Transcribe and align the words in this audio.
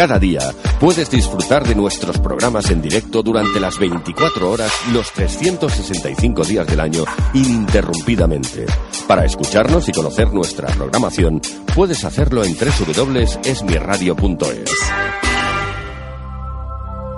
Cada 0.00 0.18
día 0.18 0.40
puedes 0.80 1.10
disfrutar 1.10 1.68
de 1.68 1.74
nuestros 1.74 2.16
programas 2.20 2.70
en 2.70 2.80
directo 2.80 3.22
durante 3.22 3.60
las 3.60 3.78
24 3.78 4.50
horas, 4.50 4.72
los 4.94 5.12
365 5.12 6.42
días 6.42 6.66
del 6.66 6.80
año, 6.80 7.04
ininterrumpidamente. 7.34 8.64
Para 9.06 9.26
escucharnos 9.26 9.90
y 9.90 9.92
conocer 9.92 10.32
nuestra 10.32 10.68
programación, 10.68 11.42
puedes 11.74 12.02
hacerlo 12.06 12.42
en 12.44 12.56
www.esmiradio.es. 12.56 15.29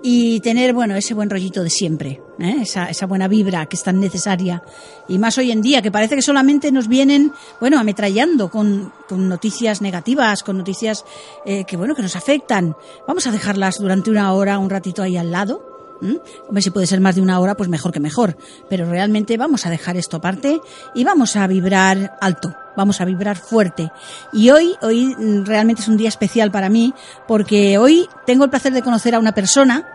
y 0.00 0.38
tener 0.42 0.74
bueno 0.74 0.94
ese 0.94 1.12
buen 1.12 1.28
rollito 1.28 1.64
de 1.64 1.70
siempre, 1.70 2.22
¿eh? 2.38 2.58
esa, 2.60 2.88
esa 2.88 3.06
buena 3.06 3.26
vibra 3.26 3.66
que 3.66 3.74
es 3.74 3.82
tan 3.82 3.98
necesaria 3.98 4.62
y 5.08 5.18
más 5.18 5.38
hoy 5.38 5.50
en 5.50 5.60
día 5.60 5.82
que 5.82 5.90
parece 5.90 6.14
que 6.14 6.22
solamente 6.22 6.70
nos 6.70 6.86
vienen 6.86 7.32
bueno 7.58 7.80
ametrallando 7.80 8.48
con, 8.48 8.92
noticias 9.10 9.82
negativas, 9.82 10.44
con 10.44 10.56
noticias 10.56 11.04
eh, 11.44 11.64
que 11.64 11.76
bueno 11.76 11.96
que 11.96 12.02
nos 12.02 12.14
afectan. 12.14 12.76
Vamos 13.08 13.26
a 13.26 13.32
dejarlas 13.32 13.80
durante 13.80 14.08
una 14.08 14.32
hora, 14.32 14.60
un 14.60 14.70
ratito 14.70 15.02
ahí 15.02 15.16
al 15.16 15.32
lado 15.32 15.71
¿Mm? 16.02 16.16
Hombre, 16.48 16.62
si 16.62 16.70
puede 16.70 16.88
ser 16.88 17.00
más 17.00 17.14
de 17.14 17.22
una 17.22 17.38
hora, 17.38 17.54
pues 17.54 17.68
mejor 17.68 17.92
que 17.92 18.00
mejor. 18.00 18.36
Pero 18.68 18.90
realmente 18.90 19.36
vamos 19.36 19.66
a 19.66 19.70
dejar 19.70 19.96
esto 19.96 20.16
aparte 20.16 20.60
y 20.94 21.04
vamos 21.04 21.36
a 21.36 21.46
vibrar 21.46 22.18
alto, 22.20 22.54
vamos 22.76 23.00
a 23.00 23.04
vibrar 23.04 23.38
fuerte. 23.38 23.92
Y 24.32 24.50
hoy, 24.50 24.74
hoy 24.82 25.14
mm, 25.16 25.44
realmente 25.44 25.82
es 25.82 25.88
un 25.88 25.96
día 25.96 26.08
especial 26.08 26.50
para 26.50 26.68
mí 26.68 26.92
porque 27.28 27.78
hoy 27.78 28.08
tengo 28.26 28.42
el 28.42 28.50
placer 28.50 28.72
de 28.72 28.82
conocer 28.82 29.14
a 29.14 29.20
una 29.20 29.32
persona 29.32 29.86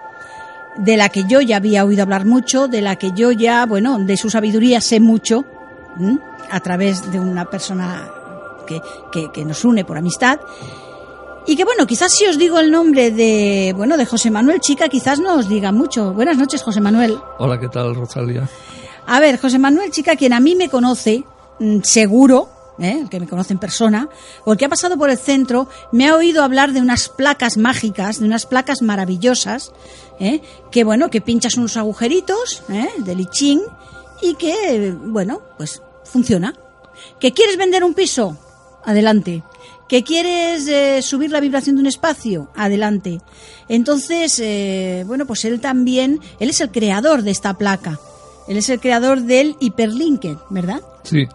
de 0.77 0.95
la 0.95 1.09
que 1.09 1.25
yo 1.25 1.41
ya 1.41 1.58
había 1.58 1.83
oído 1.83 2.03
hablar 2.03 2.25
mucho, 2.25 2.69
de 2.69 2.81
la 2.81 2.95
que 2.95 3.11
yo 3.11 3.33
ya, 3.33 3.66
bueno, 3.66 3.99
de 3.99 4.16
su 4.16 4.30
sabiduría 4.30 4.80
sé 4.80 5.02
mucho, 5.02 5.44
a 6.49 6.59
través 6.61 7.11
de 7.11 7.19
una 7.19 7.49
persona 7.49 8.09
que, 8.66 8.81
que 9.33 9.44
nos 9.44 9.66
une 9.66 9.83
por 9.83 9.97
amistad. 9.97 10.39
Y 11.49 11.55
que 11.55 11.63
bueno, 11.63 11.87
quizás 11.87 12.13
si 12.13 12.25
os 12.25 12.37
digo 12.37 12.59
el 12.59 12.69
nombre 12.69 13.09
de, 13.09 13.73
bueno, 13.75 13.95
de 13.95 14.05
José 14.05 14.29
Manuel 14.29 14.59
Chica, 14.59 14.89
quizás 14.89 15.21
no 15.21 15.35
os 15.35 15.47
diga 15.47 15.71
mucho. 15.71 16.11
Buenas 16.11 16.37
noches, 16.37 16.61
José 16.61 16.81
Manuel. 16.81 17.17
Hola, 17.39 17.58
¿qué 17.58 17.69
tal, 17.69 17.95
Rosalía? 17.95 18.49
A 19.05 19.21
ver, 19.21 19.39
José 19.39 19.57
Manuel 19.57 19.89
Chica, 19.89 20.17
quien 20.17 20.33
a 20.33 20.41
mí 20.41 20.55
me 20.55 20.67
conoce, 20.67 21.23
mm, 21.59 21.80
seguro, 21.83 22.49
¿eh? 22.80 22.99
el 23.02 23.09
que 23.09 23.21
me 23.21 23.30
conoce 23.30 23.53
en 23.53 23.59
persona, 23.59 24.09
o 24.43 24.52
el 24.52 24.57
que 24.57 24.65
ha 24.65 24.69
pasado 24.69 24.97
por 24.97 25.09
el 25.09 25.17
centro, 25.17 25.69
me 25.93 26.09
ha 26.09 26.15
oído 26.17 26.43
hablar 26.43 26.73
de 26.73 26.81
unas 26.81 27.07
placas 27.07 27.55
mágicas, 27.55 28.19
de 28.19 28.25
unas 28.25 28.45
placas 28.45 28.81
maravillosas, 28.81 29.71
¿eh? 30.19 30.41
que 30.69 30.83
bueno, 30.83 31.09
que 31.09 31.21
pinchas 31.21 31.55
unos 31.55 31.77
agujeritos 31.77 32.63
¿eh? 32.67 32.89
de 32.97 33.15
lichín 33.15 33.61
y 34.21 34.36
que, 34.36 34.93
bueno, 34.99 35.41
pues 35.57 35.81
funciona. 36.03 36.53
¿Que 37.21 37.31
quieres 37.31 37.55
vender 37.55 37.86
un 37.86 37.93
piso? 37.93 38.36
Adelante. 38.83 39.43
¿Que 39.87 40.03
quieres 40.03 40.67
eh, 40.67 41.02
subir 41.02 41.31
la 41.31 41.39
vibración 41.39 41.75
de 41.77 41.81
un 41.81 41.87
espacio? 41.87 42.49
Adelante. 42.55 43.20
Entonces, 43.70 44.39
eh, 44.43 45.03
bueno, 45.08 45.25
pues 45.25 45.45
él 45.45 45.59
también, 45.61 46.20
él 46.39 46.49
es 46.49 46.59
el 46.61 46.71
creador 46.71 47.21
de 47.23 47.31
esta 47.31 47.53
placa. 47.53 47.99
Él 48.48 48.58
es 48.58 48.70
el 48.70 48.80
creador 48.80 49.21
del 49.21 49.55
Hyperlinked, 49.59 50.37
¿verdad? 50.49 50.81
Sí, 51.03 51.25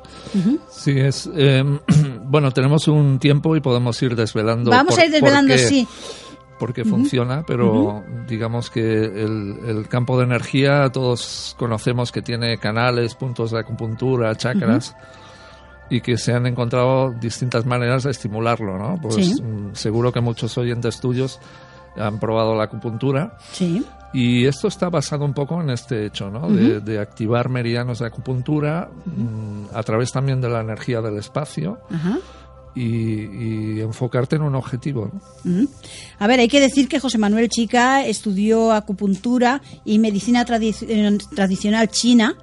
sí, 0.70 0.98
es. 0.98 1.28
eh, 1.34 1.62
bueno, 2.24 2.50
tenemos 2.52 2.88
un 2.88 3.18
tiempo 3.18 3.54
y 3.56 3.60
podemos 3.60 4.00
ir 4.02 4.16
desvelando. 4.16 4.70
Vamos 4.70 4.94
por- 4.94 5.02
a 5.02 5.06
ir 5.06 5.12
desvelando, 5.12 5.56
sí. 5.58 5.86
por 6.58 6.72
qué 6.74 6.84
funciona, 6.84 7.44
pero 7.46 8.02
digamos 8.28 8.70
que 8.70 8.80
el, 9.04 9.56
el 9.66 9.88
campo 9.88 10.16
de 10.18 10.24
energía 10.24 10.90
todos 10.90 11.54
conocemos 11.58 12.12
que 12.12 12.22
tiene 12.22 12.56
canales, 12.58 13.14
puntos 13.14 13.50
de 13.50 13.60
acupuntura, 13.60 14.34
chakras. 14.36 14.94
Y 15.94 16.00
que 16.00 16.16
se 16.16 16.32
han 16.32 16.46
encontrado 16.46 17.12
distintas 17.20 17.66
maneras 17.66 18.04
de 18.04 18.10
estimularlo, 18.12 18.78
¿no? 18.78 18.98
Pues 19.00 19.14
Sí. 19.16 19.42
mm, 19.42 19.74
seguro 19.74 20.10
que 20.12 20.20
muchos 20.20 20.56
oyentes 20.56 21.00
tuyos 21.00 21.38
han 21.96 22.18
probado 22.18 22.54
la 22.56 22.64
acupuntura 22.64 23.36
Sí. 23.52 23.84
Y 24.14 24.46
esto 24.46 24.68
está 24.68 24.88
basado 24.90 25.24
un 25.24 25.32
poco 25.34 25.60
en 25.60 25.70
este 25.70 26.06
hecho, 26.06 26.30
¿no? 26.30 26.48
de, 26.50 26.80
de 26.80 26.98
activar 26.98 27.48
meridianos 27.48 27.98
de 27.98 28.06
acupuntura 28.06 28.90
mm, 29.04 29.74
a 29.74 29.82
través 29.82 30.12
también 30.12 30.40
de 30.40 30.48
la 30.50 30.60
energía 30.60 31.00
del 31.02 31.16
espacio 31.18 31.78
y, 32.74 32.84
y 33.76 33.80
enfocarte 33.80 34.36
en 34.36 34.42
un 34.42 34.54
objetivo. 34.54 35.10
A 36.18 36.26
ver, 36.26 36.40
hay 36.40 36.48
que 36.48 36.60
decir 36.60 36.88
que 36.88 37.00
José 37.00 37.18
Manuel 37.18 37.48
Chica 37.50 38.04
estudió 38.06 38.72
acupuntura 38.72 39.60
y 39.84 39.98
medicina 39.98 40.44
eh, 40.48 41.18
tradicional 41.34 41.88
china. 41.88 42.34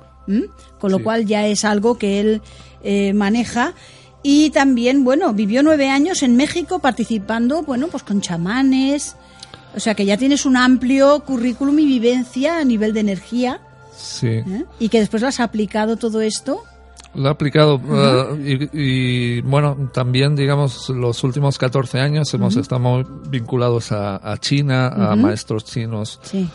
Con 0.80 0.92
lo 0.92 0.98
Sí. 0.98 1.04
cual 1.04 1.26
ya 1.26 1.46
es 1.48 1.66
algo 1.66 1.98
que 1.98 2.20
él 2.20 2.42
eh, 2.84 3.14
maneja. 3.14 3.74
Y 4.24 4.50
también, 4.50 5.04
bueno, 5.04 5.34
vivió 5.34 5.64
nueve 5.64 5.90
años 5.90 6.24
en 6.24 6.36
México 6.36 6.80
participando, 6.80 7.62
bueno, 7.64 7.88
pues 7.88 8.04
con 8.04 8.22
chamanes. 8.22 9.16
O 9.76 9.80
sea 9.80 9.94
que 9.96 10.06
ya 10.06 10.18
tienes 10.18 10.46
un 10.46 10.58
amplio 10.58 11.20
currículum 11.22 11.78
y 11.80 11.86
vivencia 11.86 12.58
a 12.58 12.64
nivel 12.64 12.94
de 12.94 13.00
energía. 13.02 13.62
Sí. 13.96 14.28
¿eh? 14.28 14.66
Y 14.80 14.90
que 14.90 15.00
después 15.00 15.22
lo 15.22 15.28
has 15.28 15.40
aplicado 15.40 15.96
todo 15.98 16.22
esto. 16.22 16.64
Lo 17.16 17.28
he 17.28 17.32
aplicado 17.32 17.82
eh, 17.92 18.70
y, 18.74 19.38
y, 19.38 19.42
bueno, 19.42 19.90
también 19.94 20.36
digamos 20.36 20.90
los 20.90 21.24
últimos 21.24 21.58
14 21.58 22.00
años 22.00 22.32
hemos 22.34 22.56
estado 22.56 23.04
vinculados 23.30 23.92
a, 23.92 24.18
a 24.32 24.38
China, 24.38 24.88
a 24.90 25.16
maestros 25.16 25.66
chinos 25.66 26.20
Sí. 26.24 26.48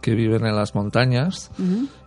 que 0.00 0.14
viven 0.14 0.46
en 0.46 0.56
las 0.56 0.74
montañas. 0.74 1.50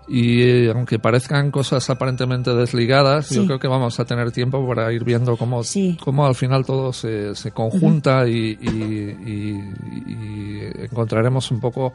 Y 0.08 0.42
eh, 0.42 0.72
aunque 0.74 1.00
parezcan 1.00 1.52
cosas 1.52 1.90
aparentemente 1.90 2.54
desligadas, 2.54 3.28
Sí. 3.28 3.36
yo 3.36 3.46
creo 3.46 3.60
que 3.60 3.68
vamos 3.68 4.00
a 4.00 4.06
tener 4.06 4.32
tiempo 4.32 4.68
para 4.68 4.92
ir 4.92 5.04
viendo 5.04 5.38
cómo, 5.38 5.64
Sí. 5.64 5.98
cómo 6.04 6.26
al 6.26 6.36
final 6.36 6.66
todo 6.66 6.92
se, 6.92 7.34
se 7.36 7.52
conjunta 7.52 8.28
y, 8.28 8.58
y- 8.60 9.18
y- 9.26 9.74
y 10.08 10.60
encontraremos 10.84 11.50
un 11.52 11.60
poco 11.60 11.94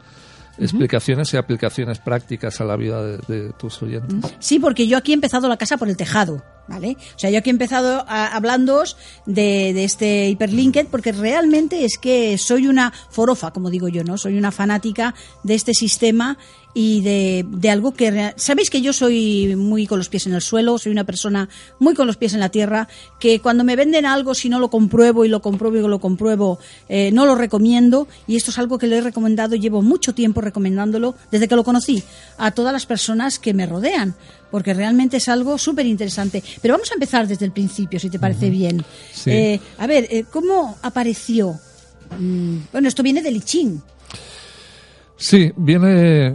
explicaciones 0.57 1.31
y 1.33 1.37
aplicaciones 1.37 1.99
prácticas 1.99 2.59
a 2.61 2.65
la 2.65 2.75
vida 2.75 3.03
de, 3.03 3.17
de 3.27 3.53
tus 3.53 3.81
oyentes. 3.83 4.33
Sí, 4.39 4.57
porque 4.59 4.87
yo 4.87 4.97
aquí 4.97 5.11
he 5.11 5.15
empezado 5.15 5.47
la 5.47 5.57
casa 5.57 5.77
por 5.77 5.87
el 5.87 5.97
tejado, 5.97 6.43
¿vale? 6.67 6.97
O 7.15 7.19
sea, 7.19 7.29
yo 7.29 7.39
aquí 7.39 7.49
he 7.49 7.51
empezado 7.51 8.05
a, 8.07 8.27
hablándoos 8.27 8.97
de, 9.25 9.73
de 9.73 9.83
este 9.83 10.29
hiperlinked 10.29 10.87
porque 10.87 11.11
realmente 11.11 11.85
es 11.85 11.97
que 11.97 12.37
soy 12.37 12.67
una 12.67 12.93
forofa, 13.09 13.51
como 13.51 13.69
digo 13.69 13.87
yo, 13.87 14.03
¿no? 14.03 14.17
Soy 14.17 14.37
una 14.37 14.51
fanática 14.51 15.15
de 15.43 15.55
este 15.55 15.73
sistema 15.73 16.37
y 16.79 17.01
de, 17.01 17.43
de 17.49 17.71
algo 17.71 17.95
que... 17.95 18.33
Sabéis 18.35 18.69
que 18.69 18.81
yo 18.81 18.93
soy 18.93 19.55
muy 19.55 19.87
con 19.87 19.97
los 19.97 20.09
pies 20.09 20.27
en 20.27 20.33
el 20.35 20.43
suelo, 20.43 20.77
soy 20.77 20.91
una 20.91 21.05
persona 21.05 21.49
muy 21.79 21.95
con 21.95 22.05
los 22.05 22.17
pies 22.17 22.35
en 22.35 22.39
la 22.39 22.49
tierra, 22.49 22.87
que 23.19 23.39
cuando 23.39 23.63
me 23.63 23.75
venden 23.75 24.05
algo, 24.05 24.35
si 24.35 24.47
no 24.47 24.59
lo 24.59 24.69
compruebo 24.69 25.25
y 25.25 25.27
lo 25.27 25.41
compruebo 25.41 25.75
y 25.75 25.81
lo 25.81 25.99
compruebo, 25.99 26.59
eh, 26.87 27.09
no 27.11 27.25
lo 27.25 27.33
recomiendo 27.33 28.07
y 28.27 28.35
esto 28.35 28.51
es 28.51 28.59
algo 28.59 28.77
que 28.77 28.85
le 28.85 28.99
he 28.99 29.01
recomendado, 29.01 29.55
llevo 29.55 29.81
mucho 29.81 30.13
tiempo 30.13 30.39
recomendándolo 30.39 31.15
desde 31.31 31.47
que 31.47 31.55
lo 31.55 31.63
conocí 31.63 32.03
a 32.37 32.51
todas 32.51 32.71
las 32.71 32.85
personas 32.85 33.39
que 33.39 33.55
me 33.55 33.65
rodean, 33.65 34.13
porque 34.51 34.73
realmente 34.73 35.17
es 35.17 35.27
algo 35.29 35.57
súper 35.57 35.85
interesante. 35.85 36.43
Pero 36.61 36.73
vamos 36.73 36.91
a 36.91 36.95
empezar 36.95 37.27
desde 37.27 37.45
el 37.45 37.51
principio, 37.51 37.99
si 37.99 38.09
te 38.09 38.19
parece 38.19 38.49
bien. 38.49 38.83
Sí. 39.11 39.31
Eh, 39.31 39.59
a 39.77 39.87
ver, 39.87 40.07
eh, 40.09 40.25
¿cómo 40.31 40.77
apareció? 40.81 41.55
Mm, 42.19 42.57
bueno, 42.71 42.87
esto 42.87 43.03
viene 43.03 43.21
del 43.21 43.37
I 43.37 43.41
Ching. 43.41 43.81
Sí, 45.19 45.51
viene, 45.55 46.31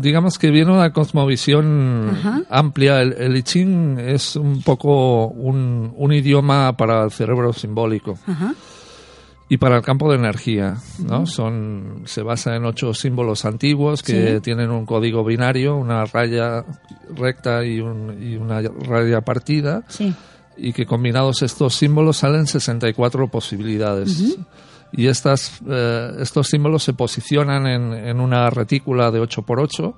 digamos 0.00 0.38
que 0.38 0.50
viene 0.50 0.70
una 0.70 0.92
cosmovisión 0.92 2.44
amplia. 2.50 3.00
El, 3.00 3.34
I 3.34 3.42
Ching 3.42 3.98
es 3.98 4.36
un 4.36 4.62
poco 4.62 5.28
un, 5.28 6.12
idioma 6.12 6.76
para 6.76 7.04
el 7.04 7.10
cerebro 7.10 7.54
simbólico. 7.54 8.18
Y 9.50 9.56
para 9.56 9.76
el 9.76 9.82
campo 9.82 10.10
de 10.10 10.16
energía, 10.16 10.76
¿no? 10.98 11.24
Son, 11.24 12.02
se 12.04 12.22
basa 12.22 12.54
en 12.54 12.66
ocho 12.66 12.92
símbolos 12.92 13.46
antiguos 13.46 14.02
que 14.02 14.40
tienen 14.40 14.70
un 14.70 14.84
código 14.84 15.24
binario, 15.24 15.76
una 15.76 16.04
raya 16.04 16.64
recta 17.16 17.64
y, 17.64 17.80
una 17.80 18.60
raya 18.60 19.22
partida. 19.22 19.84
Y 20.56 20.72
que 20.72 20.84
combinados 20.84 21.42
estos 21.42 21.74
símbolos 21.74 22.18
salen 22.18 22.46
64 22.46 23.28
posibilidades. 23.28 24.36
Y 24.92 25.06
estas, 25.06 25.60
eh, 25.66 26.12
estos 26.20 26.48
símbolos 26.48 26.82
se 26.82 26.92
posicionan 26.92 27.66
en, 27.66 27.92
en, 27.92 28.20
una 28.20 28.50
retícula 28.50 29.10
de 29.10 29.20
8x8 29.20 29.94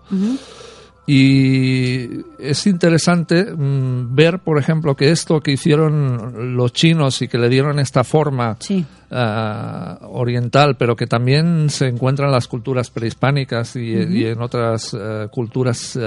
y 1.06 2.24
es 2.38 2.66
interesante 2.66 3.44
mm, 3.44 4.14
ver, 4.14 4.38
por 4.38 4.58
ejemplo, 4.58 4.94
que 4.94 5.10
esto 5.10 5.40
que 5.40 5.52
hicieron 5.52 6.56
los 6.56 6.72
chinos 6.72 7.20
y 7.22 7.28
que 7.28 7.38
le 7.38 7.48
dieron 7.48 7.78
esta 7.78 8.04
forma 8.04 8.56
eh, 8.68 9.94
oriental, 10.02 10.76
pero 10.76 10.94
que 10.94 11.06
también 11.06 11.68
se 11.70 11.88
encuentra 11.88 12.26
en 12.26 12.32
las 12.32 12.46
culturas 12.46 12.90
prehispánicas 12.90 13.74
y, 13.76 14.24
en 14.24 14.40
otras 14.40 14.96
eh, 14.98 15.28
culturas 15.30 15.98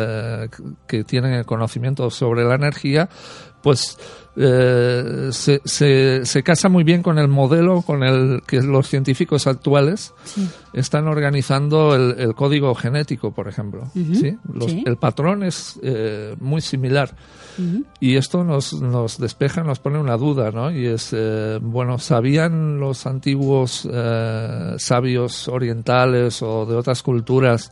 que 0.87 1.03
tienen 1.03 1.33
el 1.33 1.45
conocimiento 1.45 2.09
sobre 2.09 2.45
la 2.45 2.55
energía, 2.55 3.09
pues 3.63 3.97
eh, 4.35 5.29
se, 5.31 5.61
se, 6.25 6.43
casa 6.43 6.67
muy 6.67 6.83
bien 6.83 7.01
con 7.01 7.17
el 7.17 7.29
modelo 7.29 7.81
con 7.81 8.03
el 8.03 8.41
que 8.45 8.61
los 8.61 8.89
científicos 8.89 9.47
actuales 9.47 10.13
están 10.73 11.07
organizando 11.07 11.95
el, 11.95 12.35
código 12.35 12.75
genético, 12.75 13.31
por 13.31 13.47
ejemplo. 13.47 13.89
¿sí? 13.93 14.37
El 14.85 14.97
patrón 14.97 15.43
es 15.43 15.79
eh, 15.81 16.35
muy 16.39 16.61
similar. 16.61 17.15
Y 17.99 18.15
esto 18.15 18.43
nos, 18.43 18.73
nos 18.73 19.19
despeja, 19.19 19.63
nos 19.63 19.77
pone 19.77 19.99
una 19.99 20.17
duda, 20.17 20.49
¿no? 20.49 20.71
Y 20.71 20.87
es, 20.87 21.11
eh, 21.13 21.59
bueno, 21.61 21.99
¿sabían 21.99 22.79
los 22.79 23.05
antiguos 23.05 23.87
sabios 24.77 25.47
orientales 25.47 26.41
o 26.41 26.65
de 26.65 26.75
otras 26.75 27.03
culturas 27.03 27.71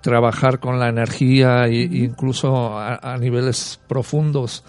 trabajar 0.00 0.60
con 0.60 0.78
la 0.78 0.88
energía 0.88 1.66
e 1.66 1.82
incluso 1.82 2.78
a 2.78 3.16
niveles 3.18 3.80
profundos? 3.88 4.62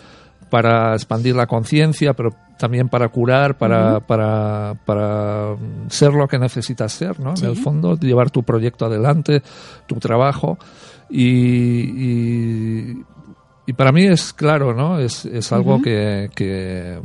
para 0.50 0.94
expandir 0.94 1.36
la 1.36 1.46
conciencia, 1.46 2.14
pero 2.14 2.32
también 2.58 2.90
para 2.90 3.10
curar, 3.10 3.58
para, 3.58 4.00
para, 4.02 4.76
para 4.86 5.56
ser 5.90 6.14
lo 6.14 6.28
que 6.28 6.40
necesitas 6.40 6.92
ser, 6.92 7.20
¿no? 7.20 7.34
En 7.38 7.46
el 7.46 7.56
fondo, 7.56 7.96
llevar 7.96 8.32
tu 8.32 8.44
proyecto 8.44 8.86
adelante, 8.86 9.42
tu 9.86 9.96
trabajo. 9.96 10.58
Y, 11.10 13.04
y, 13.66 13.74
para 13.74 13.92
mí 13.92 14.06
es 14.06 14.34
claro, 14.34 14.74
¿no? 14.74 15.00
Es, 15.00 15.26
es 15.26 15.52
algo 15.52 15.82
que, 15.82 16.30
que, 16.36 17.00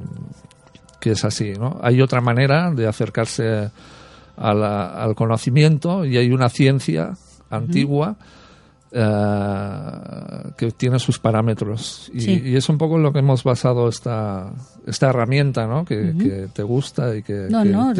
que, 0.99 1.11
es 1.11 1.25
así, 1.25 1.53
¿no? 1.53 1.79
Hay 1.83 2.01
otra 2.01 2.21
manera 2.21 2.71
de 2.71 2.89
acercarse 2.89 3.71
al 4.37 5.15
conocimiento 5.15 6.05
y 6.05 6.17
hay 6.17 6.33
una 6.33 6.49
ciencia 6.49 7.13
antigua 7.57 8.17
eh, 8.97 10.53
que 10.57 10.71
tiene 10.71 11.01
sus 11.01 11.19
parámetros. 11.19 12.13
Y, 12.15 12.55
es 12.55 12.69
un 12.69 12.79
poco 12.79 12.97
lo 12.97 13.13
que 13.13 13.19
hemos 13.19 13.43
basado 13.43 13.89
esta, 13.89 14.53
esta 14.87 15.09
herramienta, 15.09 15.67
¿no? 15.67 15.85
Que, 15.85 16.47
te 16.53 16.63
gusta 16.63 17.17
y 17.17 17.25
que, 17.25 17.49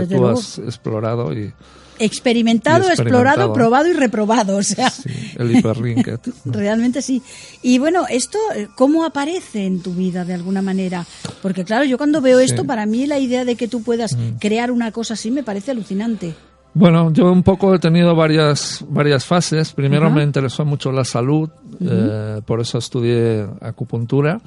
tú 0.09 0.27
has 0.29 0.59
explorado 0.61 1.33
y... 1.33 1.53
Experimentado, 1.99 2.89
explorado, 2.89 3.53
probado 3.53 3.89
y 3.89 3.93
reprobado, 3.93 4.57
o 4.57 4.63
sea. 4.63 4.93
el 5.37 5.57
hiperlinked. 5.57 6.21
Realmente 6.45 7.03
sí. 7.03 7.23
Y 7.63 7.79
bueno, 7.79 8.07
esto, 8.09 8.39
¿cómo 8.77 9.05
aparece 9.05 9.67
en 9.67 9.81
tu 9.81 9.95
vida 9.95 10.25
de 10.25 10.35
alguna 10.35 10.63
manera? 10.63 11.05
Porque 11.43 11.65
claro, 11.65 11.85
yo 11.85 11.99
cuando 11.99 12.21
veo 12.21 12.39
esto, 12.39 12.65
para 12.65 12.87
mí 12.87 13.07
la 13.07 13.19
idea 13.19 13.45
de 13.45 13.57
que 13.57 13.67
tú 13.67 13.83
puedas 13.83 14.17
mm. 14.17 14.39
crear 14.39 14.71
una 14.71 14.93
cosa 14.93 15.15
así 15.15 15.33
me 15.33 15.43
parece 15.43 15.73
alucinante. 15.73 16.35
Bueno, 16.75 17.13
yo 17.13 17.31
un 17.31 17.45
poco 17.45 17.73
he 17.73 17.79
tenido 17.79 18.17
varias, 18.17 18.85
varias 18.89 19.25
fases. 19.25 19.73
Primero 19.73 20.11
me 20.11 20.25
interesó 20.25 20.65
mucho 20.65 20.91
la 20.91 21.05
salud, 21.05 21.49
eh, 21.81 22.41
por 22.45 22.61
eso 22.61 22.79
estudié 22.79 23.47
acupuntura 23.61 24.41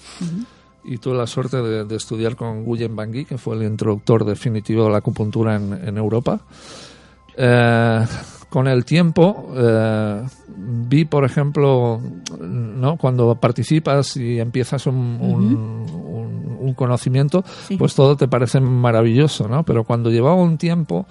y 0.84 0.98
tuve 0.98 1.16
la 1.16 1.26
suerte 1.26 1.62
de, 1.62 1.96
estudiar 1.96 2.36
con 2.36 2.66
Guyen 2.66 2.96
Bangui, 2.96 3.24
que 3.24 3.38
fue 3.38 3.56
el 3.56 3.64
introductor 3.64 4.26
definitivo 4.26 4.86
de 4.86 4.92
la 4.92 4.98
acupuntura 4.98 5.56
en, 5.56 5.98
Europa. 5.98 6.42
Eh, 7.38 8.06
con 8.50 8.68
el 8.68 8.84
tiempo 8.84 9.54
eh, 9.56 10.24
vi, 10.50 11.06
por 11.06 11.24
ejemplo, 11.24 12.02
¿no? 12.42 12.98
cuando 12.98 13.36
participas 13.36 14.18
y 14.18 14.40
empiezas 14.40 14.86
un, 14.88 14.96
un, 16.62 16.74
conocimiento, 16.74 17.44
pues 17.80 17.96
todo 17.96 18.16
te 18.18 18.28
parece 18.28 18.60
maravilloso, 18.60 19.48
¿no? 19.48 19.64
Pero 19.64 19.84
cuando 19.84 20.12
llevaba 20.12 20.36
un 20.36 20.58
tiempo 20.58 21.08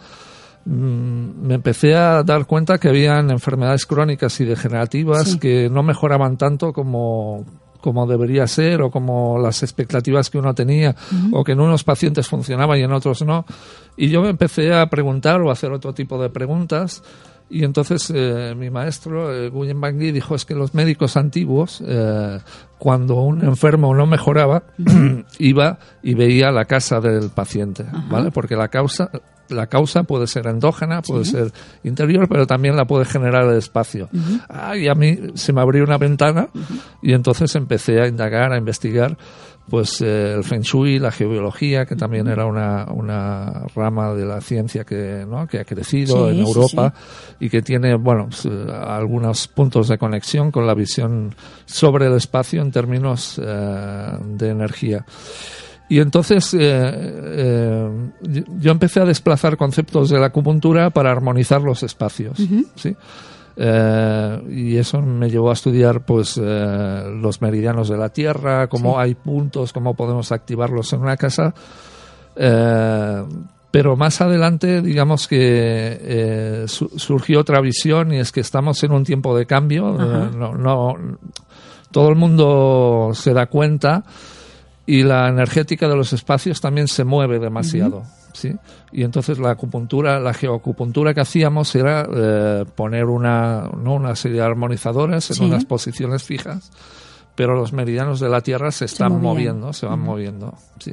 me 0.66 1.54
empecé 1.54 1.94
a 1.94 2.24
dar 2.24 2.46
cuenta 2.46 2.78
que 2.78 2.88
habían 2.88 3.30
enfermedades 3.30 3.86
crónicas 3.86 4.40
y 4.40 4.44
degenerativas 4.44 5.36
que 5.36 5.70
no 5.70 5.84
mejoraban 5.84 6.36
tanto 6.36 6.72
como, 6.72 7.44
como 7.80 8.04
debería 8.06 8.48
ser 8.48 8.82
o 8.82 8.90
como 8.90 9.38
las 9.38 9.62
expectativas 9.62 10.28
que 10.28 10.38
uno 10.38 10.54
tenía 10.54 10.96
o 11.32 11.44
que 11.44 11.52
en 11.52 11.60
unos 11.60 11.84
pacientes 11.84 12.26
funcionaba 12.26 12.76
y 12.76 12.82
en 12.82 12.92
otros 12.92 13.22
no. 13.22 13.46
Y 13.96 14.08
yo 14.08 14.22
me 14.22 14.30
empecé 14.30 14.74
a 14.74 14.86
preguntar 14.86 15.40
o 15.40 15.50
a 15.50 15.52
hacer 15.52 15.70
otro 15.70 15.94
tipo 15.94 16.20
de 16.20 16.30
preguntas 16.30 17.02
y 17.48 17.64
entonces 17.64 18.12
eh, 18.14 18.54
mi 18.56 18.70
maestro, 18.70 19.32
eh, 19.32 19.50
Guyen 19.50 19.80
Bangui, 19.80 20.10
dijo 20.10 20.34
es 20.34 20.44
que 20.44 20.54
los 20.54 20.74
médicos 20.74 21.16
antiguos, 21.16 21.82
eh, 21.86 22.40
cuando 22.78 23.16
un 23.16 23.44
enfermo 23.44 23.94
no 23.94 24.06
mejoraba, 24.06 24.64
iba 25.38 25.78
y 26.02 26.14
veía 26.14 26.50
la 26.50 26.64
casa 26.64 27.00
del 27.00 27.30
paciente, 27.30 27.86
¿vale? 28.10 28.32
Porque 28.32 28.56
la 28.56 28.66
causa, 28.66 29.10
la 29.48 29.68
causa 29.68 30.02
puede 30.02 30.26
ser 30.26 30.48
endógena, 30.48 31.02
puede 31.02 31.24
ser 31.24 31.52
interior, 31.84 32.28
pero 32.28 32.48
también 32.48 32.74
la 32.74 32.84
puede 32.84 33.04
generar 33.04 33.44
el 33.44 33.58
espacio. 33.58 34.08
y 34.74 34.88
a 34.88 34.94
mí 34.94 35.16
se 35.34 35.52
me 35.52 35.60
abrió 35.60 35.84
una 35.84 35.98
ventana 35.98 36.48
y 37.00 37.12
entonces 37.12 37.54
empecé 37.54 38.00
a 38.00 38.08
indagar, 38.08 38.52
a 38.52 38.58
investigar 38.58 39.16
pues 39.68 40.00
eh, 40.00 40.34
el 40.34 40.44
Feng 40.44 40.62
Shui, 40.62 40.98
la 40.98 41.10
geobiología, 41.10 41.86
que 41.86 41.96
también 41.96 42.28
era 42.28 42.46
una, 42.46 42.86
una 42.92 43.64
rama 43.74 44.14
de 44.14 44.24
la 44.24 44.40
ciencia 44.40 44.84
que, 44.84 45.24
¿no? 45.28 45.46
que 45.46 45.58
ha 45.58 45.64
crecido 45.64 46.30
en 46.30 46.38
Europa 46.38 46.94
y 47.40 47.48
que 47.48 47.62
tiene, 47.62 47.96
bueno, 47.96 48.26
pues, 48.28 48.46
eh, 48.46 48.66
algunos 48.70 49.48
puntos 49.48 49.88
de 49.88 49.98
conexión 49.98 50.50
con 50.50 50.66
la 50.66 50.74
visión 50.74 51.34
sobre 51.64 52.06
el 52.06 52.14
espacio 52.14 52.62
en 52.62 52.70
términos 52.70 53.40
eh, 53.42 54.18
de 54.24 54.48
energía. 54.48 55.04
Y 55.88 56.00
entonces 56.00 56.52
eh, 56.54 56.58
eh, 56.60 57.88
yo 58.58 58.72
empecé 58.72 59.00
a 59.00 59.04
desplazar 59.04 59.56
conceptos 59.56 60.10
de 60.10 60.18
la 60.18 60.26
acupuntura 60.26 60.90
para 60.90 61.12
armonizar 61.12 61.62
los 61.62 61.82
espacios. 61.82 62.38
¿sí? 62.74 62.96
Eh, 63.56 64.42
y 64.50 64.76
eso 64.76 65.00
me 65.00 65.30
llevó 65.30 65.50
a 65.50 65.54
estudiar 65.54 66.04
pues 66.04 66.36
los 66.36 67.40
meridianos 67.40 67.88
de 67.88 67.96
la 67.96 68.10
Tierra, 68.10 68.68
cómo 68.68 68.98
hay 68.98 69.14
puntos, 69.14 69.72
cómo 69.72 69.94
podemos 69.94 70.32
activarlos 70.32 70.92
en 70.92 71.00
una 71.00 71.16
casa. 71.16 71.54
pero 72.34 73.96
más 73.96 74.20
adelante, 74.20 74.82
digamos 74.82 75.26
que 75.26 76.64
surgió 76.66 77.40
otra 77.40 77.60
visión 77.60 78.12
y 78.12 78.18
es 78.18 78.32
que 78.32 78.40
estamos 78.40 78.82
en 78.84 78.92
un 78.92 79.04
tiempo 79.04 79.36
de 79.36 79.46
cambio. 79.46 79.92
no, 79.92 80.52
no, 80.54 80.94
todo 81.90 82.10
el 82.10 82.16
mundo 82.16 83.12
se 83.14 83.32
da 83.32 83.46
cuenta 83.46 84.04
y 84.86 85.02
la 85.02 85.28
energética 85.28 85.88
de 85.88 85.96
los 85.96 86.12
espacios 86.12 86.60
también 86.60 86.88
se 86.88 87.04
mueve 87.04 87.38
demasiado. 87.38 88.04
¿Sí? 88.36 88.54
Y 88.92 89.02
entonces 89.02 89.38
la 89.38 89.50
acupuntura, 89.50 90.20
la 90.20 90.34
geoacupuntura 90.34 91.14
que 91.14 91.20
hacíamos 91.20 91.74
era 91.74 92.06
eh, 92.12 92.64
poner 92.74 93.06
una, 93.06 93.70
¿no? 93.76 93.94
una 93.94 94.14
serie 94.14 94.38
de 94.38 94.44
armonizadores 94.44 95.30
en 95.30 95.46
unas 95.46 95.64
posiciones 95.64 96.22
fijas, 96.22 96.70
pero 97.34 97.54
los 97.54 97.72
meridianos 97.72 98.20
de 98.20 98.28
la 98.28 98.40
Tierra 98.40 98.70
se 98.70 98.84
están 98.84 99.20
moviendo, 99.20 99.72
se 99.72 99.86
van 99.86 100.00
moviendo. 100.00 100.54
¿sí? 100.78 100.92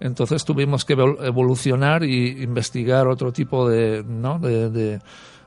Entonces 0.00 0.44
tuvimos 0.44 0.84
que 0.84 0.94
evolucionar 0.94 2.04
y 2.04 2.42
investigar 2.42 3.08
otro 3.08 3.32
tipo 3.32 3.68
de, 3.68 4.04
¿no? 4.06 4.38
de, 4.38 4.70
de, 4.70 5.00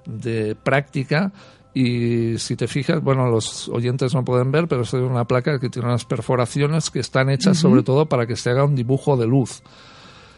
de 0.06 0.56
práctica 0.56 1.32
y 1.75 2.38
si 2.38 2.56
te 2.56 2.70
fijas, 2.70 3.04
bueno, 3.04 3.30
los 3.30 3.68
oyentes 3.68 4.16
no 4.16 4.24
pueden 4.24 4.50
ver, 4.50 4.66
pero 4.70 4.84
es 4.84 4.94
una 4.94 5.25
placa 5.25 5.60
que 5.60 5.70
tiene 5.70 5.90
unas 5.90 6.06
perforaciones 6.06 6.90
que 6.90 7.00
están 7.00 7.30
hechas 7.30 7.58
sobre 7.58 7.84
todo 7.84 8.06
para 8.06 8.25
que 8.25 8.38
se 8.38 8.50
haga 8.50 8.64
un 8.64 8.75
dibujo 8.75 9.18
de 9.18 9.28
luz. 9.28 9.62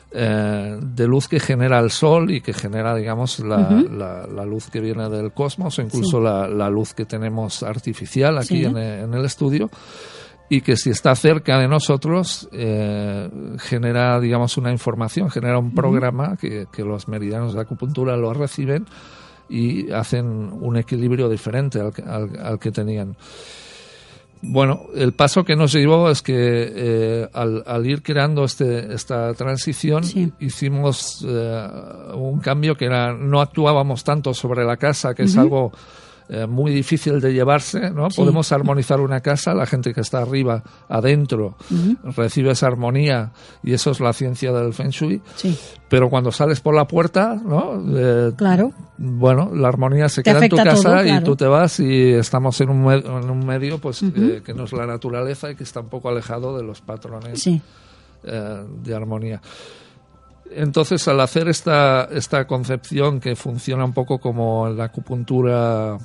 Eh, 0.09 0.79
de 0.81 1.05
luz 1.05 1.27
que 1.27 1.37
genera 1.37 1.79
el 1.79 1.91
sol 1.91 2.31
y 2.31 2.39
que 2.39 2.53
genera, 2.53 2.95
digamos, 2.95 3.39
la, 3.39 3.69
la, 3.69 4.45
luz 4.45 4.69
que 4.69 4.79
viene 4.79 5.09
del 5.09 5.33
cosmos 5.33 5.77
o 5.77 5.81
incluso 5.81 6.21
la, 6.21 6.47
la, 6.47 6.69
luz 6.69 6.93
que 6.93 7.03
tenemos 7.03 7.61
artificial 7.61 8.37
aquí 8.37 8.63
en, 8.63 8.77
en, 8.77 9.13
el 9.13 9.25
estudio 9.25 9.69
y 10.49 10.61
que 10.61 10.77
si 10.77 10.91
está 10.91 11.13
cerca 11.13 11.59
de 11.59 11.67
nosotros 11.67 12.47
eh, 12.53 13.29
genera, 13.59 14.17
digamos, 14.21 14.57
una 14.57 14.71
información, 14.71 15.29
genera 15.29 15.59
un 15.59 15.73
programa 15.73 16.37
que, 16.37 16.67
que 16.71 16.83
los 16.83 17.09
meridianos 17.09 17.53
de 17.53 17.61
acupuntura 17.61 18.15
lo 18.15 18.33
reciben 18.33 18.85
y 19.49 19.91
hacen 19.91 20.25
un 20.25 20.77
equilibrio 20.77 21.29
diferente 21.29 21.79
al, 21.81 22.59
que 22.59 22.71
tenían. 22.71 23.17
Bueno, 24.41 24.87
el 24.95 25.13
paso 25.13 25.43
que 25.43 25.55
nos 25.55 25.73
llevó 25.73 26.09
es 26.09 26.21
que 26.21 26.33
eh, 26.35 27.27
al, 27.33 27.85
ir 27.85 28.03
creando 28.03 28.43
este, 28.43 28.93
esta 28.93 29.33
transición 29.33 30.03
hicimos 30.39 31.25
eh, 31.27 31.67
un 32.13 32.39
cambio 32.39 32.75
que 32.75 32.85
era 32.85 33.13
no 33.13 33.41
actuábamos 33.41 34.03
tanto 34.03 34.33
sobre 34.33 34.63
la 34.63 34.77
casa, 34.77 35.13
que 35.13 35.23
es 35.23 35.37
algo 35.37 35.71
eh, 36.29 36.45
muy 36.45 36.73
difícil 36.73 37.21
de 37.21 37.33
llevarse, 37.33 37.89
¿no? 37.89 38.09
Podemos 38.09 38.51
armonizar 38.51 38.99
una 38.99 39.21
casa, 39.21 39.53
la 39.53 39.65
gente 39.65 39.93
que 39.93 40.01
está 40.01 40.19
arriba, 40.19 40.61
adentro, 40.89 41.55
recibe 42.03 42.51
esa 42.51 42.67
armonía 42.67 43.31
y 43.63 43.73
eso 43.73 43.91
es 43.91 44.01
la 44.01 44.11
ciencia 44.11 44.51
del 44.51 44.73
Feng 44.73 44.89
Shui. 44.89 45.21
Pero 45.87 46.09
cuando 46.09 46.33
sales 46.33 46.59
por 46.59 46.75
la 46.75 46.85
puerta, 46.85 47.35
¿no? 47.35 47.81
Eh, 47.97 48.33
claro. 48.35 48.73
Bueno, 48.97 49.51
la 49.53 49.69
armonía 49.69 50.09
se 50.09 50.21
queda 50.21 50.43
en 50.43 50.49
tu 50.49 50.57
casa 50.57 51.07
y 51.07 51.23
tú 51.23 51.37
te 51.37 51.45
vas 51.45 51.79
y 51.79 52.11
estamos 52.11 52.59
en 52.59 52.71
un, 52.71 52.91
en 52.91 53.29
un 53.29 53.45
medio 53.45 53.77
pues 53.79 54.03
eh, 54.03 54.41
que 54.43 54.53
no 54.53 54.65
es 54.65 54.73
la 54.73 54.85
naturaleza 54.85 55.51
y 55.51 55.55
que 55.55 55.63
está 55.63 55.79
un 55.79 55.89
poco 55.89 56.09
alejado 56.09 56.57
de 56.57 56.63
los 56.63 56.81
patrones 56.81 57.47
de 58.23 58.95
armonía. 58.95 59.41
Entonces, 60.51 61.07
al 61.07 61.19
hacer 61.19 61.47
esta, 61.47 62.05
esta 62.05 62.45
concepción 62.47 63.19
que 63.19 63.35
funciona 63.35 63.85
un 63.85 63.93
poco 63.93 64.19
como 64.19 64.69
la 64.69 64.85
acupuntura 64.85 65.97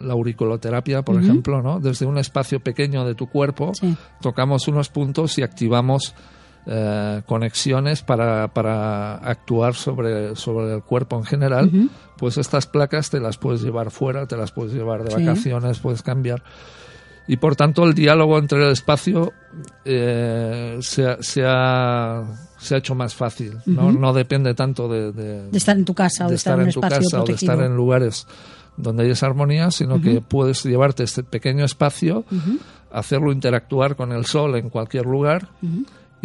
la 0.00 0.12
auriculoterapia, 0.12 1.02
por 1.02 1.22
ejemplo, 1.22 1.62
¿no? 1.62 1.80
Desde 1.80 2.06
un 2.06 2.18
espacio 2.18 2.60
pequeño 2.60 3.04
de 3.04 3.14
tu 3.14 3.28
cuerpo, 3.28 3.72
tocamos 4.20 4.68
unos 4.68 4.88
puntos 4.88 5.38
y 5.38 5.42
activamos 5.42 6.14
eh, 6.66 7.22
conexiones 7.26 8.02
para, 8.02 8.48
para 8.48 9.14
actuar 9.14 9.74
sobre, 9.74 10.34
sobre 10.34 10.74
el 10.74 10.82
cuerpo 10.82 11.16
en 11.16 11.24
general. 11.24 11.70
Pues 12.18 12.38
estas 12.38 12.66
placas 12.66 13.08
te 13.10 13.20
las 13.20 13.38
puedes 13.38 13.62
llevar 13.62 13.90
fuera, 13.90 14.26
te 14.26 14.36
las 14.36 14.52
puedes 14.52 14.72
llevar 14.72 15.04
de 15.04 15.14
vacaciones, 15.14 15.78
puedes 15.78 16.02
cambiar. 16.02 16.42
Y 17.28 17.36
por 17.36 17.56
tanto 17.56 17.84
el 17.84 17.94
diálogo 17.94 18.38
entre 18.38 18.64
el 18.64 18.72
espacio 18.72 19.32
eh, 19.84 20.78
se, 20.80 21.44
ha, 21.44 22.24
se, 22.58 22.74
ha, 22.74 22.78
hecho 22.78 22.94
más 22.94 23.14
fácil. 23.14 23.58
¿no? 23.66 23.92
no 23.92 24.12
depende 24.12 24.54
tanto 24.54 24.88
de, 24.88 25.12
de, 25.12 25.56
estar 25.56 25.76
en 25.76 25.84
tu 25.84 25.94
casa 25.94 26.26
o 26.26 26.28
de, 26.28 26.36
estar, 26.36 26.60
en, 26.60 26.70
tu 26.70 26.80
casa 26.80 27.22
o 27.22 27.24
de 27.24 27.32
estar 27.32 27.60
en 27.60 27.76
lugares 27.76 28.26
donde 28.76 29.04
hay 29.04 29.10
esa 29.10 29.26
armonía, 29.26 29.70
sino 29.70 30.00
que 30.00 30.20
puedes 30.20 30.64
llevarte 30.64 31.02
este 31.02 31.22
pequeño 31.22 31.64
espacio, 31.64 32.24
hacerlo 32.90 33.32
interactuar 33.32 33.96
con 33.96 34.12
el 34.12 34.26
sol 34.26 34.56
en 34.56 34.70
cualquier 34.70 35.06
lugar 35.06 35.48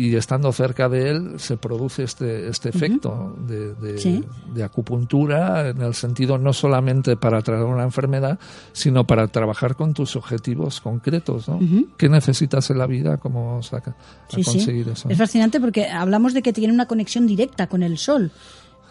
y 0.01 0.15
estando 0.15 0.51
cerca 0.51 0.89
de 0.89 1.11
él 1.11 1.33
se 1.37 1.57
produce 1.57 2.01
este, 2.01 2.47
este 2.47 2.69
efecto 2.69 3.35
de, 3.47 3.75
de, 3.75 4.63
acupuntura 4.63 5.69
en 5.69 5.79
el 5.79 5.93
sentido 5.93 6.39
no 6.39 6.53
solamente 6.53 7.17
para 7.17 7.39
tratar 7.43 7.65
una 7.65 7.83
enfermedad, 7.83 8.39
sino 8.73 9.05
para 9.05 9.27
trabajar 9.27 9.75
con 9.75 9.93
tus 9.93 10.15
objetivos 10.15 10.81
concretos. 10.81 11.47
¿no? 11.47 11.59
¿Qué 11.97 12.09
necesitas 12.09 12.71
en 12.71 12.79
la 12.79 12.87
vida? 12.87 13.17
¿Cómo 13.17 13.61
saca, 13.61 13.91
a 13.91 14.43
conseguir 14.43 14.89
eso? 14.89 15.07
Es 15.07 15.17
fascinante 15.19 15.59
porque 15.59 15.87
hablamos 15.87 16.33
de 16.33 16.41
que 16.41 16.51
tiene 16.51 16.73
una 16.73 16.87
conexión 16.87 17.27
directa 17.27 17.67
con 17.67 17.83
el 17.83 17.99
sol. 17.99 18.31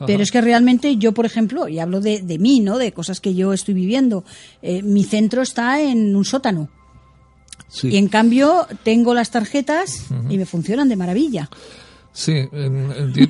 Pero 0.07 0.23
es 0.23 0.31
que 0.31 0.41
realmente 0.41 0.97
yo, 0.97 1.13
por 1.13 1.27
ejemplo, 1.27 1.67
y 1.69 1.81
hablo 1.81 2.01
de, 2.01 2.23
de 2.23 2.39
mí, 2.39 2.61
¿no? 2.61 2.79
De 2.79 2.93
cosas 2.93 3.21
que 3.21 3.35
yo 3.35 3.53
estoy 3.53 3.75
viviendo. 3.75 4.25
Eh, 4.63 4.83
mi 4.83 5.03
centro 5.05 5.43
está 5.43 5.83
en 5.83 6.15
un 6.15 6.25
sótano. 6.25 6.71
Y 7.83 7.97
en 7.97 8.09
cambio 8.09 8.67
tengo 8.83 9.15
las 9.15 9.31
tarjetas 9.31 10.07
y 10.29 10.39
me 10.39 10.47
funcionan 10.47 10.89
de 10.89 10.97
maravilla. 10.97 11.49
Sí, 12.13 12.49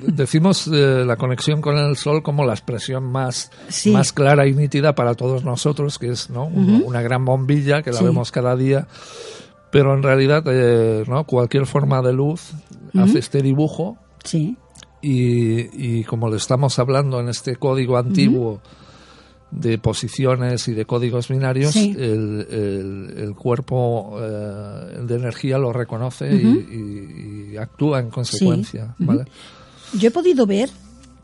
decimos 0.06 0.66
eh, 0.66 1.04
la 1.04 1.16
conexión 1.16 1.60
con 1.60 1.76
el 1.76 1.96
sol 1.96 2.22
como 2.22 2.46
la 2.46 2.54
expresión 2.54 3.04
más, 3.04 3.50
más 3.86 4.12
clara 4.12 4.46
y 4.46 4.54
nítida 4.54 4.94
para 4.94 5.14
todos 5.14 5.44
nosotros, 5.44 5.98
que 5.98 6.08
es 6.10 6.30
¿no? 6.30 6.46
una 6.46 7.02
gran 7.02 7.24
bombilla 7.24 7.82
que 7.82 7.92
la 7.92 8.00
vemos 8.00 8.32
cada 8.32 8.56
día, 8.56 8.88
pero 9.70 9.94
en 9.94 10.02
realidad 10.02 10.42
eh, 10.46 11.04
¿no? 11.06 11.24
cualquier 11.24 11.66
forma 11.66 12.00
de 12.00 12.14
luz 12.14 12.52
hace 12.98 13.18
este 13.18 13.42
dibujo. 13.42 13.98
Sí. 14.24 14.56
Y, 15.02 15.98
y, 16.00 16.04
como 16.04 16.28
le 16.28 16.36
estamos 16.36 16.78
hablando 16.78 17.20
en 17.20 17.28
este 17.28 17.56
código 17.56 17.96
antiguo, 17.96 18.60
de 19.50 19.78
posiciones 19.78 20.68
y 20.68 20.72
de 20.74 20.84
códigos 20.84 21.28
binarios, 21.28 21.74
el, 21.74 22.46
el, 23.16 23.34
cuerpo 23.34 24.18
eh, 24.20 25.00
de 25.02 25.14
energía 25.16 25.58
lo 25.58 25.72
reconoce 25.72 26.32
y, 26.32 27.56
actúa 27.56 28.00
en 28.00 28.10
consecuencia. 28.10 28.94
¿vale? 28.98 29.24
Yo 29.98 30.08
he 30.08 30.10
podido 30.10 30.46
ver, 30.46 30.70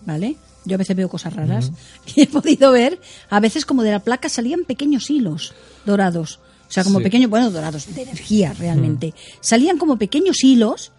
¿vale? 0.04 0.36
Yo 0.64 0.74
a 0.74 0.78
veces 0.78 0.96
veo 0.96 1.08
cosas 1.08 1.34
raras, 1.34 1.70
y 2.14 2.22
he 2.22 2.26
podido 2.26 2.72
ver, 2.72 3.00
a 3.30 3.40
veces 3.40 3.64
como 3.64 3.82
de 3.82 3.92
la 3.92 4.00
placa 4.00 4.28
salían 4.28 4.64
pequeños 4.64 5.08
hilos 5.08 5.54
dorados. 5.84 6.40
O 6.68 6.72
sea, 6.72 6.82
como 6.82 6.98
pequeños, 7.00 7.30
bueno, 7.30 7.50
dorados, 7.52 7.94
de 7.94 8.02
energía 8.02 8.52
realmente. 8.52 9.14
Salían 9.40 9.78
como 9.78 9.98
pequeños 9.98 10.42
hilos 10.42 10.90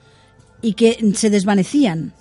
y 0.61 0.73
que 0.73 0.97
se 1.13 1.29
desvanecían. 1.29 2.13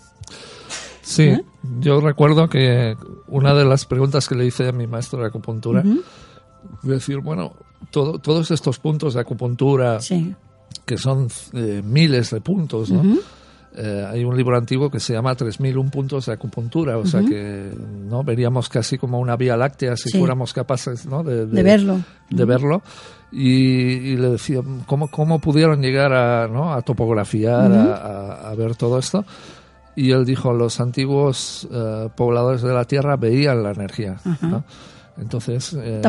Sí, 1.06 1.22
¿Eh? 1.22 1.44
yo 1.78 2.00
recuerdo 2.00 2.48
que 2.48 2.96
una 3.28 3.54
de 3.54 3.64
las 3.64 3.86
preguntas 3.86 4.28
que 4.28 4.34
le 4.34 4.44
hice 4.44 4.68
a 4.68 4.72
mi 4.72 4.88
maestro 4.88 5.20
de 5.20 5.28
acupuntura, 5.28 5.84
decir, 6.82 7.18
bueno, 7.18 7.54
todos 7.92 8.50
estos 8.50 8.80
puntos 8.80 9.14
de 9.14 9.20
acupuntura, 9.20 9.98
que 10.84 10.98
son 10.98 11.28
eh, 11.52 11.80
miles 11.84 12.30
de 12.30 12.40
puntos, 12.40 12.90
¿no? 12.90 13.18
Eh, 13.78 14.06
hay 14.10 14.24
un 14.24 14.34
libro 14.34 14.56
antiguo 14.56 14.90
que 14.90 14.98
se 14.98 15.12
llama 15.12 15.34
3001 15.34 15.90
puntos 15.90 16.26
de 16.26 16.32
acupuntura, 16.32 16.96
o 16.96 17.04
sea 17.04 17.20
que 17.20 17.70
no 18.08 18.24
veríamos 18.24 18.70
casi 18.70 18.96
como 18.96 19.20
una 19.20 19.36
vía 19.36 19.54
láctea 19.54 19.96
si 19.98 20.18
fuéramos 20.18 20.54
capaces 20.54 21.04
¿no? 21.04 21.22
de, 21.22 21.44
verlo. 21.44 22.00
De 22.30 22.44
verlo. 22.46 22.82
Y, 23.30 24.16
le 24.16 24.30
decía, 24.30 24.60
¿cómo, 24.86 25.08
¿cómo 25.08 25.40
pudieron 25.40 25.82
llegar 25.82 26.14
a, 26.14 26.48
¿no? 26.48 26.72
a 26.72 26.80
topografiar, 26.80 27.70
a, 27.70 28.54
ver 28.56 28.76
todo 28.76 28.98
esto? 28.98 29.26
Y 29.96 30.10
él 30.10 30.24
dijo, 30.26 30.52
los 30.52 30.78
antiguos 30.78 31.66
eh, 31.72 32.08
pobladores 32.14 32.62
de 32.62 32.72
la 32.72 32.84
Tierra 32.84 33.16
veían 33.16 33.62
la 33.62 33.72
energía. 33.72 34.18
Entonces, 35.18 35.72
eh, 35.72 36.02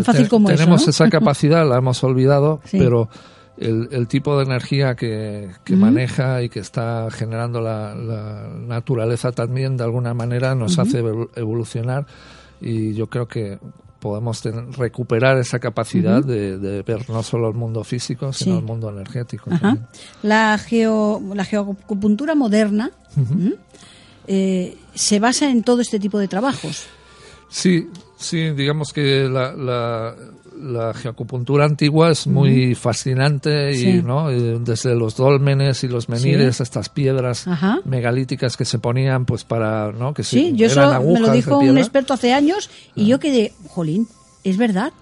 tenemos 0.46 0.88
esa 0.88 1.10
capacidad, 1.10 1.67
la 1.67 1.77
hemos 1.77 2.03
olvidado, 2.03 2.60
pero 2.70 3.10
el, 3.58 4.08
tipo 4.08 4.38
de 4.38 4.44
energía 4.44 4.96
que, 4.96 5.50
maneja 5.70 6.44
y 6.44 6.50
que 6.50 6.60
está 6.60 7.08
generando 7.10 7.62
la, 7.62 7.96
naturaleza 7.96 9.32
también, 9.32 9.77
de 9.77 9.86
alguna 9.86 10.13
manera, 10.13 10.53
nos 10.53 10.77
hace 10.77 11.01
evolucionar 11.36 12.06
y 12.60 12.94
yo 12.94 13.08
creo 13.08 13.27
que 13.27 13.60
podemos 14.00 14.44
recuperar 14.77 15.38
esa 15.38 15.60
capacidad 15.60 16.24
de, 16.24 16.84
ver 16.86 17.10
no 17.10 17.24
solo 17.24 17.48
el 17.48 17.56
mundo 17.56 17.84
físico, 17.84 18.34
sino 18.34 18.60
el 18.60 18.63
mundo 18.63 18.89
energético. 18.89 19.50
La, 20.24 20.58
geo, 20.58 21.22
la 21.34 21.46
geoacupuntura 21.46 22.36
moderna 22.36 22.92
eh, 24.27 24.77
se 24.94 25.20
basa 25.20 25.50
en 25.50 25.63
todo 25.63 25.82
este 25.82 26.00
tipo 26.00 26.20
de 26.20 26.27
trabajos. 26.27 26.86
Sí, 27.50 27.89
sí, 28.18 28.51
digamos 28.51 28.92
que 28.92 29.30
la, 29.30 29.54
la, 29.54 30.16
geoacupuntura 30.96 31.66
antigua 31.66 32.12
es 32.12 32.28
muy 32.28 32.76
fascinante 32.76 33.76
y 33.76 34.02
¿no? 34.02 34.30
Desde 34.30 34.96
los 34.96 35.16
dólmenes 35.16 35.84
y 35.84 35.88
los 35.88 36.10
menires, 36.10 36.62
estas 36.62 36.90
piedras 36.90 37.46
megalíticas 37.86 38.58
que 38.58 38.66
se 38.66 38.80
ponían 38.80 39.26
pues 39.26 39.44
para 39.44 39.92
¿no? 39.92 40.14
que 40.14 40.24
sí, 40.24 40.54
yo 40.56 40.68
eso 40.68 41.02
me 41.02 41.20
lo 41.20 41.32
dijo 41.32 41.60
un 41.60 41.78
experto 41.78 42.14
hace 42.14 42.34
años 42.34 42.70
y 42.96 43.08
yo 43.08 43.20
quedé, 43.20 43.54
jolín, 43.68 44.08
es 44.44 44.58
verdad 44.58 44.94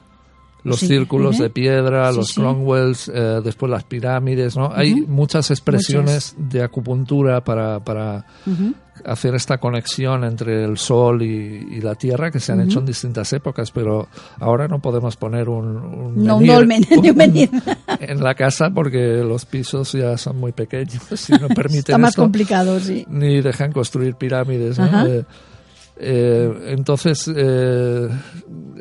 los 0.65 0.79
círculos 0.79 1.37
de 1.37 1.49
piedra, 1.51 2.11
los 2.11 2.33
Cromwells, 2.33 3.09
eh, 3.13 3.39
después 3.43 3.69
las 3.69 3.83
pirámides, 3.83 4.57
¿no? 4.57 4.71
Hay 4.73 4.95
muchas 4.95 5.51
expresiones 5.51 6.35
de 6.37 6.63
acupuntura 6.63 7.43
para, 7.43 7.79
para 7.81 8.25
hacer 9.05 9.35
esta 9.35 9.59
conexión 9.59 10.23
entre 10.23 10.63
el 10.63 10.77
sol 10.77 11.21
y, 11.21 11.79
la 11.81 11.93
tierra 11.93 12.31
que 12.31 12.39
se 12.39 12.51
han 12.51 12.61
hecho 12.61 12.79
en 12.79 12.87
distintas 12.87 13.31
épocas, 13.33 13.69
pero 13.69 14.07
ahora 14.39 14.67
no 14.67 14.79
podemos 14.79 15.15
poner 15.17 15.49
un, 15.49 15.77
un, 15.77 16.23
no, 16.23 16.39
dolmen, 16.41 16.83
en 17.99 18.23
la 18.23 18.33
casa 18.33 18.71
porque 18.71 19.17
los 19.17 19.45
pisos 19.45 19.91
ya 19.91 20.17
son 20.17 20.39
muy 20.39 20.51
pequeños 20.51 21.03
y 21.29 21.33
no 21.33 21.47
permiten 21.49 21.79
Está 21.79 21.97
más 21.99 22.15
complicado, 22.15 22.79
sí. 22.79 23.05
Ni 23.07 23.41
dejan 23.41 23.71
construir 23.71 24.15
pirámides, 24.15 24.79
¿no? 24.79 25.05
Eh, 25.05 25.25
eh, 25.97 26.67
entonces, 26.67 27.31
eh, 27.33 28.09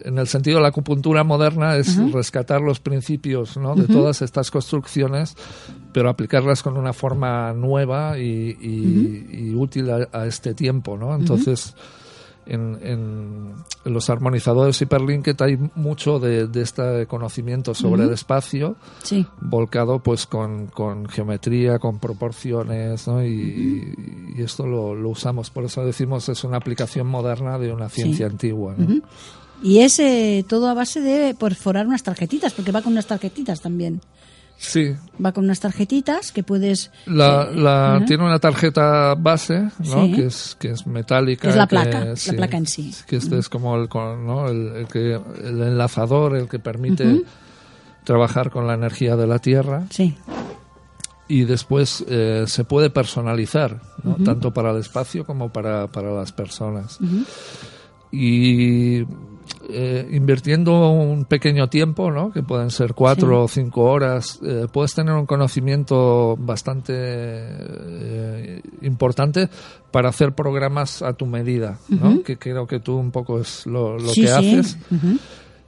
en 0.04 0.18
el 0.18 0.26
sentido 0.26 0.56
de 0.56 0.62
la 0.62 0.68
acupuntura 0.68 1.22
moderna 1.24 1.76
es 1.76 1.96
rescatar 2.12 2.60
los 2.60 2.80
principios 2.80 3.56
¿no? 3.56 3.74
de 3.74 3.86
todas 3.86 4.22
estas 4.22 4.50
construcciones, 4.50 5.36
pero 5.92 6.10
aplicarlas 6.10 6.62
con 6.62 6.76
una 6.76 6.92
forma 6.92 7.52
nueva 7.52 8.18
y, 8.18 9.54
útil 9.56 9.90
a, 9.90 10.26
este 10.26 10.54
tiempo. 10.54 10.96
¿no? 10.96 11.14
Entonces, 11.14 11.74
en, 12.46 12.78
en, 12.82 13.54
los 13.84 14.10
armonizadores 14.10 14.80
hiperlinked 14.80 15.40
hay 15.40 15.58
mucho 15.74 16.18
de, 16.18 16.48
este 16.60 17.06
conocimiento 17.06 17.74
sobre 17.74 18.04
el 18.04 18.12
espacio 18.12 18.76
volcado 19.40 19.98
pues 19.98 20.26
con, 20.26 20.70
geometría, 21.08 21.78
con 21.78 21.98
proporciones 21.98 23.06
y, 23.24 24.42
esto 24.42 24.66
lo, 24.66 25.08
usamos. 25.08 25.50
Por 25.50 25.64
eso 25.64 25.84
decimos 25.84 26.28
es 26.28 26.44
una 26.44 26.56
aplicación 26.56 27.06
moderna 27.06 27.58
de 27.58 27.72
una 27.72 27.88
ciencia 27.88 28.26
antigua. 28.26 28.74
Y 29.62 29.78
es 29.78 29.98
eh, 29.98 30.44
todo 30.46 30.68
a 30.68 30.74
base 30.74 31.00
de 31.00 31.34
perforar 31.34 31.86
unas 31.86 32.02
tarjetitas, 32.02 32.52
porque 32.52 32.72
va 32.72 32.82
con 32.82 32.92
unas 32.92 33.06
tarjetitas 33.06 33.60
también. 33.60 34.00
Sí. 34.56 34.94
Va 35.24 35.32
con 35.32 35.44
unas 35.44 35.60
tarjetitas 35.60 36.32
que 36.32 36.42
puedes... 36.42 36.90
La, 37.06 37.42
eh, 37.50 37.54
la- 37.56 37.96
ajá. 37.96 38.04
Tiene 38.06 38.24
una 38.24 38.38
tarjeta 38.38 39.14
base, 39.14 39.68
¿no? 39.80 40.04
Sí. 40.06 40.12
Que 40.12 40.26
es 40.26 40.56
que 40.58 40.70
es 40.70 40.86
metálica. 40.86 41.48
Es 41.50 41.56
la 41.56 41.66
que- 41.66 41.70
placa, 41.76 42.04
la 42.04 42.32
placa 42.34 42.56
en 42.56 42.66
sí. 42.66 42.94
Que 43.06 43.16
este 43.16 43.38
es 43.38 43.48
como 43.48 43.76
el, 43.76 43.88
¿no? 43.92 44.48
el, 44.48 44.68
el 44.76 44.86
que, 44.88 45.14
el 45.14 45.60
enlazador, 45.62 46.36
el 46.36 46.48
que 46.48 46.58
permite 46.58 47.22
trabajar 48.04 48.50
con 48.50 48.66
la 48.66 48.74
energía 48.74 49.16
de 49.16 49.26
la 49.26 49.38
Tierra. 49.38 49.84
Sí, 49.90 50.16
y 51.26 51.44
después 51.44 52.04
eh, 52.06 52.44
se 52.46 52.64
puede 52.64 52.90
personalizar, 52.90 53.80
¿no? 54.02 54.16
tanto 54.24 54.52
para 54.52 54.72
el 54.72 54.76
espacio 54.78 55.24
como 55.24 55.50
para, 55.50 55.86
para 55.88 56.12
las 56.12 56.32
personas. 56.32 56.98
Y 58.12 59.02
eh, 59.68 60.08
invirtiendo 60.12 60.90
un 60.90 61.24
pequeño 61.24 61.68
tiempo, 61.68 62.10
¿no? 62.10 62.30
que 62.32 62.42
pueden 62.42 62.70
ser 62.70 62.94
cuatro 62.94 63.44
o 63.44 63.48
cinco 63.48 63.82
horas, 63.84 64.38
eh, 64.42 64.66
puedes 64.72 64.94
tener 64.94 65.14
un 65.14 65.26
conocimiento 65.26 66.36
bastante 66.38 66.92
eh, 66.96 68.62
importante 68.82 69.48
para 69.90 70.08
hacer 70.08 70.32
programas 70.34 71.02
a 71.02 71.12
tu 71.14 71.26
medida, 71.26 71.78
¿no? 71.88 72.22
que 72.22 72.36
creo 72.36 72.66
que 72.66 72.80
tú 72.80 72.96
un 72.96 73.10
poco 73.10 73.40
es 73.40 73.66
lo, 73.66 73.98
lo 73.98 74.08
Sí, 74.08 74.22
que 74.22 74.26
sí. 74.28 74.32
haces 74.32 74.78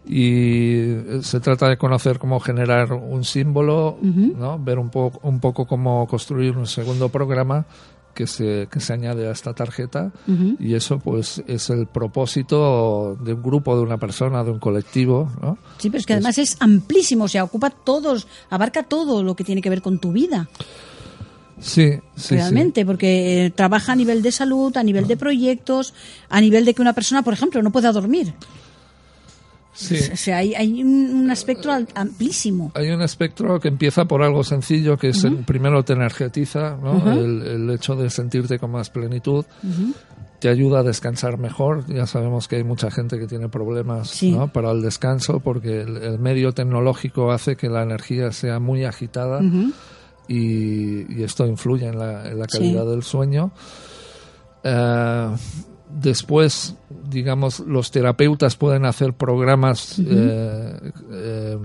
y 0.09 0.73
eh, 0.83 1.19
se 1.23 1.41
trata 1.41 1.69
de 1.69 1.77
conocer 1.77 2.19
cómo 2.19 2.39
generar 2.39 2.93
un 2.93 3.25
símbolo, 3.25 3.99
¿no? 4.03 4.59
ver 4.59 4.79
un, 4.79 4.89
poco 4.91 5.19
un 5.27 5.41
poco 5.41 5.67
cómo 5.67 6.07
construir 6.07 6.57
un 6.57 6.67
segundo 6.67 7.09
programa 7.09 7.67
que 8.17 8.27
se, 8.27 8.67
que 8.71 8.81
se 8.81 8.95
añade 8.95 9.29
a 9.29 9.31
esta 9.31 9.53
tarjeta 9.53 10.11
y 10.59 10.75
eso 10.75 10.99
pues 10.99 11.43
es 11.47 11.69
el 11.69 11.87
propósito 11.87 13.15
de 13.21 13.35
un 13.35 13.43
grupo, 13.43 13.77
de 13.77 13.83
una 13.83 13.99
persona, 13.99 14.43
de 14.43 14.51
un 14.53 14.59
colectivo. 14.59 15.31
¿no? 15.43 15.59
Sí, 15.77 15.91
pero 15.91 16.01
es 16.01 16.07
que 16.07 16.15
además 16.15 16.39
es 16.39 16.57
amplísimo, 16.61 17.25
o 17.25 17.29
sea, 17.29 17.45
ocupa 17.45 17.69
todos, 17.69 18.27
abarca 18.49 18.83
todo 18.85 19.23
lo 19.23 19.37
que 19.37 19.45
tiene 19.45 19.61
que 19.61 19.69
ver 19.69 19.83
con 19.83 19.99
tu 19.99 20.13
vida, 20.13 20.49
Sí, 21.59 21.93
sí, 21.93 22.01
sí. 22.17 22.35
realmente, 22.35 22.85
porque 22.85 23.47
eh, 23.47 23.51
trabaja 23.51 23.93
a 23.93 23.97
nivel 23.97 24.23
de 24.23 24.31
salud, 24.31 24.77
a 24.77 24.83
nivel 24.83 25.07
de 25.07 25.17
proyectos, 25.17 25.95
a 26.29 26.41
nivel 26.41 26.65
de 26.65 26.75
que 26.75 26.83
una 26.83 26.93
persona, 26.93 27.23
por 27.23 27.33
ejemplo, 27.33 27.63
no 27.63 27.71
pueda 27.71 27.93
dormir. 27.93 28.35
Sí. 29.77 29.99
O 30.13 30.17
sea, 30.17 30.39
hay, 30.39 30.55
hay 30.55 30.83
un, 30.83 31.31
al- 31.31 31.89
amplísimo. 31.95 32.73
Hay 32.75 32.89
un 32.89 33.03
espectro 33.03 33.61
que 33.61 33.69
empieza 33.69 34.07
por 34.07 34.23
algo 34.23 34.43
sencillo, 34.43 34.97
que 34.97 35.11
es 35.11 35.23
el- 35.25 35.45
primero 35.45 35.85
te 35.85 35.93
energetiza, 35.93 36.77
¿no? 36.83 37.13
el, 37.13 37.43
el 37.43 37.71
hecho 37.71 37.95
de 37.95 38.09
sentirte 38.11 38.59
con 38.59 38.71
más 38.71 38.89
plenitud, 38.91 39.45
te 40.41 40.49
ayuda 40.49 40.81
a 40.81 40.83
descansar 40.83 41.39
mejor. 41.39 41.85
Ya 41.87 42.07
sabemos 42.07 42.49
que 42.49 42.57
hay 42.57 42.65
mucha 42.65 42.91
gente 42.91 43.19
que 43.19 43.27
tiene 43.27 43.49
problemas 43.49 44.09
Sí. 44.11 44.33
¿no? 44.33 44.49
para 44.53 44.71
el 44.71 44.81
descanso 44.83 45.41
porque 45.41 45.83
el, 45.83 45.97
el 45.99 46.19
medio 46.19 46.53
tecnológico 46.53 47.31
hace 47.33 47.57
que 47.57 47.69
la 47.69 47.83
energía 47.83 48.33
sea 48.33 48.59
muy 48.59 48.85
agitada 48.85 49.41
y, 50.29 51.19
y 51.19 51.23
esto 51.23 51.47
influye 51.47 51.87
en 51.87 51.99
la, 51.99 52.29
en 52.31 52.39
la 52.39 52.47
Sí. 52.49 52.59
calidad 52.59 52.87
del 52.87 53.03
sueño. 53.03 53.53
Eh, 54.65 55.29
después, 56.01 56.75
digamos, 57.11 57.61
los 57.61 57.91
terapeutas 57.91 58.57
pueden 58.57 58.85
hacer 58.85 59.13
programas 59.15 59.99
eh, 59.99 60.93
eh, 61.13 61.59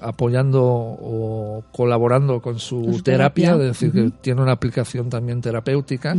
apoyando 0.00 0.62
o 0.64 1.64
colaborando 1.72 2.40
con 2.40 2.58
su, 2.58 3.00
terapia, 3.04 3.50
terapia. 3.50 3.52
es 3.52 3.58
decir, 3.80 3.92
que 3.92 4.10
tiene 4.20 4.42
una 4.42 4.52
aplicación 4.52 5.08
también 5.08 5.40
terapéutica, 5.40 6.16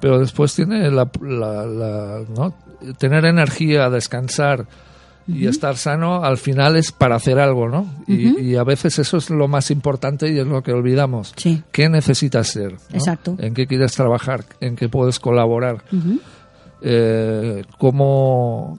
pero 0.00 0.18
después 0.18 0.54
tiene 0.54 0.90
la, 0.90 1.08
la- 1.22 1.66
la- 1.66 2.22
¿no? 2.36 2.54
tener 2.98 3.24
energía, 3.24 3.88
descansar 3.88 4.66
y 5.28 5.48
estar 5.48 5.76
sano, 5.76 6.22
al 6.22 6.36
final 6.36 6.76
es 6.76 6.92
para 6.92 7.16
hacer 7.16 7.40
algo, 7.40 7.68
¿no? 7.68 7.84
Y, 8.06 8.38
y 8.40 8.54
a 8.56 8.62
veces 8.62 8.96
eso 9.00 9.16
es 9.16 9.28
lo 9.28 9.48
más 9.48 9.72
importante 9.72 10.30
y 10.30 10.38
es 10.38 10.46
lo 10.46 10.62
que 10.62 10.72
olvidamos. 10.72 11.32
Sí. 11.36 11.64
¿Qué 11.72 11.88
necesitas 11.88 12.46
ser? 12.46 12.74
¿no? 12.74 12.78
Exacto. 12.92 13.34
¿En 13.40 13.52
qué 13.52 13.66
quieres 13.66 13.92
trabajar? 13.92 14.44
¿En 14.60 14.76
qué 14.76 14.88
puedes 14.88 15.18
colaborar? 15.18 15.82
¿Cómo, 15.90 16.20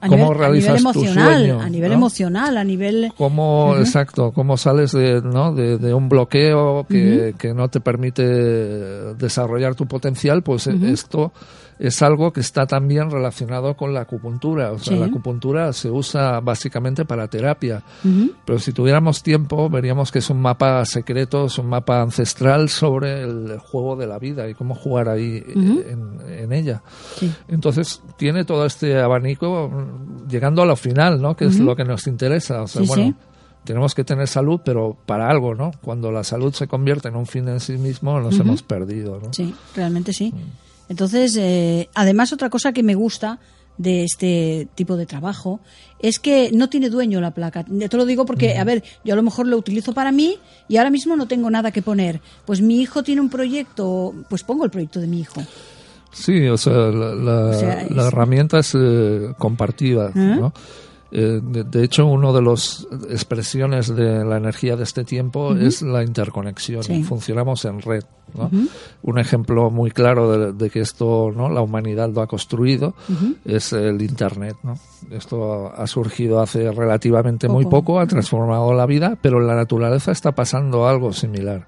A 0.00 0.08
cómo 0.08 0.24
nivel, 0.24 0.38
realizas 0.38 0.82
tu 0.92 1.04
sueño? 1.04 1.60
a 1.60 1.68
nivel 1.68 1.90
¿no? 1.90 1.96
emocional, 1.96 2.56
a 2.56 2.64
nivel... 2.64 3.12
¿Cómo, 3.16 3.76
exacto, 3.76 4.32
cómo 4.32 4.56
sales 4.56 4.92
de, 4.92 5.20
¿no? 5.22 5.52
de, 5.52 5.78
de 5.78 5.94
un 5.94 6.08
bloqueo 6.08 6.86
que, 6.88 7.34
que 7.36 7.54
no 7.54 7.68
te 7.68 7.80
permite 7.80 8.22
desarrollar 8.22 9.74
tu 9.74 9.86
potencial? 9.86 10.42
Pues 10.42 10.66
eh, 10.68 10.76
esto 10.84 11.32
es 11.78 12.02
algo 12.02 12.32
que 12.32 12.40
está 12.40 12.66
también 12.66 13.10
relacionado 13.10 13.76
con 13.76 13.94
la 13.94 14.00
acupuntura. 14.00 14.72
O 14.72 14.78
sea, 14.78 14.94
Sí. 14.94 14.98
la 15.00 15.06
acupuntura 15.06 15.72
se 15.72 15.90
usa 15.90 16.40
básicamente 16.40 17.04
para 17.04 17.28
terapia. 17.28 17.82
Pero 18.44 18.58
si 18.58 18.72
tuviéramos 18.72 19.22
tiempo, 19.22 19.68
veríamos 19.70 20.10
que 20.10 20.18
es 20.18 20.30
un 20.30 20.40
mapa 20.40 20.84
secreto, 20.84 21.46
es 21.46 21.58
un 21.58 21.66
mapa 21.68 22.00
ancestral 22.02 22.68
sobre 22.68 23.22
el 23.22 23.58
juego 23.58 23.96
de 23.96 24.06
la 24.06 24.18
vida 24.18 24.48
y 24.48 24.54
cómo 24.54 24.74
jugar 24.74 25.08
ahí 25.08 25.36
eh, 25.46 25.92
en, 25.92 26.18
en 26.28 26.52
ella. 26.52 26.82
Sí. 27.16 27.32
Entonces, 27.48 28.02
tiene 28.16 28.44
todo 28.44 28.64
este 28.66 28.98
abanico 29.00 29.70
llegando 30.28 30.62
a 30.62 30.66
lo 30.66 30.76
final, 30.76 31.20
¿no? 31.20 31.36
Que 31.36 31.46
es 31.46 31.58
lo 31.58 31.76
que 31.76 31.84
nos 31.84 32.06
interesa. 32.06 32.62
O 32.62 32.66
sea, 32.66 32.82
Sí, 32.82 32.88
bueno, 32.88 33.14
tenemos 33.64 33.94
que 33.94 34.02
tener 34.04 34.26
salud, 34.28 34.60
pero 34.64 34.96
para 35.06 35.28
algo, 35.28 35.54
¿no? 35.54 35.70
Cuando 35.82 36.10
la 36.10 36.24
salud 36.24 36.52
se 36.54 36.66
convierte 36.66 37.08
en 37.08 37.16
un 37.16 37.26
fin 37.26 37.46
en 37.48 37.60
sí 37.60 37.76
mismo, 37.76 38.18
nos 38.20 38.38
hemos 38.40 38.62
perdido, 38.62 39.20
¿no? 39.22 39.32
Sí, 39.32 39.54
realmente 39.76 40.12
sí. 40.12 40.32
Mm. 40.34 40.67
Entonces, 40.88 41.36
eh, 41.38 41.88
además 41.94 42.32
otra 42.32 42.50
cosa 42.50 42.72
que 42.72 42.82
me 42.82 42.94
gusta 42.94 43.38
de 43.76 44.02
este 44.02 44.66
tipo 44.74 44.96
de 44.96 45.06
trabajo 45.06 45.60
es 46.00 46.18
que 46.18 46.50
no 46.52 46.68
tiene 46.68 46.90
dueño 46.90 47.20
la 47.20 47.30
placa. 47.32 47.64
Te 47.64 47.96
lo 47.96 48.04
digo 48.06 48.24
porque, 48.26 48.56
a 48.58 48.64
ver, 48.64 48.82
yo 49.04 49.12
a 49.12 49.16
lo 49.16 49.22
mejor 49.22 49.46
lo 49.46 49.56
utilizo 49.56 49.92
para 49.92 50.10
mí 50.10 50.36
y 50.68 50.78
ahora 50.78 50.90
mismo 50.90 51.14
no 51.16 51.28
tengo 51.28 51.48
nada 51.50 51.70
que 51.70 51.82
poner. 51.82 52.20
Pues 52.44 52.60
mi 52.60 52.80
hijo 52.80 53.02
tiene 53.04 53.20
un 53.20 53.28
proyecto, 53.30 54.14
pues 54.28 54.42
pongo 54.42 54.64
el 54.64 54.70
proyecto 54.70 54.98
de 55.00 55.06
mi 55.06 55.20
hijo. 55.20 55.42
Sí, 56.10 56.48
o 56.48 56.56
sea, 56.56 56.72
la, 56.72 57.14
la- 57.14 57.52
sea, 57.58 57.82
es- 57.82 57.90
la 57.92 58.06
herramienta 58.08 58.58
es 58.58 58.72
eh, 58.74 59.32
compartida, 59.38 60.10
¿no? 60.14 60.52
Eh, 61.10 61.40
de, 61.42 61.64
de 61.64 61.84
hecho, 61.84 62.06
uno 62.06 62.32
de 62.32 62.42
las 62.42 62.86
expresiones 63.08 63.94
de 63.94 64.24
la 64.24 64.36
energía 64.36 64.76
de 64.76 64.84
este 64.84 65.04
tiempo 65.04 65.54
es 65.54 65.82
la 65.82 66.02
interconexión. 66.02 66.82
Sí. 66.82 67.02
Funcionamos 67.02 67.64
en 67.64 67.80
red. 67.80 68.04
¿no? 68.34 68.50
Un 69.02 69.18
ejemplo 69.18 69.70
muy 69.70 69.90
claro 69.90 70.30
de, 70.30 70.52
de 70.52 70.70
que 70.70 70.80
esto, 70.80 71.32
¿no? 71.34 71.48
la 71.48 71.62
humanidad 71.62 72.10
lo 72.10 72.20
ha 72.20 72.26
construido, 72.26 72.94
es 73.46 73.72
el 73.72 74.02
Internet. 74.02 74.56
¿no? 74.62 74.74
Esto 75.10 75.72
ha, 75.74 75.86
surgido 75.86 76.40
hace 76.40 76.70
relativamente 76.70 77.48
muy 77.48 77.64
Poco. 77.64 77.76
poco, 77.76 78.00
ha 78.00 78.06
transformado 78.06 78.74
la 78.74 78.84
vida, 78.84 79.16
pero 79.22 79.40
en 79.40 79.46
la 79.46 79.54
naturaleza 79.54 80.12
está 80.12 80.32
pasando 80.32 80.86
algo 80.86 81.14
similar. 81.14 81.66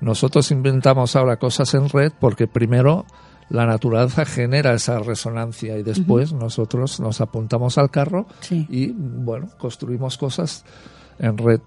Nosotros 0.00 0.50
inventamos 0.52 1.16
ahora 1.16 1.38
cosas 1.38 1.74
en 1.74 1.88
red 1.88 2.12
porque 2.20 2.46
primero 2.46 3.04
la 3.50 3.66
naturaleza 3.66 4.24
genera 4.24 4.72
esa 4.72 4.98
resonancia 5.00 5.76
y 5.76 5.82
después 5.82 6.32
nosotros 6.32 7.00
nos 7.00 7.20
apuntamos 7.20 7.76
al 7.78 7.90
carro 7.90 8.26
Sí. 8.40 8.66
y 8.70 8.92
bueno, 8.92 9.48
construimos 9.58 10.16
cosas 10.16 10.64
en 11.18 11.36
red. 11.36 11.60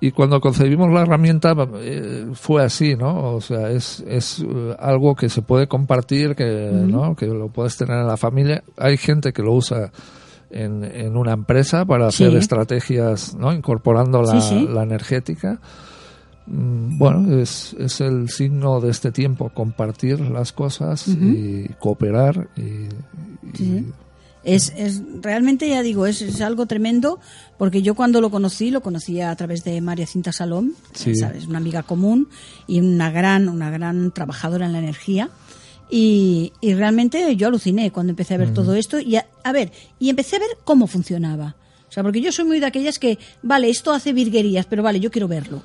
Y 0.00 0.12
cuando 0.12 0.40
concebimos 0.40 0.90
la 0.92 1.02
herramienta 1.02 1.54
eh, 1.80 2.26
fue 2.34 2.62
así, 2.64 2.94
¿no? 2.96 3.34
O 3.34 3.40
sea, 3.40 3.70
es, 3.70 4.02
es 4.06 4.40
eh, 4.40 4.76
algo 4.78 5.14
que 5.14 5.28
se 5.28 5.42
puede 5.42 5.66
compartir, 5.66 6.34
que, 6.34 6.70
¿no? 6.72 7.14
que 7.14 7.26
lo 7.26 7.48
puedes 7.48 7.76
tener 7.76 7.98
en 7.98 8.06
la 8.06 8.16
familia. 8.16 8.62
Hay 8.78 8.96
gente 8.96 9.32
que 9.32 9.42
lo 9.42 9.52
usa 9.52 9.90
en, 10.50 10.84
en 10.84 11.16
una 11.16 11.32
empresa 11.32 11.84
para 11.84 12.06
hacer 12.06 12.30
Sí. 12.30 12.36
estrategias, 12.36 13.34
¿no? 13.34 13.52
Incorporando 13.52 14.22
la, 14.22 14.40
Sí, 14.40 14.48
sí. 14.60 14.68
la 14.72 14.82
energética. 14.84 15.58
Mm, 16.46 16.98
Bueno, 16.98 17.38
es, 17.40 17.74
es 17.78 18.00
el 18.00 18.28
signo 18.28 18.80
de 18.80 18.90
este 18.90 19.10
tiempo, 19.12 19.48
compartir 19.50 20.20
las 20.20 20.52
cosas 20.52 21.08
y 21.08 21.68
cooperar 21.78 22.48
y. 22.56 22.88
Es, 24.42 24.74
es 24.76 25.00
realmente, 25.22 25.66
ya 25.70 25.80
digo, 25.80 26.06
es, 26.06 26.20
es 26.20 26.42
algo 26.42 26.66
tremendo 26.66 27.18
porque 27.56 27.80
yo 27.80 27.94
cuando 27.94 28.20
lo 28.20 28.30
conocí, 28.30 28.70
lo 28.70 28.82
conocía 28.82 29.30
a 29.30 29.36
través 29.36 29.64
de 29.64 29.80
María 29.80 30.06
Cinta 30.06 30.32
Salón, 30.32 30.74
Sí. 30.92 31.14
¿sabes? 31.14 31.46
Una 31.46 31.56
amiga 31.58 31.82
común 31.82 32.28
y 32.66 32.80
una 32.80 33.10
gran, 33.10 33.48
una 33.48 33.70
gran 33.70 34.10
trabajadora 34.10 34.66
en 34.66 34.72
la 34.72 34.80
energía. 34.80 35.30
Y, 35.90 36.52
y 36.60 36.74
realmente 36.74 37.34
yo 37.36 37.46
aluciné 37.48 37.90
cuando 37.90 38.10
empecé 38.10 38.34
a 38.34 38.38
ver 38.38 38.52
todo 38.52 38.74
esto 38.74 38.98
y 38.98 39.16
a, 39.16 39.26
a 39.44 39.52
ver, 39.52 39.72
y 39.98 40.10
empecé 40.10 40.36
a 40.36 40.40
ver 40.40 40.48
cómo 40.64 40.86
funcionaba. 40.88 41.56
O 41.88 41.92
sea, 41.92 42.02
porque 42.02 42.20
yo 42.20 42.30
soy 42.32 42.44
muy 42.44 42.60
de 42.60 42.66
aquellas 42.66 42.98
que, 42.98 43.18
vale, 43.42 43.70
esto 43.70 43.92
hace 43.92 44.12
virguerías, 44.12 44.66
pero 44.66 44.82
vale, 44.82 45.00
yo 45.00 45.10
quiero 45.10 45.28
verlo. 45.28 45.62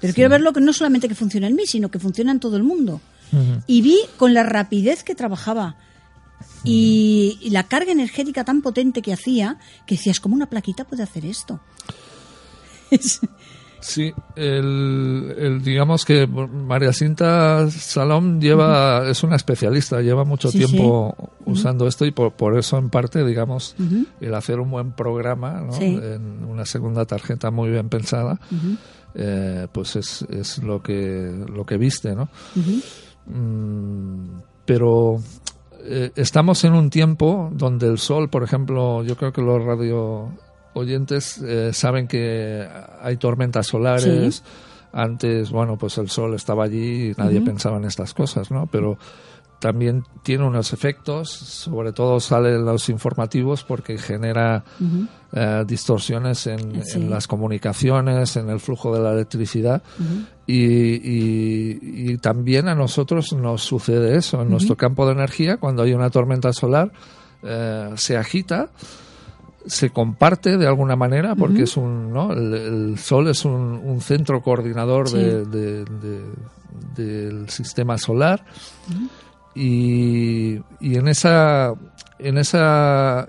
Pero 0.00 0.12
quiero 0.12 0.30
verlo 0.30 0.52
que 0.52 0.60
no 0.60 0.72
solamente 0.72 1.08
que 1.08 1.14
funciona 1.14 1.46
en 1.46 1.54
mí, 1.54 1.66
sino 1.66 1.90
que 1.90 1.98
funciona 1.98 2.32
en 2.32 2.40
todo 2.40 2.56
el 2.56 2.62
mundo. 2.62 3.00
Y 3.66 3.82
vi 3.82 3.98
con 4.16 4.32
la 4.32 4.44
rapidez 4.44 5.02
que 5.02 5.16
trabajaba 5.16 5.74
y, 6.62 7.36
y 7.40 7.50
la 7.50 7.64
carga 7.64 7.90
energética 7.90 8.44
tan 8.44 8.62
potente 8.62 9.02
que 9.02 9.12
hacía, 9.12 9.58
que 9.86 9.96
decías, 9.96 10.20
¿cómo 10.20 10.36
una 10.36 10.46
plaquita 10.46 10.84
puede 10.84 11.02
hacer 11.02 11.24
esto? 11.24 11.60
Sí, 13.84 14.14
el, 14.34 15.60
digamos 15.62 16.06
que 16.06 16.26
María 16.26 16.90
Cinta 16.94 17.70
Salom 17.70 18.40
lleva, 18.40 19.06
es 19.10 19.22
una 19.22 19.36
especialista, 19.36 20.00
lleva 20.00 20.24
mucho 20.24 20.50
tiempo 20.50 21.14
usando 21.44 21.86
esto 21.86 22.06
y 22.06 22.10
por, 22.10 22.32
por, 22.32 22.56
eso 22.56 22.78
en 22.78 22.88
parte, 22.88 23.22
digamos, 23.26 23.76
el 24.22 24.34
hacer 24.34 24.58
un 24.58 24.70
buen 24.70 24.92
programa, 24.92 25.60
¿no? 25.60 25.78
en 25.78 26.46
una 26.46 26.64
segunda 26.64 27.04
tarjeta 27.04 27.50
muy 27.50 27.68
bien 27.68 27.90
pensada, 27.90 28.40
eh, 29.14 29.68
pues 29.70 29.96
es, 29.96 30.22
es, 30.30 30.62
lo 30.62 30.82
que 30.82 31.44
lo 31.46 31.66
que 31.66 31.76
viste, 31.76 32.14
¿no? 32.14 32.30
Mm, 33.26 34.40
pero 34.64 35.20
eh, 35.82 36.10
estamos 36.16 36.64
en 36.64 36.72
un 36.72 36.88
tiempo 36.88 37.50
donde 37.52 37.86
el 37.88 37.98
sol, 37.98 38.30
por 38.30 38.44
ejemplo, 38.44 39.04
yo 39.04 39.14
creo 39.14 39.30
que 39.30 39.42
los 39.42 39.62
radio 39.62 40.30
oyentes 40.74 41.38
eh, 41.38 41.72
saben 41.72 42.06
que 42.06 42.68
hay 43.00 43.16
tormentas 43.16 43.66
solares. 43.66 44.42
Antes, 44.92 45.50
bueno, 45.50 45.76
pues 45.76 45.98
el 45.98 46.08
sol 46.08 46.34
estaba 46.34 46.64
allí 46.64 47.10
y 47.10 47.14
nadie 47.16 47.40
pensaba 47.40 47.78
en 47.78 47.84
estas 47.84 48.14
cosas, 48.14 48.52
¿no? 48.52 48.66
Pero 48.66 48.96
también 49.58 50.04
tiene 50.22 50.44
unos 50.44 50.72
efectos, 50.72 51.30
sobre 51.30 51.92
todo 51.92 52.20
salen 52.20 52.66
los 52.66 52.88
informativos 52.90 53.64
porque 53.64 53.96
genera 53.96 54.62
eh, 55.32 55.64
distorsiones 55.66 56.46
en, 56.46 57.08
las 57.08 57.26
comunicaciones, 57.26 58.36
en 58.36 58.50
el 58.50 58.60
flujo 58.60 58.94
de 58.94 59.02
la 59.02 59.12
electricidad. 59.12 59.82
Y, 60.46 62.10
y, 62.12 62.18
también 62.18 62.68
a 62.68 62.74
nosotros 62.74 63.32
nos 63.32 63.62
sucede 63.62 64.16
eso. 64.16 64.42
En 64.42 64.50
nuestro 64.50 64.76
campo 64.76 65.06
de 65.06 65.12
energía, 65.12 65.56
cuando 65.56 65.82
hay 65.82 65.94
una 65.94 66.10
tormenta 66.10 66.52
solar, 66.52 66.92
eh, 67.42 67.90
se 67.96 68.18
agita 68.18 68.68
se 69.66 69.90
comparte 69.90 70.56
de 70.56 70.66
alguna 70.66 70.96
manera 70.96 71.34
porque 71.34 71.62
es 71.62 71.76
un 71.76 72.12
¿no? 72.12 72.32
el, 72.32 72.98
sol 72.98 73.28
es 73.28 73.44
un, 73.44 74.00
centro 74.00 74.42
coordinador 74.42 75.10
de, 75.10 75.84
del 76.94 77.48
sistema 77.48 77.98
solar. 77.98 78.44
Y, 79.54 80.56
y, 80.80 80.96
en 80.96 81.06
esa 81.06 81.72
en 82.18 82.38
ese 82.38 82.58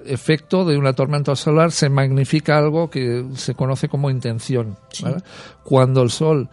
efecto 0.06 0.66
de 0.66 0.78
una 0.78 0.94
tormenta 0.94 1.36
solar 1.36 1.72
se 1.72 1.90
magnifica 1.90 2.58
algo 2.58 2.90
que 2.90 3.26
se 3.36 3.54
conoce 3.54 3.90
como 3.90 4.10
intención 4.10 4.78
cuando 5.64 6.02
el 6.02 6.10
sol 6.10 6.50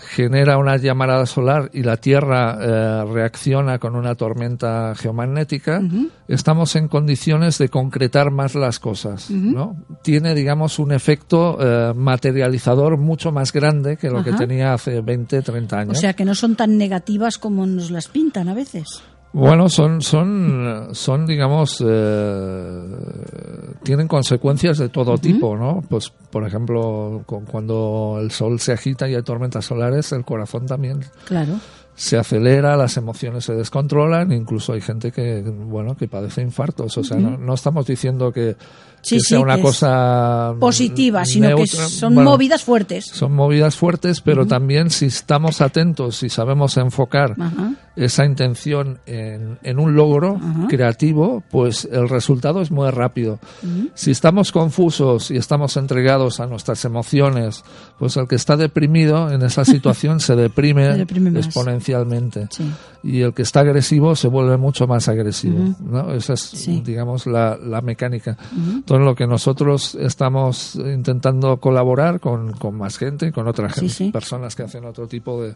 genera 0.00 0.58
una 0.58 0.76
llamarada 0.76 1.26
solar 1.26 1.70
y 1.72 1.82
la 1.82 1.96
Tierra 1.96 2.58
eh, 2.60 3.04
reacciona 3.12 3.78
con 3.78 3.96
una 3.96 4.14
tormenta 4.14 4.94
geomagnética, 4.96 5.80
estamos 6.28 6.76
en 6.76 6.88
condiciones 6.88 7.58
de 7.58 7.68
concretar 7.68 8.30
más 8.30 8.54
las 8.54 8.78
cosas. 8.78 9.30
¿no? 9.30 9.76
Tiene, 10.02 10.34
digamos, 10.34 10.78
un 10.78 10.92
efecto 10.92 11.58
eh, 11.60 11.92
materializador 11.94 12.96
mucho 12.96 13.32
más 13.32 13.52
grande 13.52 13.96
que 13.96 14.10
lo 14.10 14.24
que 14.24 14.32
tenía 14.32 14.74
hace 14.74 15.00
20, 15.00 15.42
30 15.42 15.78
años. 15.78 15.98
O 15.98 16.00
sea, 16.00 16.14
que 16.14 16.24
no 16.24 16.34
son 16.34 16.56
tan 16.56 16.78
negativas 16.78 17.38
como 17.38 17.66
nos 17.66 17.90
las 17.90 18.08
pintan 18.08 18.48
a 18.48 18.54
veces. 18.54 19.02
Bueno, 19.32 19.68
son, 19.68 20.02
son, 20.02 20.88
son 20.92 21.24
digamos, 21.24 21.84
eh, 21.86 22.82
tienen 23.84 24.08
consecuencias 24.08 24.78
de 24.78 24.88
todo 24.88 25.18
tipo, 25.18 25.56
¿no? 25.56 25.82
Pues, 25.88 26.10
por 26.10 26.44
ejemplo, 26.44 27.22
cuando 27.26 28.18
el 28.20 28.32
sol 28.32 28.58
se 28.58 28.72
agita 28.72 29.08
y 29.08 29.14
hay 29.14 29.22
tormentas 29.22 29.64
solares, 29.64 30.10
el 30.12 30.24
corazón 30.24 30.66
también. 30.66 31.00
Claro 31.26 31.60
se 32.00 32.16
acelera, 32.16 32.78
las 32.78 32.96
emociones 32.96 33.44
se 33.44 33.52
descontrolan, 33.52 34.32
incluso 34.32 34.72
hay 34.72 34.80
gente 34.80 35.12
que, 35.12 35.42
bueno, 35.42 35.94
que 35.98 36.08
padece 36.08 36.40
infartos. 36.40 36.96
O 36.96 37.04
sea, 37.04 37.18
no, 37.18 37.52
estamos 37.52 37.86
diciendo 37.86 38.32
que, 38.32 38.56
sea 39.02 39.40
una 39.40 39.60
cosa 39.60 40.54
positiva, 40.58 41.24
sino 41.24 41.56
que 41.56 41.66
son 41.66 42.14
movidas 42.14 42.64
fuertes. 42.64 43.06
Son 43.06 43.32
movidas 43.32 43.76
fuertes, 43.76 44.20
pero 44.20 44.46
también 44.46 44.90
si 44.90 45.06
estamos 45.06 45.60
atentos 45.60 46.22
y 46.22 46.28
sabemos 46.28 46.76
enfocar 46.76 47.36
esa 47.96 48.24
intención 48.24 48.98
en, 49.06 49.58
en 49.62 49.78
un 49.78 49.94
logro 49.94 50.40
creativo, 50.68 51.42
pues 51.50 51.88
el 51.90 52.08
resultado 52.08 52.62
es 52.62 52.70
muy 52.70 52.90
rápido. 52.90 53.38
Si 53.94 54.10
estamos 54.10 54.52
confusos 54.52 55.30
y 55.30 55.36
estamos 55.36 55.76
entregados 55.76 56.40
a 56.40 56.46
nuestras 56.46 56.84
emociones, 56.84 57.62
pues 57.98 58.16
el 58.16 58.26
que 58.26 58.36
está 58.36 58.56
deprimido 58.56 59.30
en 59.30 59.42
esa 59.42 59.64
situación 59.70 60.20
se 60.20 60.36
deprime, 60.36 61.02
exponencialmente. 61.36 62.48
Y 63.02 63.20
el 63.20 63.32
que 63.32 63.42
está 63.42 63.60
agresivo 63.60 64.14
se 64.14 64.28
vuelve 64.28 64.56
mucho 64.56 64.86
más 64.86 65.08
agresivo. 65.08 65.74
¿no? 65.80 66.12
Esa 66.12 66.34
es, 66.34 66.68
digamos, 66.84 67.26
la, 67.26 67.56
la 67.56 67.80
mecánica. 67.80 68.36
Entonces, 68.90 69.06
lo 69.06 69.14
que 69.14 69.26
nosotros 69.28 69.94
estamos 69.94 70.74
intentando 70.74 71.58
colaborar 71.60 72.18
con, 72.18 72.54
con 72.54 72.76
más 72.76 72.98
gente, 72.98 73.30
con 73.30 73.46
otras 73.46 73.80
personas 74.12 74.56
que 74.56 74.64
hacen 74.64 74.84
otro 74.84 75.06
tipo 75.06 75.40
de, 75.40 75.54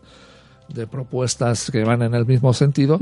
de 0.68 0.86
propuestas 0.86 1.68
que 1.72 1.82
van 1.82 2.02
en 2.02 2.14
el 2.14 2.26
mismo 2.26 2.52
sentido, 2.52 3.00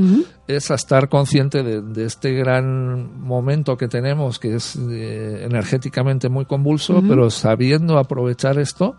es 0.48 0.70
estar 0.70 1.10
consciente 1.10 1.62
de, 1.62 2.04
este 2.06 2.32
gran 2.32 3.20
momento 3.20 3.76
que 3.76 3.88
tenemos, 3.88 4.38
que 4.38 4.54
es 4.54 4.74
eh, 4.76 5.44
energéticamente 5.44 6.30
muy 6.30 6.46
convulso, 6.46 7.02
pero 7.06 7.28
sabiendo 7.28 7.98
aprovechar 7.98 8.58
esto, 8.58 8.96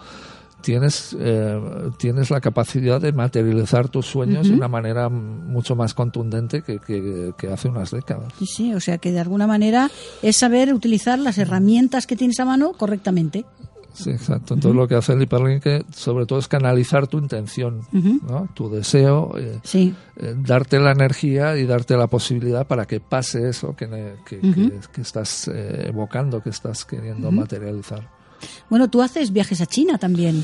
tienes, 0.63 1.15
eh, 1.19 1.59
tienes 1.97 2.31
la 2.31 2.41
capacidad 2.41 2.99
de 2.99 3.11
materializar 3.11 3.89
tus 3.89 4.07
sueños 4.07 4.47
de 4.47 4.55
una 4.55 4.67
manera 4.67 5.09
mucho 5.09 5.75
más 5.75 5.93
contundente 5.93 6.63
que, 6.63 6.79
que, 6.79 7.47
hace 7.47 7.67
unas 7.67 7.91
décadas. 7.91 8.33
Sí, 8.39 8.45
sí, 8.45 8.73
o 8.73 8.79
sea 8.79 8.97
que 8.97 9.11
de 9.11 9.19
alguna 9.19 9.45
manera 9.45 9.91
es 10.23 10.37
saber 10.37 10.73
utilizar 10.73 11.19
las 11.19 11.37
herramientas 11.37 12.07
que 12.07 12.15
tienes 12.15 12.39
a 12.39 12.45
mano 12.45 12.71
correctamente. 12.73 13.45
Sí, 13.93 14.09
exacto. 14.09 14.55
Entonces 14.55 14.75
lo 14.75 14.87
que 14.87 14.95
hace 14.95 15.13
el 15.13 15.21
hiperlink 15.21 15.65
sobre 15.93 16.25
todo 16.25 16.39
es 16.39 16.47
canalizar 16.47 17.05
tu 17.05 17.19
intención, 17.19 17.81
¿no? 17.91 18.49
tu 18.55 18.67
deseo, 18.69 19.37
eh, 19.37 19.59
eh, 19.73 20.35
darte 20.35 20.79
la 20.79 20.93
energía 20.93 21.57
y 21.57 21.65
darte 21.67 21.95
la 21.95 22.07
posibilidad 22.07 22.65
para 22.65 22.85
que 22.85 22.99
pase 23.01 23.49
eso 23.49 23.75
que, 23.75 23.87
que, 24.25 25.01
estás 25.01 25.47
evocando, 25.49 26.41
que 26.41 26.49
estás 26.49 26.85
queriendo 26.85 27.31
materializar. 27.31 28.22
Bueno, 28.69 28.89
tú 28.89 29.01
haces 29.01 29.31
viajes 29.31 29.61
a 29.61 29.65
China 29.65 29.97
también, 29.97 30.43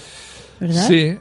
¿verdad? 0.59 0.87
Sí, 0.87 1.17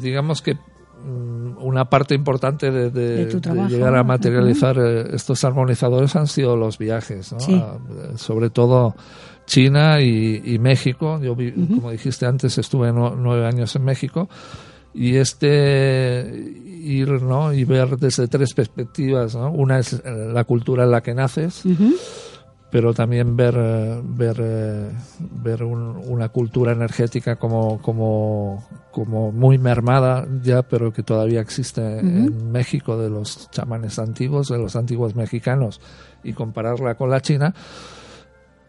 digamos 0.00 0.42
que 0.42 0.54
mm, 0.54 1.58
una 1.58 1.86
parte 1.86 2.14
importante 2.14 2.70
de, 2.70 3.28
llegar 3.68 3.96
a 3.96 4.04
materializar 4.04 4.78
estos 5.12 5.44
armonizadores 5.44 6.16
han 6.16 6.26
sido 6.26 6.56
los 6.56 6.78
viajes, 6.78 7.32
¿no? 7.32 7.38
Ah, 7.56 7.78
sobre 8.16 8.50
todo 8.50 8.94
China 9.46 10.00
y, 10.00 10.58
México. 10.58 11.20
Yo, 11.22 11.34
como 11.34 11.90
dijiste 11.90 12.26
antes, 12.26 12.58
estuve 12.58 12.92
nueve 12.92 13.46
años 13.46 13.74
en 13.76 13.84
México 13.84 14.28
y 14.96 15.16
este 15.16 16.24
ir 16.86 17.08
¿no? 17.22 17.52
y 17.52 17.64
ver 17.64 17.96
desde 17.98 18.28
tres 18.28 18.54
perspectivas. 18.54 19.34
¿no? 19.34 19.50
Una 19.50 19.78
es 19.78 19.92
eh, 19.92 20.30
la 20.32 20.44
cultura 20.44 20.84
en 20.84 20.90
la 20.90 21.02
que 21.02 21.14
naces, 21.14 21.62
pero 22.76 22.92
también 22.92 23.38
ver, 23.38 23.54
eh, 23.56 24.02
ver, 24.04 24.36
eh, 24.38 24.90
ver 25.18 25.62
una 25.62 26.28
cultura 26.28 26.72
energética 26.72 27.36
como, 27.36 27.80
como, 27.80 28.68
como 28.90 29.32
muy 29.32 29.56
mermada 29.56 30.28
ya, 30.42 30.60
pero 30.60 30.92
que 30.92 31.02
todavía 31.02 31.40
existe 31.40 32.00
en 32.00 32.52
México 32.52 32.98
de 32.98 33.08
los 33.08 33.50
chamanes 33.50 33.98
antiguos, 33.98 34.48
de 34.48 34.58
los 34.58 34.76
antiguos 34.76 35.14
mexicanos, 35.14 35.80
y 36.22 36.34
compararla 36.34 36.96
con 36.96 37.08
la 37.08 37.22
China 37.22 37.54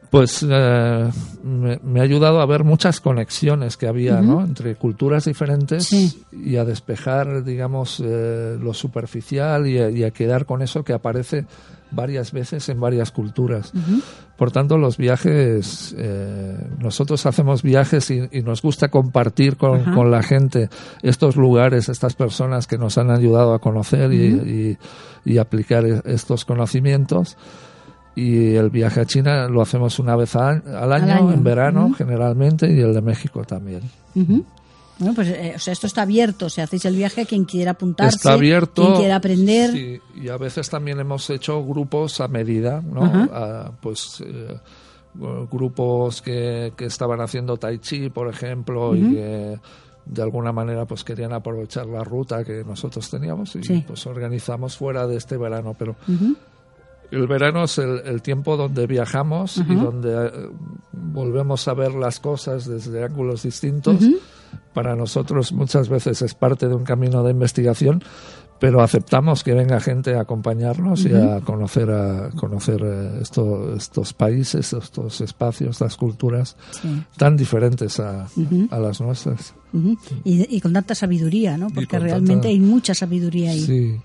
pues 0.10 0.46
eh, 0.50 1.10
me, 1.44 2.00
ha 2.00 2.04
ayudado 2.04 2.40
a 2.40 2.46
ver 2.46 2.64
muchas 2.64 3.02
conexiones 3.02 3.78
que 3.78 3.88
había 3.88 4.22
¿no? 4.22 4.44
entre 4.44 4.76
culturas 4.76 5.26
diferentes 5.26 5.92
y 6.32 6.56
a 6.56 6.66
despejar, 6.66 7.44
digamos, 7.44 8.02
eh, 8.04 8.58
lo 8.62 8.74
superficial 8.74 9.68
y 9.68 10.04
a, 10.04 10.12
quedar 10.12 10.46
con 10.46 10.62
eso 10.62 10.84
que 10.84 10.94
aparece 10.94 11.46
varias 11.92 12.32
veces 12.32 12.68
en 12.70 12.80
varias 12.80 13.12
culturas. 13.12 13.72
Por 14.36 14.52
tanto, 14.52 14.78
los 14.78 14.98
viajes, 14.98 15.96
eh, 15.98 16.58
nosotros 16.80 17.26
hacemos 17.26 17.64
viajes 17.64 18.12
y, 18.12 18.28
nos 18.42 18.62
gusta 18.62 18.90
compartir 18.90 19.58
con, 19.58 19.94
con, 19.94 20.12
la 20.12 20.22
gente 20.22 20.70
estos 21.02 21.36
lugares, 21.36 21.90
estas 21.90 22.14
personas 22.14 22.68
que 22.68 22.78
nos 22.78 22.98
han 22.98 23.10
ayudado 23.10 23.54
a 23.54 23.60
conocer 23.60 24.14
y, 24.14 24.78
y 25.26 25.38
aplicar 25.38 25.86
e, 25.86 26.02
estos 26.06 26.46
conocimientos 26.46 27.38
y 28.18 28.56
el 28.56 28.72
viaje 28.72 29.02
a 29.02 29.06
China 29.06 29.48
lo 29.48 29.62
hacemos 29.62 30.00
una 30.00 30.16
vez 30.16 30.36
al, 30.36 30.92
año, 30.92 31.32
en 31.32 31.44
verano 31.44 31.94
generalmente, 31.96 32.68
y 32.68 32.80
el 32.80 32.92
de 32.92 33.02
México 33.02 33.44
también. 33.44 33.82
Bueno, 34.16 35.14
pues 35.14 35.28
eh, 35.28 35.54
o 35.56 35.60
sea, 35.60 35.72
esto 35.72 35.86
está 35.86 36.02
abierto, 36.02 36.48
o 36.48 36.50
sea, 36.50 36.64
hacéis 36.64 36.86
el 36.86 36.96
viaje 36.96 37.22
a 37.22 37.26
quien 37.26 37.46
quiera 37.46 37.72
apuntarse, 37.72 38.16
está 38.16 38.34
abierto, 38.34 38.82
quien 38.82 38.96
quiera 38.96 39.18
aprender. 39.18 39.72
Sí, 39.72 40.00
y 40.16 40.30
a 40.30 40.38
veces 40.38 40.68
también 40.68 41.00
hemos 41.00 41.30
hecho 41.30 41.64
grupos 41.64 42.20
a 42.20 42.28
medida, 42.28 42.82
¿no? 42.82 43.78
pues 43.80 44.24
eh, 44.26 44.58
grupos 45.52 46.24
que, 46.24 46.74
que, 46.76 46.86
estaban 46.86 47.22
haciendo 47.22 47.58
tai 47.58 47.78
chi, 47.78 48.10
por 48.10 48.30
ejemplo, 48.30 48.96
y 48.96 49.14
que 49.14 49.60
de 50.08 50.22
alguna 50.24 50.52
manera 50.52 50.86
pues 50.86 51.04
querían 51.04 51.34
aprovechar 51.34 51.86
la 51.86 52.04
ruta 52.04 52.44
que 52.44 52.64
nosotros 52.64 53.08
teníamos 53.12 53.56
y 53.56 53.82
pues 53.82 54.08
organizamos 54.08 54.76
fuera 54.76 55.06
de 55.06 55.18
este 55.18 55.38
verano, 55.38 55.76
pero 55.78 55.96
el 57.12 57.28
verano 57.28 57.64
es 57.64 57.78
el, 57.78 58.22
tiempo 58.22 58.58
donde 58.58 58.88
viajamos 58.88 59.58
y 59.58 59.76
donde 59.76 60.28
eh, 60.28 60.32
volvemos 60.92 61.68
a 61.68 61.74
ver 61.74 61.94
las 61.94 62.20
cosas 62.20 62.68
desde 62.68 63.04
ángulos 63.04 63.44
distintos 63.44 64.04
para 64.74 64.96
nosotros 64.96 65.52
muchas 65.54 65.90
veces 65.90 66.22
es 66.22 66.34
parte 66.34 66.68
de 66.68 66.76
un 66.76 66.84
camino 66.84 67.24
de 67.24 67.32
investigación, 67.32 68.04
pero 68.60 68.82
aceptamos 68.82 69.44
que 69.44 69.54
venga 69.54 69.80
gente 69.80 70.16
a 70.16 70.22
acompañarnos 70.22 71.06
y 71.06 71.14
a 71.14 71.42
conocer 71.42 71.90
a 71.92 72.30
conocer 72.32 72.82
eh, 72.84 73.20
estos 73.22 74.14
países, 74.14 74.74
estos 74.74 75.22
espacios, 75.22 75.72
estas 75.72 75.96
culturas 75.98 76.56
tan 77.18 77.38
diferentes 77.38 78.00
a, 78.00 78.28
a 78.70 78.80
las 78.80 79.02
nuestras. 79.02 79.54
y, 80.24 80.62
con 80.62 80.74
tanta 80.74 80.96
sabiduría, 80.96 81.58
¿no? 81.58 81.70
Porque 81.70 82.00
realmente 82.00 82.48
hay 82.48 82.60
mucha 82.60 82.94
sabiduría 82.94 83.52
ahí. 83.52 83.62
Sí. 83.62 83.98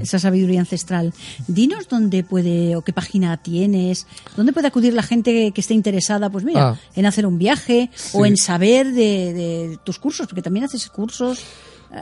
Esa 0.00 0.18
sabiduría 0.18 0.60
ancestral. 0.60 1.12
Dinos 1.46 1.88
dónde 1.88 2.24
puede 2.24 2.76
o 2.76 2.82
qué 2.82 2.92
página 2.92 3.36
tienes, 3.36 4.06
dónde 4.36 4.52
puede 4.52 4.68
acudir 4.68 4.94
la 4.94 5.02
gente 5.02 5.52
que 5.52 5.60
esté 5.60 5.74
interesada, 5.74 6.30
pues 6.30 6.44
mira, 6.44 6.70
ah. 6.70 6.80
en 6.94 7.06
hacer 7.06 7.26
un 7.26 7.38
viaje 7.38 7.90
o 8.12 8.26
en 8.26 8.36
saber 8.36 8.92
de, 8.92 9.32
de, 9.32 9.78
tus 9.84 9.98
cursos, 9.98 10.26
porque 10.26 10.42
también 10.42 10.64
haces 10.64 10.88
cursos. 10.88 11.44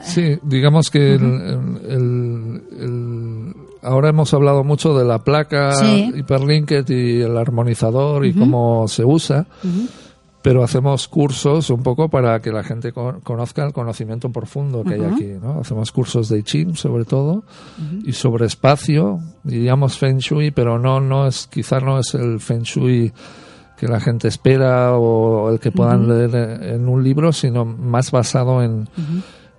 Sí, 0.03 0.37
digamos 0.41 0.89
que 0.89 1.19
ahora 3.81 4.09
hemos 4.09 4.33
hablado 4.33 4.63
mucho 4.63 4.97
de 4.97 5.05
la 5.05 5.19
placa 5.19 5.73
Hyperlinked 5.83 6.89
y 6.89 7.21
el 7.21 7.37
armonizador 7.37 8.25
y 8.25 8.33
cómo 8.33 8.87
se 8.87 9.03
usa, 9.03 9.45
pero 10.41 10.63
hacemos 10.63 11.07
cursos 11.07 11.69
un 11.69 11.83
poco 11.83 12.09
para 12.09 12.39
que 12.41 12.51
la 12.51 12.63
gente 12.63 12.91
conozca 12.91 13.63
el 13.63 13.73
conocimiento 13.73 14.31
profundo 14.31 14.83
que 14.83 14.95
hay 14.95 15.03
aquí. 15.03 15.33
¿no? 15.41 15.59
Hacemos 15.59 15.91
cursos 15.91 16.29
de 16.29 16.39
I 16.39 16.43
Ching 16.43 16.75
sobre 16.75 17.05
todo 17.05 17.43
y 18.03 18.13
sobre 18.13 18.45
espacio, 18.45 19.19
diríamos 19.43 19.97
Feng 19.97 20.17
Shui, 20.17 20.51
pero 20.51 20.79
no, 20.79 20.99
no 20.99 21.27
es, 21.27 21.47
quizá 21.47 21.79
no 21.79 21.99
es 21.99 22.13
el 22.13 22.39
Feng 22.39 22.63
Shui 22.63 23.11
que 23.77 23.87
la 23.87 23.99
gente 23.99 24.27
espera 24.27 24.95
o 24.95 25.51
el 25.51 25.59
que 25.59 25.71
puedan 25.71 26.07
leer 26.07 26.63
en 26.63 26.87
un 26.87 27.03
libro, 27.03 27.31
sino 27.31 27.65
más 27.65 28.11
basado 28.11 28.61
en 28.61 28.87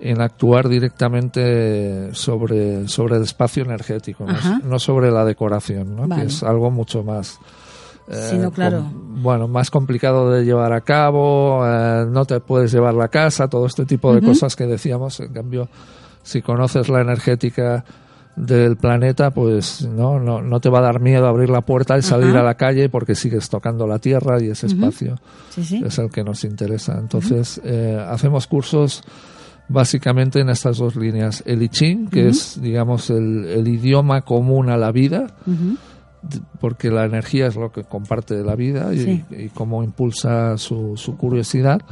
en 0.03 0.21
actuar 0.21 0.69
directamente 0.69 2.13
sobre, 2.13 2.89
sobre 2.89 3.17
el 3.17 3.23
espacio 3.23 3.63
energético, 3.63 4.27
no, 4.65 4.79
sobre 4.81 5.13
la 5.13 5.25
decoración, 5.25 5.95
¿no? 5.95 6.09
que 6.15 6.25
es 6.25 6.43
algo 6.43 6.71
mucho 6.71 7.05
más... 7.05 7.39
Eh, 8.09 8.51
claro. 8.53 8.85
bueno, 8.93 9.49
más 9.49 9.71
complicado 9.71 10.31
de 10.31 10.45
llevar 10.45 10.73
a 10.73 10.81
cabo, 10.81 11.65
eh, 11.67 12.05
no 12.09 12.25
te 12.25 12.41
puedes 12.41 12.73
llevar 12.73 12.95
la 12.95 13.09
casa, 13.09 13.49
todo 13.49 13.67
este 13.67 13.87
tipo 13.87 14.15
de 14.15 14.21
cosas 14.21 14.57
que 14.57 14.67
decíamos. 14.67 15.21
En 15.21 15.33
cambio, 15.33 15.69
si 16.23 16.43
conoces 16.43 16.89
la 16.89 17.01
energética 17.01 17.85
del 18.37 18.77
planeta, 18.77 19.31
pues 19.31 19.87
no, 19.87 20.19
no, 20.19 20.41
no 20.41 20.61
te 20.61 20.69
va 20.69 20.79
a 20.79 20.83
dar 20.83 21.01
miedo 21.01 21.27
abrir 21.27 21.51
la 21.51 21.61
puerta 21.61 21.99
y 21.99 22.03
salir 22.03 22.37
a 22.37 22.43
la 22.43 22.55
calle 22.55 22.89
porque 22.89 23.15
sigues 23.15 23.49
tocando 23.49 23.87
la 23.87 23.99
tierra 23.99 24.43
y 24.43 24.49
ese 24.49 24.67
espacio 24.67 25.19
es 25.57 25.99
el 25.99 26.11
que 26.11 26.25
nos 26.25 26.45
interesa. 26.45 26.99
Entonces, 26.99 27.61
eh, 27.65 28.03
hacemos 28.09 28.47
cursos 28.47 29.03
básicamente 29.69 30.41
en 30.41 30.49
estas 30.49 30.79
dos 30.79 30.97
líneas. 30.97 31.43
El 31.47 31.63
I 31.63 31.69
Ching, 31.69 32.09
que 32.09 32.29
es, 32.29 32.61
digamos, 32.61 33.11
el, 33.11 33.67
idioma 33.67 34.23
común 34.23 34.71
a 34.71 34.77
la 34.77 34.93
vida, 34.93 35.35
porque 36.61 36.91
la 36.91 37.05
energía 37.05 37.47
es 37.47 37.57
lo 37.57 37.73
que 37.73 37.85
comparte 37.85 38.35
de 38.35 38.45
la 38.45 38.55
vida 38.55 38.95
y, 38.95 39.51
cómo 39.55 39.83
impulsa 39.83 40.57
su, 40.59 41.17
curiosidad. 41.19 41.83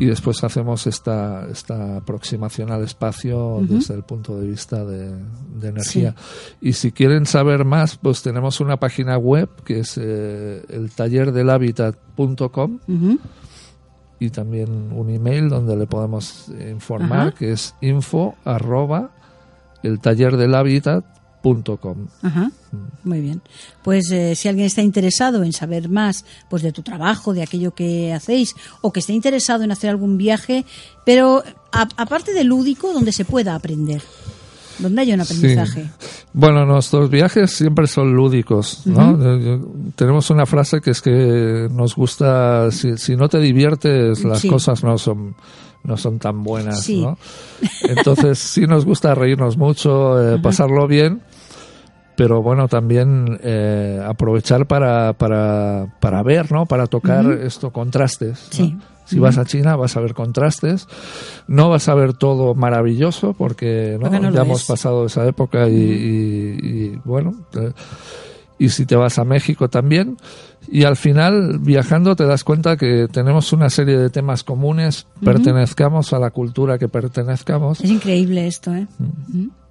Y 0.00 0.06
después 0.06 0.44
hacemos 0.44 0.86
esta, 0.86 1.48
esta 1.50 1.96
aproximación 1.96 2.70
al 2.70 2.84
espacio 2.84 3.58
desde 3.62 3.94
el 3.94 4.04
punto 4.04 4.38
de 4.38 4.46
vista 4.46 4.84
de, 4.84 5.12
energía. 5.60 6.14
Y 6.60 6.74
si 6.74 6.92
quieren 6.92 7.26
saber 7.26 7.64
más, 7.64 7.96
pues 7.96 8.22
tenemos 8.22 8.60
una 8.60 8.76
página 8.76 9.18
web 9.18 9.48
que 9.64 9.80
es 9.80 9.98
eh, 10.00 10.62
el 10.68 10.92
tallerdelhabitat.com 10.92 12.78
y 14.20 14.30
también 14.30 14.92
un 14.92 15.10
email 15.10 15.48
donde 15.48 15.76
le 15.76 15.86
podemos 15.86 16.48
informar 16.70 17.34
que 17.34 17.52
es 17.52 17.74
info 17.80 18.34
arroba 18.44 19.10
el 19.82 20.00
taller 20.00 20.36
del 20.36 20.54
hábitat 20.54 21.04
Ajá. 22.22 22.50
Muy 23.04 23.20
bien. 23.20 23.40
Pues 23.82 24.10
eh, 24.10 24.34
si 24.34 24.48
alguien 24.48 24.66
está 24.66 24.82
interesado 24.82 25.42
en 25.42 25.52
saber 25.52 25.88
más 25.88 26.24
pues 26.50 26.62
de 26.62 26.72
tu 26.72 26.82
trabajo, 26.82 27.32
de 27.32 27.42
aquello 27.42 27.72
que 27.74 28.12
hacéis, 28.12 28.54
o 28.80 28.92
que 28.92 29.00
esté 29.00 29.12
interesado 29.12 29.64
en 29.64 29.72
hacer 29.72 29.90
algún 29.90 30.18
viaje, 30.18 30.64
pero 31.04 31.42
aparte 31.72 32.32
de 32.32 32.44
lúdico, 32.44 32.92
donde 32.92 33.12
se 33.12 33.24
pueda 33.24 33.54
aprender 33.54 34.02
donde 34.78 35.02
hay 35.02 35.12
un 35.12 35.20
aprendizaje. 35.20 35.90
Bueno, 36.32 36.64
nuestros 36.64 37.10
viajes 37.10 37.50
siempre 37.50 37.86
son 37.86 38.14
lúdicos. 38.14 38.84
Tenemos 39.96 40.30
una 40.30 40.46
frase 40.46 40.80
que 40.80 40.90
es 40.90 41.02
que 41.02 41.68
nos 41.70 41.94
gusta, 41.94 42.70
si, 42.70 43.16
no 43.16 43.28
te 43.28 43.38
diviertes, 43.38 44.24
las 44.24 44.44
cosas 44.44 44.82
no 44.84 44.98
son 44.98 45.34
no 45.84 45.96
son 45.96 46.18
tan 46.18 46.42
buenas. 46.42 46.88
Entonces 47.82 48.38
sí 48.38 48.66
nos 48.66 48.84
gusta 48.84 49.14
reírnos 49.14 49.56
mucho, 49.56 50.34
eh, 50.34 50.38
pasarlo 50.38 50.86
bien, 50.86 51.22
pero 52.18 52.42
bueno, 52.42 52.66
también 52.66 53.38
eh, 53.44 54.02
aprovechar 54.04 54.66
para, 54.66 55.12
para, 55.12 55.86
para 56.00 56.24
ver, 56.24 56.50
¿no? 56.50 56.66
Para 56.66 56.88
tocar 56.88 57.24
esto, 57.30 57.70
contrastes. 57.70 58.48
Sí. 58.50 58.76
Si 59.04 59.20
vas 59.20 59.38
a 59.38 59.44
China 59.44 59.76
vas 59.76 59.96
a 59.96 60.00
ver 60.00 60.14
contrastes, 60.14 60.88
no 61.46 61.70
vas 61.70 61.88
a 61.88 61.94
ver 61.94 62.14
todo 62.14 62.56
maravilloso 62.56 63.34
porque 63.34 63.96
ya 64.32 64.42
hemos 64.42 64.64
pasado 64.64 65.06
esa 65.06 65.28
época 65.28 65.68
y, 65.68 67.00
bueno, 67.04 67.36
y 68.58 68.68
si 68.70 68.84
te 68.84 68.96
vas 68.96 69.20
a 69.20 69.24
México 69.24 69.68
también. 69.68 70.16
Y 70.70 70.82
al 70.82 70.96
final, 70.96 71.60
viajando, 71.60 72.16
te 72.16 72.26
das 72.26 72.42
cuenta 72.42 72.76
que 72.76 73.06
tenemos 73.12 73.52
una 73.52 73.70
serie 73.70 73.96
de 73.96 74.10
temas 74.10 74.42
comunes, 74.42 75.06
pertenezcamos 75.24 76.12
a 76.12 76.18
la 76.18 76.32
cultura 76.32 76.78
que 76.78 76.88
pertenezcamos. 76.88 77.80
Es 77.80 77.90
increíble 77.90 78.48
esto, 78.48 78.74
¿eh? 78.74 78.88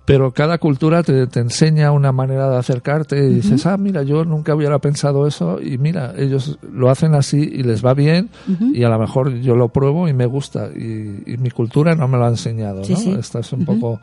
Pero 0.07 0.31
cada 0.31 0.57
cultura 0.57 1.03
te, 1.03 1.27
te, 1.27 1.41
enseña 1.41 1.91
una 1.91 2.13
manera 2.13 2.49
de 2.49 2.55
acercarte 2.55 3.17
y 3.27 3.33
dices, 3.33 3.65
ah, 3.65 3.75
mira, 3.75 4.03
yo 4.03 4.23
nunca 4.23 4.55
hubiera 4.55 4.79
pensado 4.79 5.27
eso 5.27 5.59
y 5.61 5.77
mira, 5.77 6.13
ellos 6.17 6.57
lo 6.71 6.89
hacen 6.89 7.13
así 7.13 7.37
y 7.37 7.61
les 7.63 7.85
va 7.85 7.93
bien 7.93 8.29
y 8.73 8.85
a 8.85 8.89
lo 8.89 8.97
mejor 8.99 9.33
yo 9.41 9.57
lo 9.57 9.67
pruebo 9.67 10.07
y 10.07 10.13
me 10.13 10.25
gusta 10.25 10.69
y, 10.73 11.35
mi 11.37 11.51
cultura 11.51 11.93
no 11.93 12.07
me 12.07 12.17
lo 12.17 12.23
ha 12.23 12.29
enseñado, 12.29 12.83
¿no? 12.87 13.19
Este 13.19 13.39
es 13.39 13.51
un 13.51 13.65
poco 13.65 13.99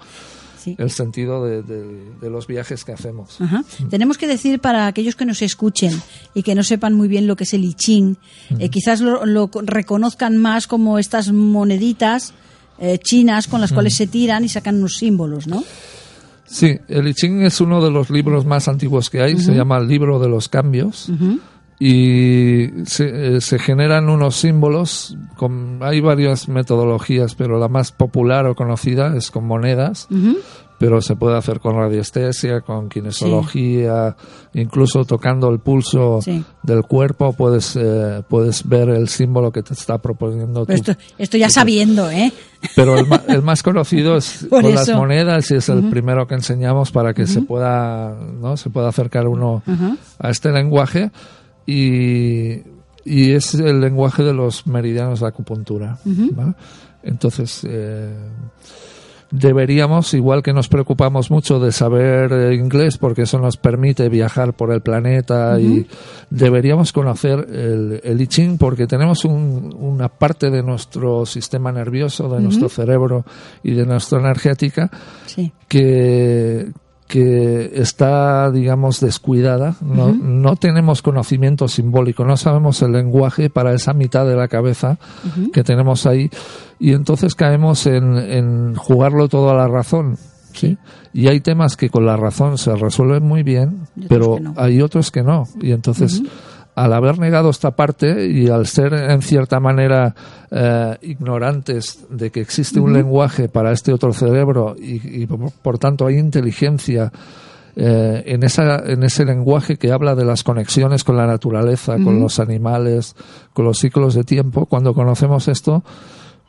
el 0.67 0.91
sentido 0.91 1.43
de, 1.43 1.63
de, 1.63 2.31
los 2.31 2.47
viajes 2.47 2.85
que 2.85 2.93
hacemos. 2.93 3.39
Tenemos 3.89 4.19
que 4.19 4.27
decir 4.27 4.61
para 4.61 4.87
aquellos 4.87 5.17
que 5.17 5.25
nos 5.25 5.41
escuchen 5.41 5.99
y 6.35 6.43
que 6.43 6.55
no 6.55 6.65
sepan 6.65 6.93
muy 6.93 7.09
bien 7.09 7.27
lo 7.27 7.35
que 7.35 7.45
es 7.45 7.55
el 7.55 7.65
I 7.65 7.73
Ching, 7.73 8.19
eh, 8.59 8.69
quizás 8.69 9.01
lo, 9.01 9.25
lo 9.25 9.51
reconozcan 9.55 10.37
más 10.37 10.67
como 10.67 10.99
estas 10.99 11.33
moneditas 11.33 12.35
eh, 12.79 12.99
chinas 12.99 13.47
con 13.47 13.61
las 13.61 13.73
cuales 13.73 13.95
se 13.95 14.07
tiran 14.07 14.45
y 14.45 14.49
sacan 14.49 14.77
unos 14.77 14.97
símbolos, 14.97 15.47
¿no? 15.47 15.63
Sí, 16.47 16.79
el 16.89 17.09
I 17.09 17.15
Ching 17.15 17.43
es 17.43 17.61
uno 17.61 17.83
de 17.83 17.91
los 17.91 18.11
libros 18.11 18.45
más 18.45 18.69
antiguos 18.69 19.11
que 19.11 19.23
hay, 19.23 19.39
se 19.39 19.55
llama 19.55 19.79
el 19.79 19.89
libro 19.89 20.19
de 20.19 20.29
los 20.29 20.49
cambios. 20.49 21.11
Y 21.79 22.69
se, 22.87 23.37
eh, 23.37 23.41
se, 23.41 23.59
generan 23.59 24.09
unos 24.09 24.37
símbolos, 24.37 25.17
con, 25.37 25.81
hay 25.83 26.01
varias 26.01 26.49
metodologías, 26.49 27.35
pero 27.35 27.59
la 27.59 27.69
más 27.69 27.91
popular 27.91 28.47
o 28.47 28.55
conocida 28.55 29.17
es 29.17 29.33
con 29.33 29.45
monedas 29.45 30.07
pero 30.79 31.01
se 31.01 31.17
puede 31.17 31.37
hacer 31.37 31.61
con 31.61 31.77
radiestesia, 31.77 32.61
con 32.61 32.89
kinesiología, 32.89 34.17
incluso 34.55 35.05
tocando 35.05 35.49
el 35.49 35.61
pulso 35.61 36.21
del 36.63 36.83
cuerpo 36.83 37.33
puedes 37.33 37.77
eh, 37.77 38.23
puedes 38.29 38.69
ver 38.69 38.89
el 38.91 39.09
símbolo 39.09 39.53
que 39.53 39.63
te 39.63 39.75
está 39.75 39.99
proponiendo. 39.99 40.65
Esto, 40.69 40.95
esto, 41.19 41.37
ya 41.37 41.49
sabiendo, 41.49 42.11
¿eh? 42.11 42.33
Pero 42.75 42.97
el, 42.99 43.43
más 43.43 43.63
conocido 43.65 44.17
es 44.17 44.47
con 44.49 44.75
las 44.75 44.89
monedas 44.91 45.51
y 45.51 45.57
es 45.57 45.69
el 45.69 45.89
primero 45.91 46.27
que 46.27 46.35
enseñamos 46.35 46.91
para 46.91 47.15
que 47.15 47.27
se 47.27 47.43
pueda 47.43 48.15
no 48.15 48.57
se 48.57 48.71
pueda 48.71 48.89
acercar 48.89 49.29
uno 49.29 49.63
a 50.19 50.31
este 50.31 50.51
lenguaje 50.51 51.11
y 51.67 52.63
y 53.07 53.33
es 53.33 53.55
el 53.55 53.81
lenguaje 53.81 54.23
de 54.23 54.33
los 54.33 54.67
meridianos 54.67 55.21
de 55.21 55.29
acupuntura. 55.29 55.99
Entonces 57.03 57.67
eh, 57.69 58.17
deberíamos, 59.31 60.15
igual 60.15 60.43
que 60.43 60.53
nos 60.53 60.69
preocupamos 60.69 61.31
mucho 61.31 61.59
de 61.59 61.73
saber 61.73 62.33
eh, 62.33 62.55
inglés 62.55 62.99
porque 62.99 63.23
eso 63.23 63.39
nos 63.39 63.57
permite 63.57 64.09
viajar 64.09 64.55
por 64.55 64.73
el 64.73 64.81
planeta 64.81 65.59
y 65.61 65.87
deberíamos 66.31 66.93
conocer 66.93 67.47
el, 67.51 68.01
el 68.03 68.21
I 68.21 68.27
Ching 68.27 68.59
porque 68.59 68.87
tenemos 68.87 69.25
una 69.25 70.09
parte 70.09 70.51
de 70.51 70.63
nuestro 70.63 71.27
sistema 71.27 71.73
nervioso, 71.73 72.29
de 72.29 72.41
nuestro 72.41 72.69
cerebro 72.69 73.25
y 73.63 73.73
de 73.73 73.87
nuestra 73.87 74.19
energética 74.21 74.91
que, 75.69 76.71
que 77.07 77.73
está, 77.75 78.51
digamos, 78.51 79.01
descuidada. 79.01 79.77
No, 79.81 80.13
no 80.13 80.57
tenemos 80.57 81.03
conocimiento 81.03 81.69
simbólico, 81.69 82.25
no 82.25 82.37
sabemos 82.37 82.81
el 82.83 82.93
lenguaje 82.93 83.51
para 83.51 83.75
esa 83.75 83.93
mitad 83.93 84.27
de 84.27 84.37
la 84.37 84.49
cabeza 84.49 84.99
que 85.53 85.63
tenemos 85.63 86.07
ahí. 86.07 86.31
Y 86.79 86.93
entonces 86.93 87.35
caemos 87.35 87.87
en, 87.87 88.17
en 88.17 88.75
jugarlo 88.75 89.29
todo 89.29 89.51
a 89.51 89.55
la 89.55 89.69
razón. 89.69 90.17
¿sí? 90.55 90.79
Y 91.13 91.29
hay 91.29 91.41
temas 91.41 91.77
que 91.77 91.91
con 91.91 92.07
la 92.07 92.17
razón 92.17 92.59
se 92.59 92.75
resuelven 92.75 93.23
muy 93.23 93.43
bien, 93.43 93.87
pero 94.09 94.39
hay 94.57 94.81
otros 94.81 95.11
que 95.11 95.23
no. 95.23 95.45
Y 95.61 95.73
entonces 95.73 96.23
al 96.75 96.93
haber 96.93 97.19
negado 97.19 97.51
esta 97.51 97.73
parte 97.73 98.27
y 98.27 98.49
al 98.49 98.67
ser 98.67 98.95
en 98.95 99.23
cierta 99.23 99.61
manera 99.61 100.15
eh, 100.51 100.97
ignorantes 101.03 102.07
de 102.11 102.31
que 102.31 102.41
existe 102.41 102.81
un 102.81 102.93
lenguaje 102.93 103.49
para 103.49 103.73
este 103.73 103.93
otro 103.93 104.13
cerebro 104.13 104.75
y, 104.79 105.27
por, 105.27 105.79
tanto 105.79 106.07
hay 106.07 106.19
inteligencia 106.19 107.13
eh, 107.77 108.23
en, 108.27 108.43
esa, 108.43 108.79
en 108.87 109.03
ese 109.03 109.25
lenguaje 109.25 109.77
que 109.77 109.93
habla 109.93 110.15
de 110.15 110.25
las 110.25 110.43
conexiones 110.43 111.05
con 111.05 111.17
la 111.17 111.27
naturaleza, 111.27 111.97
con 112.03 112.21
los 112.21 112.39
animales, 112.39 113.15
con 113.53 113.65
los 113.65 113.79
ciclos 113.79 114.15
de 114.15 114.25
tiempo, 114.25 114.67
cuando 114.67 114.95
conocemos 114.95 115.49
esto, 115.49 115.83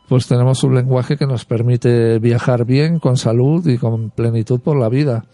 pues 0.07 0.27
tenemos 0.27 0.63
un 0.63 0.75
lenguaje 0.75 1.17
que 1.17 1.25
nos 1.25 1.45
permite 1.45 2.19
viajar 2.19 2.65
bien, 2.65 2.99
con 2.99 3.17
salud 3.17 3.65
y 3.67 3.77
con 3.77 4.11
plenitud 4.11 4.59
por 4.59 4.77
la 4.77 4.89
vida. 4.89 5.25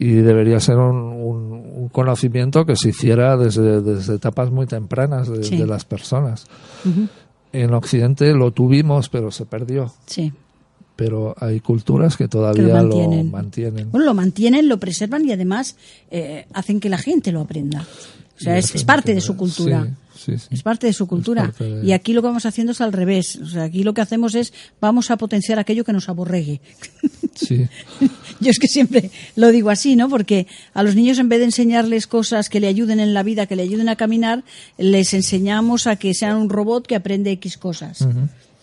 Y 0.00 0.12
debería 0.14 0.58
ser 0.60 0.78
un, 0.78 1.90
conocimiento 1.92 2.64
que 2.64 2.74
se 2.74 2.88
hiciera 2.88 3.36
desde, 3.36 4.14
etapas 4.14 4.50
muy 4.50 4.66
tempranas 4.66 5.28
de, 5.28 5.66
las 5.66 5.84
personas. 5.84 6.46
En 7.52 7.74
Occidente 7.74 8.32
lo 8.32 8.50
tuvimos, 8.50 9.10
pero 9.10 9.30
se 9.30 9.44
perdió. 9.44 9.92
Sí. 10.06 10.32
Pero 10.96 11.34
hay 11.38 11.60
culturas 11.60 12.16
que 12.16 12.28
todavía 12.28 12.82
lo 12.82 13.24
mantienen. 13.24 13.90
Bueno, 13.90 14.06
lo 14.06 14.14
mantienen, 14.14 14.68
lo 14.68 14.78
preservan 14.78 15.28
y 15.28 15.32
además 15.32 15.76
eh, 16.10 16.46
hacen 16.54 16.80
que 16.80 16.88
la 16.88 16.98
gente 16.98 17.30
lo 17.30 17.40
aprenda. 17.40 17.86
O 18.40 18.42
sea, 18.42 18.56
es, 18.56 18.84
parte 18.84 19.14
de 19.14 19.20
su 19.20 19.36
cultura. 19.36 19.86
Es 20.50 20.62
parte 20.62 20.86
de 20.86 20.92
su 20.94 21.06
cultura. 21.06 21.52
Y 21.82 21.92
aquí 21.92 22.14
lo 22.14 22.22
que 22.22 22.28
vamos 22.28 22.46
haciendo 22.46 22.72
es 22.72 22.80
al 22.80 22.92
revés. 22.92 23.36
O 23.36 23.46
sea, 23.46 23.64
aquí 23.64 23.82
lo 23.82 23.92
que 23.92 24.00
hacemos 24.00 24.34
es 24.34 24.52
vamos 24.80 25.10
a 25.10 25.18
potenciar 25.18 25.58
aquello 25.58 25.84
que 25.84 25.92
nos 25.92 26.08
aborregue. 26.08 26.60
Sí. 27.32 27.68
Yo 28.40 28.50
es 28.50 28.58
que 28.58 28.68
siempre 28.68 29.10
lo 29.34 29.50
digo 29.50 29.70
así, 29.70 29.96
¿no? 29.96 30.10
Porque 30.10 30.46
a 30.74 30.82
los 30.82 30.94
niños 30.94 31.18
en 31.18 31.30
vez 31.30 31.38
de 31.38 31.46
enseñarles 31.46 32.06
cosas 32.06 32.50
que 32.50 32.60
le 32.60 32.66
ayuden 32.66 33.00
en 33.00 33.14
la 33.14 33.22
vida, 33.22 33.46
que 33.46 33.56
le 33.56 33.62
ayuden 33.62 33.88
a 33.88 33.96
caminar, 33.96 34.44
les 34.76 35.14
enseñamos 35.14 35.86
a 35.86 35.96
que 35.96 36.12
sean 36.12 36.36
un 36.36 36.50
robot 36.50 36.86
que 36.86 36.96
aprende 36.96 37.30
X 37.30 37.56
cosas. 37.56 38.06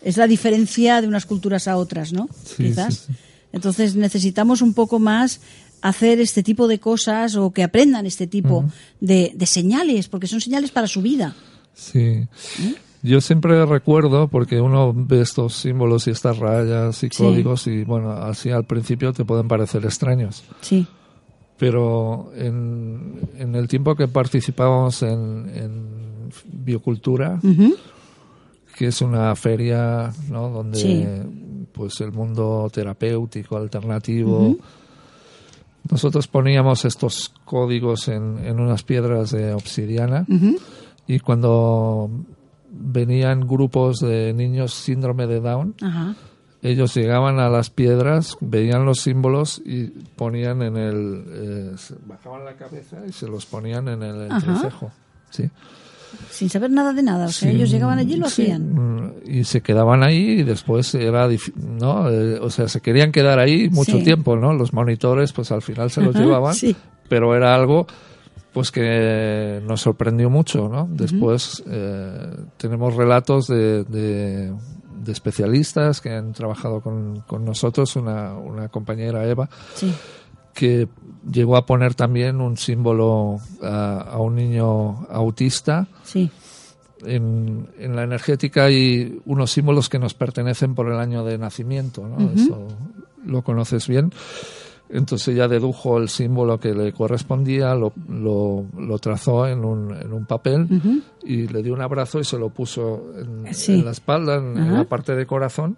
Es 0.03 0.17
la 0.17 0.27
diferencia 0.27 1.01
de 1.01 1.07
unas 1.07 1.25
culturas 1.25 1.67
a 1.67 1.77
otras, 1.77 2.13
¿no? 2.13 2.29
Quizás. 2.55 3.07
Entonces 3.51 3.95
necesitamos 3.95 4.61
un 4.61 4.73
poco 4.73 4.99
más 4.99 5.39
hacer 5.81 6.19
este 6.19 6.43
tipo 6.43 6.67
de 6.67 6.79
cosas 6.79 7.35
o 7.35 7.51
que 7.51 7.63
aprendan 7.63 8.05
este 8.05 8.27
tipo 8.27 8.65
de, 8.99 9.35
señales, 9.45 10.07
porque 10.07 10.27
son 10.27 10.41
señales 10.41 10.71
para 10.71 10.87
su 10.87 11.01
vida. 11.01 11.35
Sí. 11.73 11.99
¿Eh? 11.99 12.27
Yo 13.03 13.21
siempre 13.21 13.65
recuerdo, 13.65 14.27
porque 14.27 14.59
uno 14.59 14.91
ve 14.93 15.21
estos 15.21 15.55
símbolos 15.55 16.07
y 16.07 16.11
estas 16.11 16.39
rayas 16.39 17.03
y 17.03 17.09
códigos 17.09 17.67
y 17.67 17.83
bueno, 17.83 18.11
así 18.11 18.49
al 18.49 18.65
principio 18.65 19.13
te 19.13 19.23
pueden 19.23 19.47
parecer 19.47 19.85
extraños. 19.85 20.43
Sí. 20.61 20.87
Pero 21.57 22.31
en, 22.35 23.29
el 23.37 23.67
tiempo 23.67 23.95
que 23.95 24.07
participábamos 24.07 25.03
en, 25.03 25.87
biocultura, 26.45 27.39
que 28.75 28.87
es 28.87 29.01
una 29.01 29.33
feria 29.35 30.11
¿no? 30.29 30.49
donde 30.49 31.25
pues 31.71 32.01
el 32.01 32.11
mundo 32.11 32.69
terapéutico 32.73 33.55
alternativo 33.55 34.57
nosotros 35.89 36.28
poníamos 36.28 36.86
estos 36.86 37.34
códigos 37.45 38.08
en, 38.08 38.39
en 38.45 38.60
unas 38.60 38.84
piedras 38.84 39.32
de 39.32 39.54
obsidiana 39.54 40.26
y 41.08 41.19
cuando 41.19 42.10
venían 42.69 43.47
grupos 43.47 44.00
de 44.00 44.34
niños 44.34 44.73
síndrome 44.73 45.28
de 45.28 45.39
Down, 45.39 45.76
ellos 46.62 46.95
llegaban 46.95 47.39
a 47.39 47.50
las 47.50 47.69
piedras, 47.69 48.38
veían 48.41 48.86
los 48.86 49.02
símbolos 49.02 49.62
y 49.63 49.88
ponían 50.15 50.62
en 50.63 50.78
el... 50.78 51.26
Eh, 51.28 51.76
bajaban 52.06 52.45
la 52.45 52.56
cabeza 52.56 52.97
y 53.08 53.12
se 53.12 53.28
los 53.28 53.45
ponían 53.45 53.88
en 53.88 54.04
el 54.04 54.32
entrecejo. 54.32 54.91
¿sí? 55.30 55.50
Sin 56.29 56.49
saber 56.49 56.69
nada 56.71 56.93
de 56.93 57.03
nada, 57.03 57.25
o 57.25 57.31
sea, 57.31 57.51
ellos 57.51 57.69
llegaban 57.69 57.99
allí 57.99 58.13
y 58.13 58.17
lo 58.17 58.27
hacían. 58.27 58.73
Mm, 58.73 59.13
y 59.25 59.43
se 59.43 59.61
quedaban 59.61 60.03
ahí 60.03 60.39
y 60.39 60.43
después 60.43 60.93
era, 60.95 61.27
¿no? 61.55 62.09
Eh, 62.09 62.39
o 62.39 62.49
sea, 62.49 62.67
se 62.67 62.81
querían 62.81 63.11
quedar 63.11 63.39
ahí 63.39 63.69
mucho 63.69 63.99
tiempo, 63.99 64.35
¿no? 64.35 64.53
Los 64.53 64.73
monitores, 64.73 65.33
pues 65.33 65.51
al 65.51 65.61
final 65.61 65.89
se 65.89 66.01
los 66.01 66.15
llevaban, 66.15 66.55
pero 67.09 67.35
era 67.35 67.55
algo 67.55 67.87
pues 68.53 68.71
que 68.71 69.61
nos 69.67 69.81
sorprendió 69.81 70.29
mucho, 70.29 70.67
¿no? 70.67 70.87
Después 70.89 71.63
eh, 71.67 72.35
tenemos 72.57 72.95
relatos 72.95 73.47
de, 73.47 73.83
de, 73.83 74.53
especialistas 75.07 76.01
que 76.01 76.09
han 76.09 76.33
trabajado 76.33 76.81
con, 76.81 77.21
con 77.21 77.45
nosotros, 77.45 77.95
una, 77.95 78.33
una 78.33 78.67
compañera 78.67 79.25
Eva, 79.25 79.49
sí 79.73 79.93
que 80.57 80.87
llegó 81.31 81.55
a 81.55 81.67
poner 81.67 81.93
también 81.93 82.41
un 82.41 82.57
símbolo 82.57 83.39
a, 83.61 84.17
un 84.19 84.35
niño 84.35 85.05
autista. 85.07 85.87
Sí. 86.03 86.31
En, 87.05 87.69
la 87.77 88.01
energética 88.01 88.63
hay 88.63 89.21
unos 89.25 89.51
símbolos 89.51 89.87
que 89.87 89.99
nos 89.99 90.15
pertenecen 90.15 90.73
por 90.73 90.91
el 90.91 90.99
año 90.99 91.23
de 91.23 91.37
nacimiento, 91.37 92.07
¿no? 92.07 92.31
Eso 92.31 92.67
lo 93.23 93.43
conoces 93.43 93.87
bien. 93.87 94.11
Entonces 94.89 95.35
ya 95.35 95.47
dedujo 95.47 95.99
el 95.99 96.09
símbolo 96.09 96.59
que 96.59 96.73
le 96.73 96.91
correspondía, 96.91 97.75
lo, 97.75 97.93
lo, 98.09 98.97
trazó 98.99 99.45
en 99.45 99.63
un, 99.63 99.95
en 99.95 100.11
un 100.11 100.25
papel 100.25 101.03
y 101.23 101.47
le 101.47 101.61
dio 101.61 101.73
un 101.73 101.81
abrazo 101.81 102.19
y 102.19 102.23
se 102.23 102.39
lo 102.39 102.49
puso 102.49 103.11
en, 103.15 103.43
la 103.83 103.91
espalda, 103.91 104.37
en, 104.37 104.73
la 104.73 104.85
parte 104.85 105.13
de 105.13 105.27
corazón, 105.27 105.77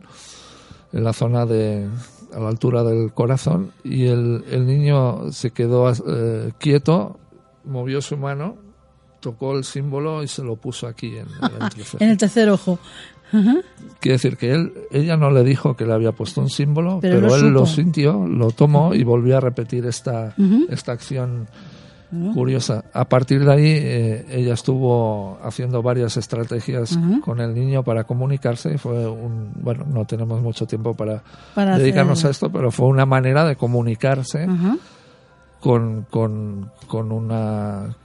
en 0.94 1.04
la 1.04 1.12
zona 1.12 1.46
de, 1.46 1.90
a 2.34 2.40
la 2.40 2.50
altura 2.50 2.84
del 2.84 3.14
corazón 3.14 3.72
y 3.84 4.08
el, 4.08 4.44
el 4.50 4.66
niño 4.66 5.32
se 5.32 5.52
quedó 5.52 5.92
eh, 5.92 6.52
quieto, 6.58 7.20
movió 7.66 8.02
su 8.02 8.18
mano, 8.18 8.58
tocó 9.20 9.58
el 9.58 9.64
símbolo 9.64 10.24
y 10.24 10.28
se 10.28 10.44
lo 10.44 10.56
puso 10.56 10.88
aquí 10.88 11.18
en, 11.18 11.28
el 12.00 12.18
tercer 12.18 12.50
ojo. 12.50 12.80
Quiere 14.00 14.14
decir 14.14 14.38
que 14.38 14.52
él, 14.52 14.74
ella 14.90 15.16
no 15.16 15.30
le 15.30 15.44
dijo 15.44 15.76
que 15.76 15.86
le 15.86 15.94
había 15.94 16.14
puesto 16.14 16.42
un 16.42 16.50
símbolo, 16.50 17.00
pero, 17.00 17.36
él 17.36 17.50
lo 17.50 17.68
sintió, 17.68 18.26
lo 18.26 18.50
tomó 18.52 18.96
y 18.96 19.04
volvió 19.04 19.38
a 19.38 19.40
repetir 19.40 19.86
esta, 19.86 20.36
esta 20.70 20.94
acción 20.94 21.48
curiosa. 22.34 22.84
A 22.94 23.06
partir 23.06 23.46
de 23.46 23.52
ahí, 23.52 23.72
eh, 23.76 24.26
ella 24.32 24.54
estuvo 24.54 25.38
haciendo 25.44 25.82
varias 25.82 26.18
estrategias 26.18 26.98
con 27.24 27.40
el 27.40 27.54
niño 27.54 27.84
para 27.84 28.04
comunicarse. 28.04 28.78
Fue 28.78 29.08
un, 29.08 29.52
bueno, 29.56 29.86
no 29.88 30.06
tenemos 30.06 30.42
mucho 30.42 30.66
tiempo 30.66 30.94
para, 30.96 31.24
dedicarnos 31.78 32.26
a 32.26 32.30
esto, 32.30 32.52
pero 32.52 32.72
fue 32.72 32.88
una 32.88 33.06
manera 33.06 33.46
de 33.46 33.56
comunicarse 33.56 34.48
con, 35.60 36.06
con, 36.10 36.72
con 36.88 37.12
una 37.12 37.96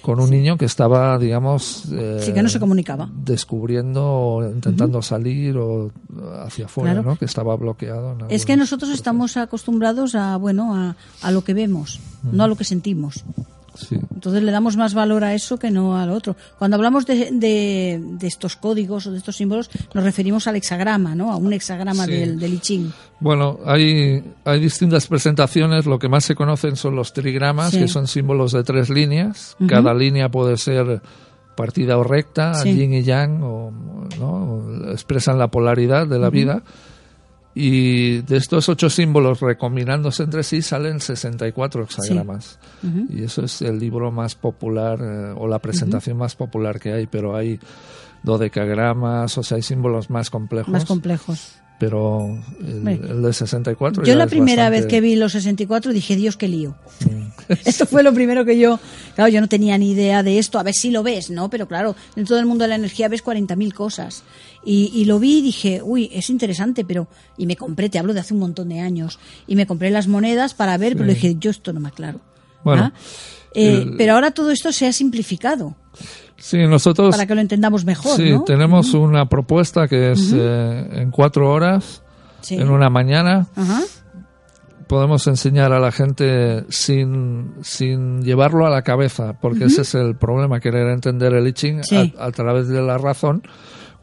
con 0.00 0.20
un 0.20 0.30
niño 0.30 0.56
que 0.56 0.64
estaba, 0.64 1.18
digamos, 1.18 1.84
sí, 2.20 2.32
que 2.32 2.42
no 2.42 2.48
se 2.48 2.60
comunicaba. 2.60 3.08
descubriendo, 3.12 4.40
intentando 4.54 5.02
salir 5.02 5.56
o 5.56 5.90
hacia 6.44 6.66
afuera, 6.66 7.02
¿no? 7.02 7.16
Que 7.16 7.24
estaba 7.24 7.56
bloqueado. 7.56 8.16
Es 8.28 8.44
que 8.46 8.56
nosotros 8.56 8.90
estamos 8.90 9.36
acostumbrados 9.36 10.14
a, 10.14 10.36
bueno, 10.36 10.74
a, 10.74 10.96
a 11.22 11.30
lo 11.30 11.44
que 11.44 11.54
vemos, 11.54 12.00
no 12.22 12.44
a 12.44 12.46
lo 12.46 12.56
que 12.56 12.64
sentimos. 12.64 13.24
Entonces 13.90 14.42
le 14.42 14.52
damos 14.52 14.76
más 14.76 14.94
valor 14.94 15.24
a 15.24 15.34
eso 15.34 15.58
que 15.58 15.70
no 15.70 15.96
al 15.96 16.10
otro. 16.10 16.36
Cuando 16.58 16.76
hablamos 16.76 17.06
de, 17.06 17.30
de, 17.32 18.26
estos 18.26 18.56
códigos 18.56 19.06
o 19.06 19.12
de 19.12 19.18
estos 19.18 19.36
símbolos, 19.36 19.70
nos 19.94 20.04
referimos 20.04 20.46
al 20.46 20.56
hexagrama, 20.56 21.14
¿no? 21.14 21.32
A 21.32 21.36
un 21.36 21.52
hexagrama 21.52 22.06
del, 22.06 22.38
del 22.38 22.54
I 22.54 22.58
Ching. 22.58 22.92
Bueno, 23.20 23.58
hay, 23.64 24.22
hay 24.44 24.60
distintas 24.60 25.06
presentaciones. 25.06 25.86
Lo 25.86 25.98
que 25.98 26.08
más 26.08 26.24
se 26.24 26.34
conocen 26.34 26.76
son 26.76 26.96
los 26.96 27.12
trigramas, 27.12 27.72
que 27.72 27.88
son 27.88 28.06
símbolos 28.06 28.52
de 28.52 28.64
tres 28.64 28.90
líneas. 28.90 29.56
Cada 29.66 29.94
línea 29.94 30.28
puede 30.28 30.56
ser 30.56 31.00
partida 31.56 31.98
o 31.98 32.04
recta, 32.04 32.64
yin 32.64 32.94
y 32.94 33.02
yang, 33.02 33.42
o, 33.42 33.72
¿no? 34.18 34.90
expresan 34.90 35.38
la 35.38 35.48
polaridad 35.48 36.06
de 36.06 36.18
la 36.18 36.30
vida. 36.30 36.62
Y 37.54 38.22
de 38.22 38.38
estos 38.38 38.68
ocho 38.68 38.88
símbolos 38.88 39.40
recombinándose 39.40 40.22
entre 40.22 40.42
sí 40.42 40.62
salen 40.62 41.00
64 41.00 41.84
hexagramas. 41.84 42.58
Y 43.10 43.22
eso 43.22 43.44
es 43.44 43.62
el 43.62 43.78
libro 43.78 44.10
más 44.10 44.34
popular 44.34 44.98
eh, 45.02 45.34
o 45.36 45.46
la 45.46 45.58
presentación 45.58 46.16
más 46.16 46.34
popular 46.34 46.80
que 46.80 46.92
hay, 46.92 47.06
pero 47.06 47.36
hay 47.36 47.60
dodecagramas, 48.22 49.36
o 49.36 49.42
sea, 49.42 49.56
hay 49.56 49.62
símbolos 49.62 50.08
más 50.08 50.30
complejos. 50.30 50.72
Más 50.72 50.84
complejos 50.84 51.61
pero 51.82 52.38
el, 52.64 53.22
de 53.22 53.32
64 53.32 54.04
yo 54.04 54.14
la 54.14 54.28
primera 54.28 54.70
vez 54.70 54.86
que 54.86 55.00
vi 55.00 55.16
los 55.16 55.32
64 55.32 55.92
dije 55.92 56.14
Dios 56.14 56.36
qué 56.36 56.46
lío 56.46 56.76
mm. 57.00 57.52
esto 57.64 57.86
fue 57.86 58.04
lo 58.04 58.14
primero 58.14 58.44
que 58.44 58.56
yo 58.56 58.78
claro 59.16 59.28
yo 59.28 59.40
no 59.40 59.48
tenía 59.48 59.76
ni 59.78 59.90
idea 59.90 60.22
de 60.22 60.38
esto 60.38 60.60
a 60.60 60.62
ver 60.62 60.74
si 60.74 60.92
lo 60.92 61.02
ves 61.02 61.28
no 61.30 61.50
pero 61.50 61.66
claro 61.66 61.96
en 62.14 62.24
todo 62.24 62.38
el 62.38 62.46
mundo 62.46 62.62
de 62.62 62.68
la 62.68 62.76
energía 62.76 63.08
ves 63.08 63.24
40.000 63.24 63.72
cosas. 63.72 64.22
Y, 64.64 65.06
lo 65.06 65.18
vi 65.18 65.38
y 65.38 65.42
dije 65.42 65.80
uy 65.82 66.08
es 66.12 66.30
interesante 66.30 66.84
pero 66.84 67.08
y 67.36 67.46
me 67.46 67.56
compré 67.56 67.88
te 67.88 67.98
hablo 67.98 68.14
de 68.14 68.20
hace 68.20 68.32
un 68.32 68.38
montón 68.38 68.68
de 68.68 68.78
años 68.78 69.18
y 69.48 69.56
me 69.56 69.66
compré 69.66 69.90
las 69.90 70.06
monedas 70.06 70.54
para 70.54 70.78
ver 70.78 70.96
pero 70.96 71.08
dije 71.08 71.34
yo 71.40 71.50
esto 71.50 71.72
no 71.72 71.80
me 71.80 71.88
aclaro 71.88 72.20
bueno, 72.62 72.84
¿Ah? 72.84 72.92
eh, 73.56 73.90
pero 73.98 74.14
ahora 74.14 74.30
todo 74.30 74.52
esto 74.52 74.70
se 74.70 74.86
ha 74.86 74.92
simplificado 74.92 75.74
Sí, 76.42 76.58
nosotros. 76.66 77.12
Para 77.14 77.24
que 77.24 77.36
lo 77.36 77.40
entendamos 77.40 77.84
mejor. 77.84 78.16
Sí, 78.16 78.34
tenemos 78.44 78.94
una 78.94 79.26
propuesta 79.26 79.86
que 79.86 80.10
es 80.10 80.32
eh, 80.34 80.88
en 80.90 81.12
cuatro 81.12 81.48
horas, 81.48 82.02
en 82.50 82.68
una 82.68 82.90
mañana. 82.90 83.46
podemos 84.88 85.24
enseñar 85.28 85.72
a 85.72 85.78
la 85.78 85.92
gente 85.92 86.64
sin, 86.68 87.54
sin 87.62 88.22
llevarlo 88.22 88.66
a 88.66 88.70
la 88.70 88.82
cabeza, 88.82 89.38
porque 89.40 89.66
ese 89.66 89.82
es 89.82 89.94
el 89.94 90.16
problema, 90.16 90.58
querer 90.58 90.88
entender 90.88 91.32
el 91.32 91.46
I 91.46 91.52
Ching 91.52 91.80
a, 92.18 92.30
través 92.32 92.66
de 92.66 92.82
la 92.82 92.98
razón 92.98 93.44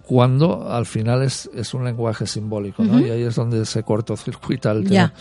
cuando 0.03 0.71
al 0.71 0.85
final 0.85 1.21
es, 1.23 1.49
es 1.53 1.73
un 1.73 1.83
lenguaje 1.83 2.25
simbólico, 2.25 2.85
¿no? 2.85 3.01
Y 3.01 3.09
ahí 3.09 3.23
es 3.23 3.35
donde 3.35 3.65
se 3.65 3.83
cortocircuita 3.83 4.71
el 4.71 4.87
tema. 4.87 5.13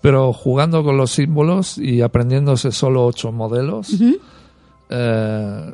Pero 0.00 0.32
jugando 0.32 0.82
con 0.82 0.96
los 0.96 1.12
símbolos 1.12 1.78
y 1.78 2.02
aprendiéndose 2.02 2.72
solo 2.72 3.06
ocho 3.06 3.30
modelos, 3.30 3.96
eh, 4.90 5.72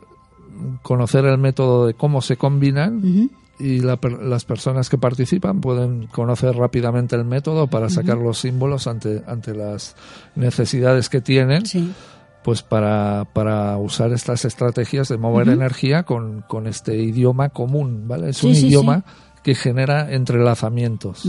conocer 0.83 1.25
el 1.25 1.39
método 1.39 1.87
de 1.87 1.95
cómo 1.95 2.23
se 2.23 2.37
combinan 2.37 3.31
y 3.59 3.81
las 3.81 4.45
personas 4.45 4.89
que 4.89 4.99
participan 4.99 5.61
pueden 5.61 6.07
conocer 6.09 6.57
rápidamente 6.57 7.17
el 7.17 7.25
método 7.25 7.69
para 7.69 7.89
sacar 7.89 8.19
los 8.19 8.39
símbolos 8.39 8.87
ante, 8.87 9.23
ante 9.27 9.55
las 9.55 9.97
necesidades 10.35 11.09
que 11.09 11.21
tienen. 11.21 11.63
Pues 12.43 12.63
para, 12.63 13.27
para 13.33 13.79
usar 13.79 14.13
estas 14.13 14.45
estrategias 14.45 15.09
de 15.09 15.17
mover 15.17 15.49
energía 15.49 16.03
con, 16.03 16.43
con, 16.43 16.67
este 16.67 16.95
idioma 16.95 17.49
común, 17.49 18.07
¿vale? 18.07 18.29
Es 18.29 18.45
un 18.45 18.55
idioma 18.55 19.03
que 19.43 19.55
genera 19.55 20.13
entrelazamientos. 20.13 21.23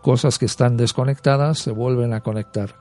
Cosas 0.00 0.38
que 0.38 0.46
están 0.46 0.78
desconectadas 0.78 1.58
se 1.58 1.72
vuelven 1.72 2.14
a 2.14 2.22
conectar. 2.22 2.74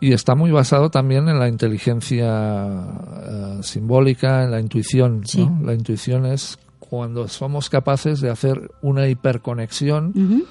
Y 0.00 0.12
está 0.12 0.34
muy 0.34 0.52
basado 0.52 0.90
también 0.90 1.28
en 1.28 1.38
la 1.38 1.48
inteligencia 1.48 2.84
eh, 3.22 3.58
simbólica, 3.62 4.44
en 4.44 4.52
la 4.52 4.60
intuición. 4.60 5.22
La 5.64 5.74
intuición 5.74 6.24
es 6.26 6.58
cuando 6.78 7.28
somos 7.28 7.68
capaces 7.68 8.20
de 8.20 8.30
hacer 8.30 8.70
una 8.80 9.08
hiperconexión 9.08 10.46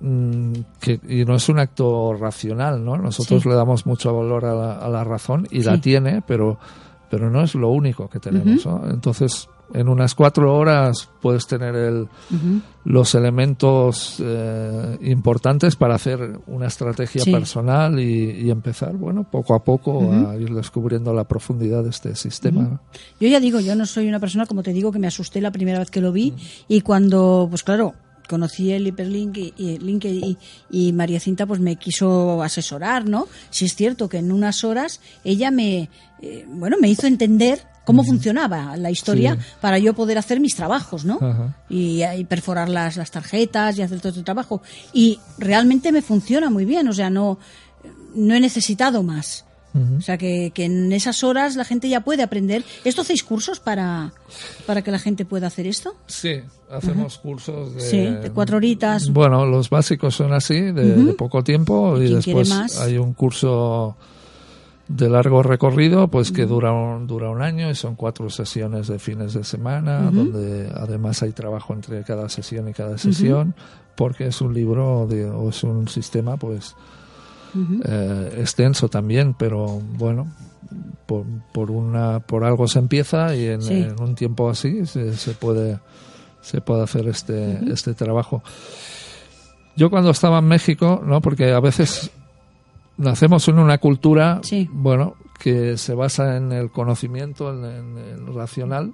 mm, 0.00 0.52
que, 0.80 1.00
y 1.08 1.24
no 1.24 1.34
es 1.34 1.48
un 1.48 1.58
acto 1.58 2.14
racional, 2.14 2.84
¿no? 2.84 2.96
Nosotros 2.96 3.46
le 3.46 3.54
damos 3.54 3.86
mucho 3.86 4.14
valor 4.14 4.44
a 4.44 4.88
la, 4.88 5.04
razón 5.04 5.48
y 5.50 5.62
la 5.62 5.80
tiene, 5.80 6.22
pero, 6.26 6.58
pero 7.10 7.30
no 7.30 7.42
es 7.42 7.54
lo 7.54 7.70
único 7.70 8.08
que 8.08 8.20
tenemos, 8.20 8.66
Entonces, 8.90 9.48
en 9.74 9.88
unas 9.88 10.14
cuatro 10.14 10.56
horas 10.56 11.08
puedes 11.20 11.46
tener 11.46 11.74
el, 11.74 12.08
los 12.84 13.14
elementos 13.14 14.16
eh, 14.20 14.98
importantes 15.02 15.76
para 15.76 15.94
hacer 15.94 16.40
una 16.46 16.66
estrategia 16.66 17.24
personal 17.24 17.98
y, 18.00 18.50
empezar, 18.50 18.94
bueno, 18.94 19.24
poco 19.24 19.54
a 19.54 19.62
poco 19.62 20.12
a 20.28 20.36
ir 20.36 20.52
descubriendo 20.54 21.14
la 21.14 21.24
profundidad 21.24 21.84
de 21.84 21.90
este 21.90 22.16
sistema. 22.16 22.80
Yo 23.20 23.28
ya 23.28 23.40
digo, 23.40 23.60
yo 23.60 23.74
no 23.74 23.86
soy 23.86 24.08
una 24.08 24.20
persona, 24.20 24.46
como 24.46 24.62
te 24.62 24.72
digo, 24.72 24.92
que 24.92 24.98
me 24.98 25.06
asusté 25.06 25.40
la 25.40 25.50
primera 25.50 25.78
vez 25.78 25.90
que 25.90 26.00
lo 26.00 26.12
vi 26.12 26.34
y 26.68 26.80
cuando, 26.80 27.46
pues 27.50 27.62
claro, 27.62 27.94
conocí 28.30 28.72
el 28.72 28.86
hiperlink 28.86 29.36
y, 29.36 29.78
link 29.78 30.06
y, 30.70 30.92
María 30.92 31.18
Cinta 31.18 31.46
pues 31.46 31.58
me 31.60 31.76
quiso 31.76 32.42
asesorar, 32.42 33.08
¿no? 33.08 33.26
Si 33.50 33.64
es 33.64 33.74
cierto 33.74 34.08
que 34.08 34.18
en 34.18 34.30
unas 34.30 34.62
horas 34.62 35.00
ella 35.24 35.50
me, 35.50 35.90
eh, 36.22 36.46
bueno, 36.48 36.76
me 36.80 36.88
hizo 36.88 37.08
entender 37.08 37.66
cómo 37.90 38.04
funcionaba 38.04 38.76
la 38.76 38.90
historia 38.90 39.36
para 39.60 39.78
yo 39.78 39.94
poder 39.94 40.18
hacer 40.18 40.40
mis 40.40 40.54
trabajos, 40.54 41.04
¿no? 41.04 41.18
Y, 41.68 42.02
perforar 42.28 42.68
las, 42.68 42.96
las, 42.96 43.10
tarjetas 43.10 43.78
y 43.78 43.82
hacer 43.82 43.98
todo 43.98 44.10
este 44.10 44.22
trabajo. 44.22 44.62
Y 44.92 45.18
realmente 45.38 45.90
me 45.92 46.02
funciona 46.02 46.50
muy 46.50 46.64
bien, 46.64 46.86
o 46.88 46.92
sea, 46.92 47.10
no, 47.10 47.38
no 48.14 48.34
he 48.34 48.40
necesitado 48.40 49.02
más. 49.02 49.44
O 49.72 50.00
sea, 50.00 50.18
que, 50.18 50.50
que, 50.52 50.64
en 50.64 50.92
esas 50.92 51.22
horas 51.22 51.54
la 51.54 51.64
gente 51.64 51.88
ya 51.88 52.00
puede 52.00 52.24
aprender. 52.24 52.64
¿Esto 52.84 53.02
hacéis 53.02 53.22
cursos 53.22 53.60
para, 53.60 54.12
para 54.66 54.82
que 54.82 54.90
la 54.90 54.98
gente 54.98 55.24
pueda 55.24 55.46
hacer 55.46 55.68
esto? 55.68 55.94
Sí, 56.06 56.40
hacemos 56.68 57.18
cursos 57.18 57.76
de, 57.76 57.80
sí, 57.80 57.98
de 57.98 58.30
cuatro 58.30 58.56
horitas. 58.56 59.10
Bueno, 59.10 59.46
los 59.46 59.70
básicos 59.70 60.16
son 60.16 60.32
así, 60.32 60.60
de, 60.60 61.14
poco 61.14 61.44
tiempo, 61.44 62.00
y 62.00 62.12
después 62.12 62.50
hay 62.80 62.98
un 62.98 63.14
curso 63.14 63.96
de 64.90 65.08
largo 65.08 65.42
recorrido, 65.44 66.08
pues 66.08 66.32
que 66.32 66.46
dura 66.46 66.72
un, 66.72 67.06
dura 67.06 67.30
un 67.30 67.42
año 67.42 67.70
y 67.70 67.76
son 67.76 67.94
cuatro 67.94 68.28
sesiones 68.28 68.88
de 68.88 68.98
fines 68.98 69.34
de 69.34 69.44
semana, 69.44 70.10
donde 70.10 70.68
además 70.74 71.22
hay 71.22 71.30
trabajo 71.30 71.72
entre 71.74 72.02
cada 72.02 72.28
sesión 72.28 72.68
y 72.68 72.72
cada 72.72 72.98
sesión, 72.98 73.54
porque 73.94 74.26
es 74.26 74.40
un 74.40 74.52
libro 74.52 75.06
de, 75.08 75.26
o 75.26 75.50
es 75.50 75.62
un 75.62 75.86
sistema, 75.86 76.36
pues 76.36 76.74
eh, 77.84 78.34
extenso 78.38 78.88
también, 78.88 79.34
pero 79.34 79.80
bueno, 79.96 80.26
por, 81.06 81.24
por, 81.52 81.70
una, 81.70 82.18
por 82.18 82.42
algo 82.42 82.66
se 82.66 82.80
empieza 82.80 83.36
y 83.36 83.46
en, 83.46 84.00
un 84.00 84.16
tiempo 84.16 84.50
así 84.50 84.86
se, 84.86 85.14
se, 85.14 85.34
puede 85.34 85.78
se 86.40 86.60
puede 86.60 86.82
hacer 86.82 87.06
este, 87.06 87.60
este 87.72 87.94
trabajo. 87.94 88.42
Yo 89.76 89.88
cuando 89.88 90.10
estaba 90.10 90.40
en 90.40 90.46
México, 90.46 91.00
¿no? 91.06 91.20
porque 91.20 91.52
a 91.52 91.60
veces 91.60 92.10
nacemos 93.00 93.48
en 93.48 93.58
una 93.58 93.78
cultura, 93.78 94.40
bueno, 94.70 95.14
que 95.38 95.76
se 95.76 95.94
basa 95.94 96.36
en 96.36 96.52
el 96.52 96.70
conocimiento, 96.70 97.50
en, 97.50 97.96
el 97.98 98.34
racional, 98.34 98.92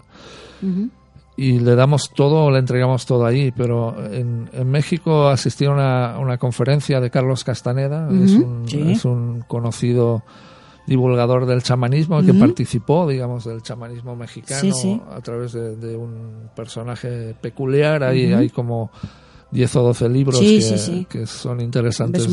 y 1.37 1.59
le 1.59 1.75
damos 1.75 2.11
todo, 2.15 2.51
le 2.51 2.59
entregamos 2.59 3.05
todo 3.05 3.27
ahí. 3.27 3.53
Pero 3.55 3.95
en, 4.11 4.49
México 4.71 5.29
asistí 5.29 5.67
a 5.67 5.71
una, 6.19 6.39
conferencia 6.39 7.01
de 7.01 7.11
Carlos 7.11 7.45
Castaneda, 7.45 8.09
es, 8.11 9.05
un, 9.05 9.45
conocido 9.47 10.23
divulgador 10.87 11.47
del 11.47 11.65
chamanismo 11.65 12.23
que 12.23 12.33
participó, 12.33 13.09
digamos, 13.09 13.45
del 13.45 13.61
chamanismo 13.61 14.15
mexicano 14.15 15.03
a 15.11 15.21
través 15.21 15.53
de, 15.53 15.97
un 15.97 16.49
personaje 16.55 17.35
peculiar. 17.41 18.05
Ahí 18.05 18.33
hay 18.33 18.51
como 18.51 18.91
10 19.51 19.77
o 19.77 19.83
12 19.83 20.09
libros 20.09 20.41
que, 20.41 21.27
son 21.27 21.61
interesantes 21.61 22.27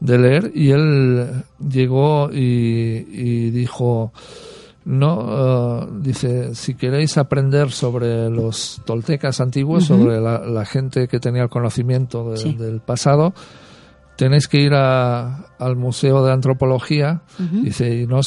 de, 0.00 0.18
leer. 0.18 0.52
Y 0.54 0.70
él 0.70 1.44
llegó 1.58 2.30
y, 2.32 3.50
dijo, 3.50 4.12
no, 4.84 5.18
uh, 5.18 6.00
dice, 6.00 6.54
si 6.54 6.74
queréis 6.74 7.16
aprender 7.18 7.70
sobre 7.70 8.28
los 8.30 8.80
toltecas 8.84 9.40
antiguos, 9.40 9.86
sobre 9.86 10.20
la, 10.20 10.64
gente 10.64 11.08
que 11.08 11.20
tenía 11.20 11.42
el 11.42 11.48
conocimiento 11.48 12.32
del 12.32 12.80
pasado, 12.80 13.32
tenéis 14.16 14.46
que 14.46 14.60
ir 14.60 14.74
al 15.58 15.76
Museo 15.76 16.24
de 16.24 16.32
Antropología, 16.32 17.22
dice, 17.38 18.02
y, 18.02 18.06
no 18.06 18.20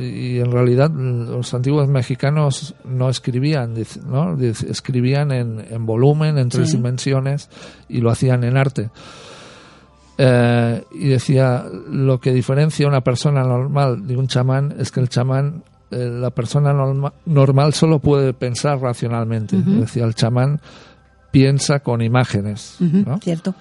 y 0.00 0.38
en 0.38 0.50
realidad 0.50 0.90
los 0.90 1.52
antiguos 1.54 1.88
mexicanos 1.88 2.74
no 2.84 3.08
escribían, 3.08 3.74
¿no? 4.06 4.36
escribían 4.38 5.32
en, 5.32 5.86
volumen, 5.86 6.38
en 6.38 6.48
tres 6.48 6.72
dimensiones, 6.72 7.50
y 7.88 8.00
lo 8.00 8.10
hacían 8.10 8.44
en 8.44 8.56
arte. 8.56 8.90
Eh, 10.16 10.82
y 10.92 11.08
decía, 11.08 11.64
lo 11.90 12.18
que 12.18 12.32
diferencia 12.32 12.86
a 12.86 12.88
una 12.88 13.02
persona 13.02 13.42
normal 13.44 14.06
de 14.06 14.16
un 14.16 14.26
chamán 14.26 14.74
es 14.78 14.90
que 14.90 15.00
el 15.00 15.08
chamán, 15.08 15.62
eh, 15.90 16.10
la 16.10 16.30
persona 16.30 16.72
normal 17.26 17.72
solo 17.72 18.00
puede 18.00 18.32
pensar 18.32 18.80
racionalmente. 18.80 19.56
Decía, 19.56 20.04
el 20.04 20.14
chamán 20.14 20.60
piensa 21.30 21.80
con 21.80 22.02
imágenes. 22.02 22.78
Cierto. 23.20 23.54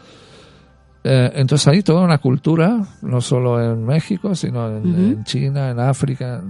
Eh, 1.10 1.32
entonces 1.36 1.66
hay 1.70 1.84
toda 1.84 2.03
una 2.03 2.18
cultura, 2.18 2.86
no 3.01 3.22
solo 3.22 3.64
en 3.64 3.86
México, 3.86 4.36
sino 4.36 4.70
en, 4.76 5.24
China, 5.24 5.70
en 5.70 5.80
África, 5.80 6.43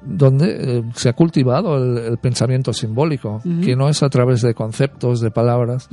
donde 0.00 0.78
eh, 0.78 0.82
se 0.94 1.10
ha 1.10 1.12
cultivado 1.12 1.76
el, 1.76 2.16
pensamiento 2.16 2.72
simbólico, 2.72 3.42
que 3.62 3.76
no 3.76 3.90
es 3.90 4.02
a 4.02 4.08
través 4.08 4.40
de 4.40 4.54
conceptos, 4.54 5.20
de 5.20 5.30
palabras, 5.30 5.90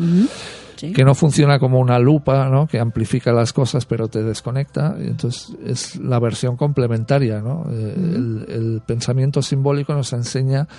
que 0.78 1.04
no 1.04 1.14
funciona 1.14 1.60
como 1.60 1.80
una 1.80 2.00
lupa, 2.00 2.48
¿no? 2.48 2.68
que 2.68 2.80
amplifica 2.80 3.34
las 3.34 3.52
cosas 3.52 3.86
pero 3.86 4.08
te 4.08 4.24
desconecta. 4.24 4.96
Entonces 4.98 5.58
es 5.66 5.98
la 5.98 6.20
versión 6.20 6.56
complementaria. 6.56 7.42
¿no? 7.42 7.66
Eh, 7.70 7.96
el, 7.98 8.46
el, 8.48 8.82
pensamiento 8.86 9.42
simbólico 9.42 9.94
nos 9.94 10.14
enseña 10.14 10.70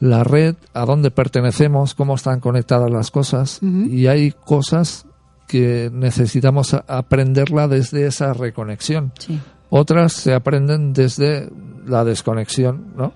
la 0.00 0.24
red, 0.24 0.56
a 0.74 0.84
dónde 0.84 1.12
pertenecemos, 1.12 1.94
cómo 1.94 2.16
están 2.16 2.40
conectadas 2.40 2.90
las 2.90 3.12
cosas, 3.12 3.60
y 3.62 4.08
hay 4.08 4.32
cosas 4.32 5.06
que 5.52 5.90
necesitamos 5.92 6.72
aprenderla 6.72 7.68
desde 7.68 8.06
esa 8.06 8.32
reconexión. 8.32 9.12
Otras 9.68 10.14
se 10.14 10.32
aprenden 10.32 10.94
desde 10.94 11.50
la 11.84 12.04
desconexión, 12.04 12.94
¿no? 12.96 13.12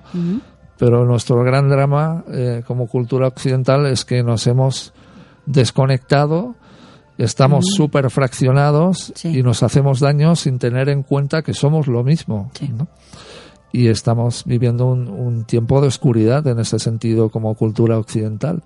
Pero 0.77 1.07
nuestro 1.07 1.43
gran 1.43 1.71
drama 1.71 2.25
eh, 2.31 2.63
como 2.67 2.89
cultura 2.89 3.29
occidental 3.29 3.87
es 3.87 4.05
que 4.05 4.23
nos 4.23 4.47
hemos 4.47 4.93
desconectado, 5.47 6.57
estamos 7.17 7.65
súper 7.75 8.11
fraccionados 8.11 9.15
y 9.25 9.43
nos 9.43 9.63
hacemos 9.63 10.01
daño 10.01 10.37
sin 10.37 10.59
tener 10.59 10.91
en 10.91 11.05
cuenta 11.05 11.41
que 11.41 11.55
somos 11.55 11.87
lo 11.87 12.05
mismo. 12.05 12.51
¿no? 12.77 12.87
Y 13.73 13.89
estamos 13.89 14.45
viviendo 14.47 14.87
un, 14.87 15.45
tiempo 15.45 15.81
de 15.81 15.89
oscuridad 15.89 16.47
en 16.47 16.59
ese 16.59 16.79
sentido 16.79 17.29
como 17.29 17.55
cultura 17.55 17.99
occidental, 17.99 18.63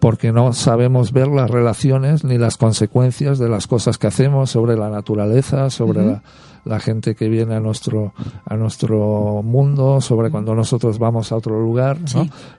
porque 0.00 0.32
no 0.32 0.52
sabemos 0.52 1.12
ver 1.12 1.28
las 1.28 1.50
relaciones 1.50 2.24
ni 2.24 2.38
las 2.38 2.56
consecuencias 2.56 3.38
de 3.38 3.48
las 3.48 3.66
cosas 3.66 3.98
que 3.98 4.06
hacemos 4.06 4.50
sobre 4.50 4.76
la 4.76 4.88
naturaleza, 4.88 5.70
sobre 5.70 6.20
la, 6.64 6.80
gente 6.80 7.14
que 7.14 7.28
viene 7.28 7.54
a 7.54 7.60
nuestro, 7.60 8.14
a 8.44 8.56
nuestro 8.56 9.42
mundo, 9.42 10.00
sobre 10.00 10.30
cuando 10.30 10.54
nosotros 10.54 10.98
vamos 10.98 11.32
a 11.32 11.36
otro 11.36 11.60
lugar, 11.60 11.98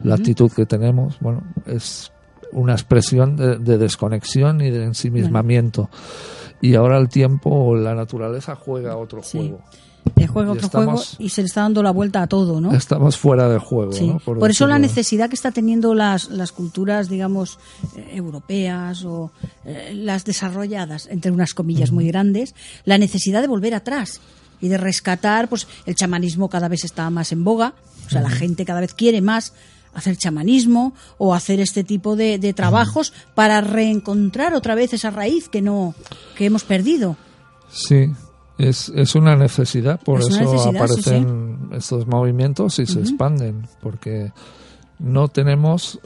la 0.01 0.15
actitud 0.15 0.51
que 0.51 0.65
tenemos. 0.65 1.17
Bueno, 1.19 1.43
es 1.65 2.11
una 2.51 2.73
expresión 2.73 3.35
de, 3.35 3.77
desconexión 3.77 4.61
y 4.61 4.69
de 4.69 4.83
ensimismamiento. 4.83 5.89
Y 6.61 6.75
ahora 6.75 6.97
el 6.97 7.09
tiempo, 7.09 7.75
la 7.75 7.95
naturaleza 7.95 8.55
juega 8.55 8.97
otro 8.97 9.21
juego. 9.21 9.61
El 10.15 10.27
juego 10.27 10.53
otro 10.53 10.69
juego 10.69 11.01
y 11.19 11.29
se 11.29 11.41
le 11.41 11.47
está 11.47 11.61
dando 11.61 11.83
la 11.83 11.91
vuelta 11.91 12.21
a 12.21 12.27
todo, 12.27 12.61
¿no? 12.61 12.73
Estamos 12.73 13.17
fuera 13.17 13.49
de 13.49 13.59
juego, 13.59 13.91
Por, 14.23 14.49
eso 14.49 14.67
la 14.67 14.79
necesidad 14.79 15.29
que 15.29 15.35
está 15.35 15.51
teniendo 15.51 15.93
las, 15.93 16.29
las 16.29 16.51
culturas, 16.51 17.09
digamos, 17.09 17.59
eh, 17.95 18.11
europeas 18.13 19.03
o 19.05 19.31
eh, 19.65 19.93
las 19.93 20.25
desarrolladas, 20.25 21.07
entre 21.07 21.31
unas 21.31 21.53
comillas 21.53 21.91
muy 21.91 22.07
grandes, 22.07 22.55
la 22.85 22.97
necesidad 22.97 23.41
de 23.41 23.47
volver 23.47 23.73
atrás 23.73 24.21
y 24.61 24.69
de 24.69 24.77
rescatar, 24.77 25.49
pues 25.49 25.67
el 25.85 25.95
chamanismo 25.95 26.49
cada 26.49 26.67
vez 26.67 26.83
está 26.83 27.09
más 27.09 27.31
en 27.31 27.43
boga, 27.43 27.73
o 28.05 28.09
sea, 28.09 28.21
la 28.21 28.29
gente 28.29 28.65
cada 28.65 28.79
vez 28.79 28.93
quiere 28.93 29.21
más 29.21 29.53
hacer 29.93 30.15
chamanismo 30.15 30.93
o 31.17 31.33
hacer 31.33 31.59
este 31.59 31.83
tipo 31.83 32.15
de, 32.15 32.37
trabajos 32.53 33.13
para 33.33 33.61
reencontrar 33.61 34.53
otra 34.53 34.75
vez 34.75 34.93
esa 34.93 35.09
raíz 35.09 35.49
que 35.49 35.61
no 35.61 35.95
que 36.35 36.45
hemos 36.45 36.63
perdido. 36.63 37.17
Sí, 37.69 38.11
es, 38.57 38.89
es 38.89 39.15
una 39.15 39.35
necesidad, 39.35 39.99
por 39.99 40.21
eso 40.21 40.69
aparecen 40.69 41.69
estos 41.73 42.07
movimientos 42.07 42.79
y 42.79 42.85
se 42.85 42.99
expanden, 43.01 43.67
porque 43.81 44.31
no 44.99 45.27
tenemos 45.27 45.99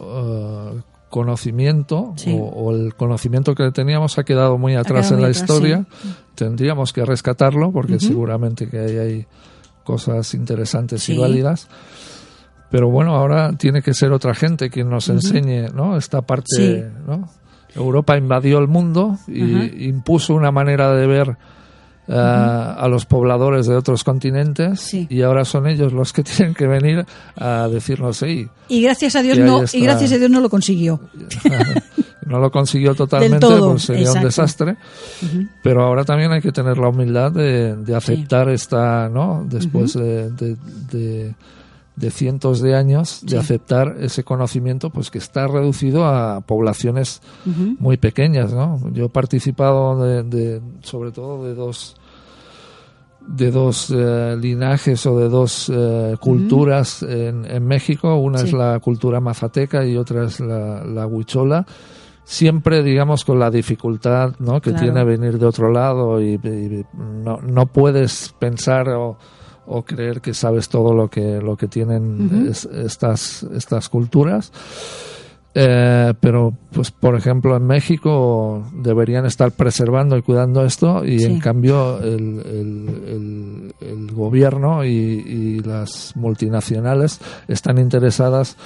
uh, 0.00 0.78
conocimiento 1.10 2.14
o, 2.26 2.72
el 2.72 2.94
conocimiento 2.94 3.54
que 3.54 3.70
teníamos 3.70 4.18
ha 4.18 4.24
quedado 4.24 4.58
muy 4.58 4.74
atrás 4.74 5.10
en 5.12 5.22
la 5.22 5.30
historia. 5.30 5.86
Tendríamos 6.34 6.92
que 6.92 7.04
rescatarlo 7.04 7.72
porque 7.72 7.98
seguramente 7.98 8.68
que 8.68 8.78
hay, 8.78 9.26
cosas 9.84 10.34
interesantes 10.34 11.08
y 11.08 11.16
válidas. 11.16 11.66
Pero 12.70 12.90
bueno, 12.90 13.14
ahora 13.14 13.52
tiene 13.54 13.80
que 13.80 13.94
ser 13.94 14.12
otra 14.12 14.34
gente 14.34 14.68
quien 14.68 14.90
nos 14.90 15.08
enseñe 15.08 15.70
¿no? 15.72 15.96
esta 15.96 16.20
parte. 16.20 16.90
¿no? 17.06 17.30
Europa 17.74 18.18
invadió 18.18 18.58
el 18.58 18.68
mundo 18.68 19.16
y 19.26 19.86
impuso 19.86 20.34
una 20.34 20.50
manera 20.50 20.92
de 20.92 21.06
ver 21.06 21.38
eh, 22.08 22.14
a 22.14 22.88
los 22.88 23.04
pobladores 23.04 23.66
de 23.66 23.76
otros 23.76 24.02
continentes 24.02 24.94
y 24.94 25.22
ahora 25.22 25.44
son 25.44 25.66
ellos 25.66 25.92
los 25.92 26.12
que 26.12 26.22
tienen 26.24 26.54
que 26.54 26.66
venir 26.66 27.04
a 27.36 27.68
decirnos 27.68 28.16
sí. 28.18 28.48
Y 28.68 28.82
gracias 28.82 29.14
a 29.16 29.22
Dios 29.22 29.38
no 29.38 29.62
y 29.72 29.80
gracias 29.80 30.12
a 30.12 30.18
Dios 30.18 30.30
no 30.30 30.40
lo 30.40 30.48
consiguió. 30.48 31.00
no 32.26 32.38
lo 32.38 32.50
consiguió 32.50 32.94
totalmente, 32.94 33.46
pues 33.46 33.82
sería 33.82 34.12
un 34.12 34.22
desastre. 34.22 34.76
Pero 35.62 35.84
ahora 35.84 36.04
también 36.04 36.32
hay 36.32 36.40
que 36.40 36.52
tener 36.52 36.78
la 36.78 36.88
humildad 36.88 37.32
de, 37.32 37.76
aceptar 37.94 38.48
esta, 38.48 39.08
¿no? 39.08 39.44
Después 39.48 39.94
de 39.94 40.30
de 40.30 41.34
cientos 42.10 42.60
de 42.60 42.74
años 42.74 43.20
de 43.22 43.38
aceptar 43.38 43.96
ese 44.00 44.24
conocimiento 44.24 44.90
pues 44.90 45.10
que 45.10 45.18
está 45.18 45.46
reducido 45.46 46.06
a 46.06 46.40
poblaciones 46.40 47.20
muy 47.78 47.96
pequeñas 47.96 48.52
no 48.52 48.80
yo 48.92 49.06
he 49.06 49.08
participado 49.08 50.22
de, 50.24 50.60
sobre 50.82 51.10
todo 51.10 51.44
de 51.44 51.54
dos 51.54 51.96
de 53.28 53.50
dos 53.50 53.90
eh, 53.90 54.36
linajes 54.40 55.04
o 55.06 55.18
de 55.18 55.28
dos 55.28 55.70
eh, 55.72 56.16
culturas 56.18 57.02
en, 57.02 57.44
en, 57.44 57.66
México. 57.66 58.16
Una 58.16 58.40
es 58.40 58.54
la 58.54 58.78
cultura 58.80 59.20
mazateca 59.20 59.84
y 59.84 59.98
otra 59.98 60.24
es 60.24 60.40
la, 60.40 60.82
la 60.82 61.06
huichola. 61.06 61.66
Siempre 62.24 62.82
digamos 62.82 63.24
con 63.24 63.38
la 63.38 63.50
dificultad 63.50 64.34
¿no? 64.38 64.60
que 64.60 64.72
tiene 64.72 65.04
venir 65.04 65.38
de 65.38 65.46
otro 65.46 65.70
lado 65.70 66.20
y, 66.20 66.38
no, 66.94 67.38
no 67.42 67.66
puedes 67.66 68.34
pensar 68.38 68.88
o 68.90 69.16
o 69.68 69.82
creer 69.82 70.20
que 70.20 70.34
sabes 70.34 70.68
todo 70.68 70.94
lo 70.94 71.08
que 71.08 71.40
lo 71.40 71.56
que 71.56 71.68
tienen 71.68 72.50
estas 72.50 73.42
estas 73.42 73.88
culturas. 73.88 74.52
Eh, 75.54 76.12
pero 76.20 76.52
pues 76.72 76.90
por 76.90 77.16
ejemplo 77.16 77.56
en 77.56 77.66
México 77.66 78.64
deberían 78.74 79.24
estar 79.24 79.50
preservando 79.50 80.16
y 80.16 80.22
cuidando 80.22 80.64
esto 80.64 81.04
y 81.04 81.24
en 81.24 81.40
cambio 81.40 82.00
el, 82.00 83.72
el, 83.80 84.12
gobierno 84.12 84.84
y, 84.84 85.60
las 85.60 86.14
multinacionales 86.16 87.20
están 87.48 87.78
interesadas 87.78 88.56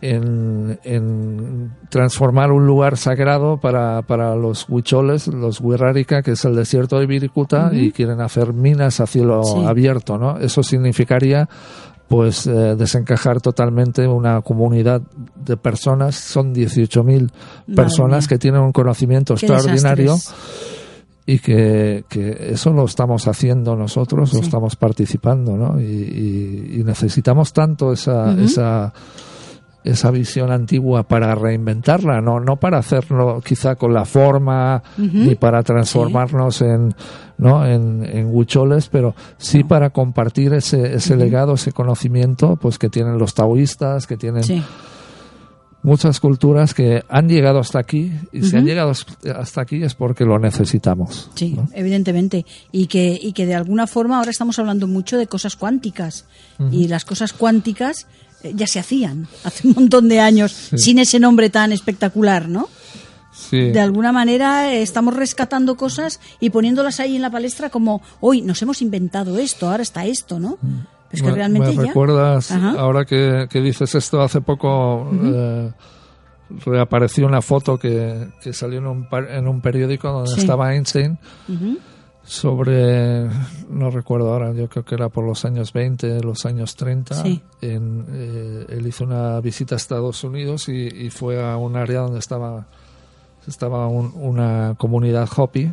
en, 0.00 1.72
transformar 1.88 2.52
un 2.52 2.66
lugar 2.66 2.96
sagrado 2.96 3.58
para, 3.58 4.02
para 4.02 4.34
los 4.36 4.68
huicholes, 4.68 5.28
los 5.28 5.60
huirrárica, 5.60 6.22
que 6.22 6.32
es 6.32 6.44
el 6.44 6.54
desierto 6.54 6.98
de 6.98 7.06
Viricuta, 7.06 7.70
y 7.72 7.92
quieren 7.92 8.20
hacer 8.20 8.52
minas 8.52 9.00
a 9.00 9.06
cielo 9.06 9.42
abierto, 9.66 10.18
¿no? 10.18 10.38
Eso 10.38 10.62
significaría 10.62 11.48
pues 12.08 12.46
eh, 12.46 12.76
desencajar 12.76 13.40
totalmente 13.40 14.06
una 14.06 14.42
comunidad 14.42 15.00
de 15.34 15.56
personas, 15.56 16.14
son 16.14 16.54
18.000 16.54 17.30
personas 17.74 18.28
que 18.28 18.38
tienen 18.38 18.60
un 18.60 18.72
conocimiento 18.72 19.34
extraordinario 19.34 20.16
y 21.26 21.38
que, 21.38 22.04
que, 22.08 22.50
eso 22.50 22.70
lo 22.70 22.84
estamos 22.84 23.26
haciendo 23.26 23.74
nosotros, 23.74 24.34
lo 24.34 24.40
estamos 24.40 24.76
participando, 24.76 25.56
¿no? 25.56 25.80
Y, 25.80 26.82
necesitamos 26.84 27.54
tanto 27.54 27.92
esa, 27.92 28.38
esa 28.38 28.92
esa 29.84 30.10
visión 30.10 30.50
antigua 30.50 31.02
para 31.02 31.34
reinventarla, 31.34 32.20
no, 32.20 32.40
no 32.40 32.56
para 32.56 32.78
hacerlo 32.78 33.42
quizá 33.44 33.76
con 33.76 33.92
la 33.92 34.06
forma 34.06 34.82
ni 34.96 35.34
para 35.34 35.62
transformarnos 35.62 36.62
en, 36.62 36.94
¿no? 37.36 37.66
en, 37.66 38.02
en 38.04 38.34
hucholes, 38.34 38.88
pero 38.88 39.14
sí 39.36 39.62
para 39.62 39.90
compartir 39.90 40.54
ese, 40.54 40.94
ese 40.94 41.16
legado, 41.16 41.54
ese 41.54 41.72
conocimiento 41.72 42.56
pues 42.56 42.78
que 42.78 42.88
tienen 42.88 43.18
los 43.18 43.34
taoístas, 43.34 44.06
que 44.06 44.16
tienen 44.16 44.42
muchas 45.84 46.18
culturas 46.18 46.72
que 46.72 47.04
han 47.08 47.28
llegado 47.28 47.60
hasta 47.60 47.78
aquí 47.78 48.10
y 48.32 48.42
si 48.42 48.56
han 48.56 48.64
llegado 48.64 48.90
hasta 48.90 49.60
aquí 49.60 49.82
es 49.82 49.94
porque 49.94 50.24
lo 50.24 50.38
necesitamos. 50.38 51.30
Sí, 51.34 51.56
evidentemente. 51.74 52.46
Y 52.72 52.86
que, 52.86 53.18
y 53.20 53.32
que 53.32 53.44
de 53.44 53.54
alguna 53.54 53.86
forma 53.86 54.16
ahora 54.16 54.30
estamos 54.30 54.58
hablando 54.58 54.88
mucho 54.88 55.18
de 55.18 55.26
cosas 55.26 55.54
cuánticas. 55.56 56.24
Y 56.70 56.88
las 56.88 57.04
cosas 57.04 57.32
cuánticas 57.32 58.06
ya 58.54 58.66
se 58.66 58.78
hacían 58.78 59.26
hace 59.44 59.68
un 59.68 59.74
montón 59.74 60.08
de 60.08 60.20
años 60.20 60.52
sin 60.76 60.98
ese 60.98 61.18
nombre 61.18 61.50
tan 61.50 61.72
espectacular, 61.72 62.48
¿no? 62.48 62.68
Sí. 63.32 63.70
De 63.70 63.80
alguna 63.80 64.12
manera 64.12 64.72
eh, 64.72 64.82
estamos 64.82 65.14
rescatando 65.14 65.76
cosas 65.76 66.20
y 66.40 66.50
poniéndolas 66.50 67.00
ahí 67.00 67.16
en 67.16 67.22
la 67.22 67.30
palestra 67.30 67.68
como, 67.68 68.00
hoy 68.20 68.42
nos 68.42 68.62
hemos 68.62 68.80
inventado 68.80 69.38
esto, 69.38 69.68
ahora 69.68 69.82
está 69.82 70.04
esto, 70.04 70.38
¿no? 70.38 70.58
Es 71.10 71.22
que 71.22 71.30
realmente 71.30 71.72
me 71.72 71.84
recuerdas, 71.84 72.50
ahora 72.50 73.04
que, 73.04 73.48
dices 73.52 73.94
esto, 73.94 74.20
hace 74.20 74.40
poco 74.40 75.08
eh, 75.12 75.72
reapareció 76.64 77.26
una 77.26 77.40
foto 77.40 77.78
que, 77.78 78.28
salió 78.52 78.78
en 78.78 78.86
un, 78.86 79.08
en 79.30 79.48
un 79.48 79.60
periódico 79.60 80.10
donde 80.10 80.40
estaba 80.40 80.74
Einstein 80.74 81.18
sobre, 82.24 83.28
no 83.68 83.90
recuerdo 83.90 84.32
ahora, 84.32 84.52
yo 84.52 84.68
creo 84.68 84.84
que 84.84 84.94
era 84.94 85.08
por 85.08 85.24
los 85.24 85.44
años 85.44 85.72
20, 85.72 86.22
los 86.22 86.46
años 86.46 86.74
30. 86.74 87.22
En, 87.60 88.06
eh, 88.10 88.66
él 88.68 88.86
hizo 88.86 89.04
una 89.04 89.40
visita 89.40 89.74
a 89.74 89.76
Estados 89.76 90.24
Unidos 90.24 90.68
y, 90.68 91.10
fue 91.10 91.42
a 91.42 91.56
un 91.56 91.76
área 91.76 92.00
donde 92.00 92.18
estaba 92.18 92.66
estaba 93.46 93.88
una 93.88 94.74
comunidad 94.78 95.28
Hopi. 95.36 95.70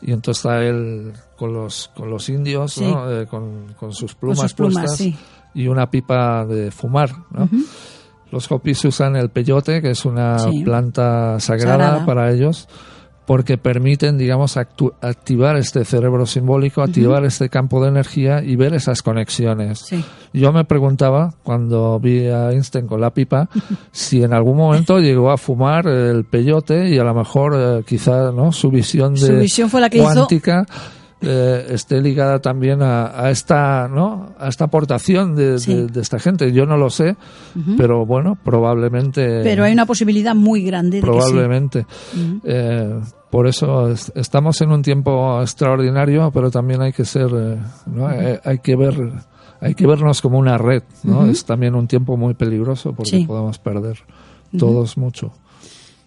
Y 0.00 0.12
entonces 0.12 0.44
está 0.44 0.62
él 0.62 1.12
con 1.36 1.52
los 1.52 1.90
con 1.96 2.08
los 2.08 2.28
indios 2.28 2.78
eh, 2.78 3.26
con, 3.28 3.92
sus 3.92 4.14
plumas, 4.14 4.54
puestas 4.54 5.02
y 5.54 5.66
una 5.66 5.90
pipa 5.90 6.46
de 6.46 6.70
fumar 6.70 7.10
los 8.34 8.50
Hopis 8.50 8.84
usan 8.84 9.14
el 9.14 9.30
peyote 9.30 9.80
que 9.80 9.90
es 9.90 10.04
una 10.04 10.36
planta 10.64 11.38
sagrada, 11.38 12.04
para 12.04 12.32
ellos 12.32 12.68
porque 13.26 13.56
permiten, 13.56 14.18
digamos, 14.18 14.56
activar 14.56 15.56
este 15.56 15.84
cerebro 15.84 16.26
simbólico, 16.26 16.82
activar 16.82 17.24
este 17.24 17.48
campo 17.48 17.82
de 17.82 17.88
energía 17.88 18.42
y 18.42 18.56
ver 18.56 18.74
esas 18.74 19.02
conexiones. 19.02 19.86
Yo 20.32 20.52
me 20.52 20.64
preguntaba, 20.64 21.32
cuando 21.42 21.98
vi 22.00 22.26
a 22.26 22.50
Einstein 22.50 22.86
con 22.86 23.00
la 23.00 23.10
pipa, 23.10 23.48
si 23.92 24.22
en 24.22 24.34
algún 24.34 24.56
momento 24.56 24.98
llegó 24.98 25.30
a 25.30 25.36
fumar 25.36 25.86
el 25.86 26.24
peyote 26.24 26.88
y 26.90 26.98
a 26.98 27.04
lo 27.04 27.14
mejor 27.14 27.54
eh, 27.56 27.82
quizá 27.86 28.30
no 28.30 28.52
su 28.52 28.70
visión 28.70 29.14
de 29.14 29.20
su 29.20 29.34
visión 29.34 29.70
fue 29.70 29.80
la 29.80 29.88
que 29.88 29.98
cuántica 29.98 30.66
eh, 31.26 31.66
esté 31.70 32.00
ligada 32.00 32.40
también 32.40 32.82
a, 32.82 33.30
esta 33.30 33.88
no 33.88 34.34
a 34.38 34.48
esta 34.48 34.64
aportación 34.64 35.34
de, 35.34 35.56
esta 36.00 36.18
gente. 36.18 36.52
Yo 36.52 36.66
no 36.66 36.76
lo 36.76 36.90
sé 36.90 37.16
pero 37.76 38.04
bueno 38.06 38.36
probablemente 38.42 39.42
pero 39.42 39.64
hay 39.64 39.72
una 39.72 39.86
posibilidad 39.86 40.34
muy 40.34 40.62
grande 40.62 41.00
probablemente. 41.00 41.86
Eh, 42.44 43.00
por 43.30 43.46
eso 43.46 43.92
estamos 44.14 44.60
en 44.60 44.70
un 44.70 44.82
tiempo 44.82 45.40
extraordinario 45.40 46.30
pero 46.32 46.50
también 46.50 46.82
hay 46.82 46.92
que 46.92 47.04
ser 47.04 47.30
eh, 47.34 47.58
¿no? 47.86 48.06
hay, 48.06 48.58
que 48.58 48.76
ver 48.76 48.94
hay 49.60 49.74
que 49.74 49.86
vernos 49.86 50.20
como 50.20 50.38
una 50.38 50.58
red 50.58 50.82
no 51.02 51.26
es 51.26 51.44
también 51.44 51.74
un 51.74 51.86
tiempo 51.86 52.16
muy 52.16 52.34
peligroso 52.34 52.92
porque 52.92 53.24
podemos 53.26 53.58
perder 53.58 53.98
todos 54.58 54.96
mucho. 54.96 55.32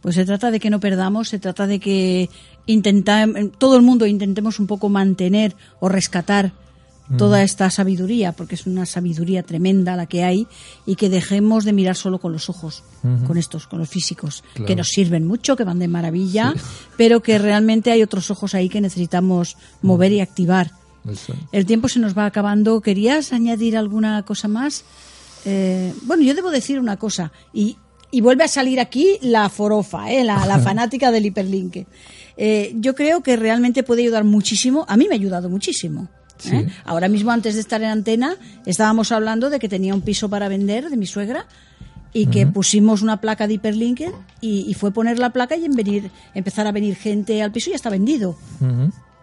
Pues 0.01 0.15
se 0.15 0.25
trata 0.25 0.51
de 0.51 0.59
que 0.59 0.69
no 0.69 0.79
perdamos, 0.79 1.29
se 1.29 1.39
trata 1.39 1.67
de 1.67 1.79
que 1.79 2.29
intenta, 2.67 3.25
todo 3.57 3.75
el 3.75 3.81
mundo 3.81 4.05
intentemos 4.05 4.59
un 4.59 4.67
poco 4.67 4.89
mantener 4.89 5.55
o 5.79 5.89
rescatar 5.89 6.53
toda 7.17 7.41
esta 7.41 7.69
sabiduría, 7.69 8.33
porque 8.33 8.55
es 8.55 8.67
una 8.67 8.85
sabiduría 8.85 9.43
tremenda 9.43 9.95
la 9.95 10.07
que 10.07 10.23
hay, 10.23 10.47
y 10.85 10.95
que 10.95 11.09
dejemos 11.09 11.63
de 11.63 11.71
mirar 11.71 11.95
solo 11.95 12.19
con 12.19 12.33
los 12.33 12.49
ojos, 12.49 12.83
con 13.25 13.37
estos, 13.37 13.67
con 13.67 13.79
los 13.79 13.87
físicos, 13.87 14.43
que 14.65 14.75
nos 14.75 14.89
sirven 14.89 15.25
mucho, 15.25 15.55
que 15.55 15.63
van 15.63 15.79
de 15.79 15.87
maravilla, 15.87 16.53
pero 16.97 17.21
que 17.21 17.37
realmente 17.39 17.91
hay 17.91 18.03
otros 18.03 18.29
ojos 18.29 18.53
ahí 18.55 18.67
que 18.67 18.81
necesitamos 18.81 19.55
mover 19.81 20.11
y 20.11 20.19
activar. 20.19 20.71
El 21.53 21.65
tiempo 21.65 21.87
se 21.87 21.99
nos 21.99 22.17
va 22.17 22.25
acabando. 22.25 22.81
¿Querías 22.81 23.31
añadir 23.31 23.77
alguna 23.77 24.23
cosa 24.23 24.49
más? 24.49 24.83
Eh, 25.45 25.93
bueno, 26.03 26.23
yo 26.23 26.35
debo 26.35 26.51
decir 26.51 26.77
una 26.79 26.97
cosa, 26.97 27.31
y, 27.53 27.77
y 28.11 28.19
vuelve 28.19 28.43
a 28.43 28.49
salir 28.49 28.81
aquí 28.81 29.17
la 29.21 29.47
forofa, 29.47 30.11
¿eh? 30.11 30.25
la, 30.25 30.45
la 30.45 30.59
fanática 30.67 31.11
del 31.11 31.27
hiperlink. 31.27 31.87
Eh, 32.37 32.73
yo 32.75 32.95
creo 32.95 33.21
que 33.21 33.35
realmente 33.35 33.83
puede 33.83 34.03
ayudar 34.03 34.23
muchísimo. 34.23 34.85
A 34.87 34.97
mí 34.97 35.05
me 35.07 35.15
ha 35.15 35.17
ayudado 35.17 35.49
muchísimo. 35.49 36.07
¿eh? 36.51 36.67
Ahora 36.85 37.07
mismo, 37.07 37.31
antes 37.31 37.55
de 37.55 37.61
estar 37.61 37.81
en 37.81 37.89
antena, 37.89 38.35
estábamos 38.65 39.11
hablando 39.11 39.49
de 39.49 39.59
que 39.59 39.67
tenía 39.67 39.93
un 39.93 40.01
piso 40.01 40.29
para 40.29 40.47
vender 40.47 40.89
de 40.89 40.97
mi 40.97 41.07
suegra 41.07 41.47
y 42.13 42.27
que 42.27 42.47
pusimos 42.47 43.01
una 43.01 43.21
placa 43.21 43.47
de 43.47 43.55
hiperlink 43.55 44.01
y, 44.41 44.73
fue 44.75 44.91
poner 44.91 45.19
la 45.19 45.31
placa 45.31 45.55
y 45.55 45.65
en 45.65 45.73
venir, 45.73 46.11
empezar 46.33 46.65
a 46.65 46.71
venir 46.71 46.95
gente 46.95 47.41
al 47.43 47.51
piso 47.51 47.69
y 47.69 47.71
ya 47.71 47.75
está 47.75 47.89
vendido. 47.89 48.37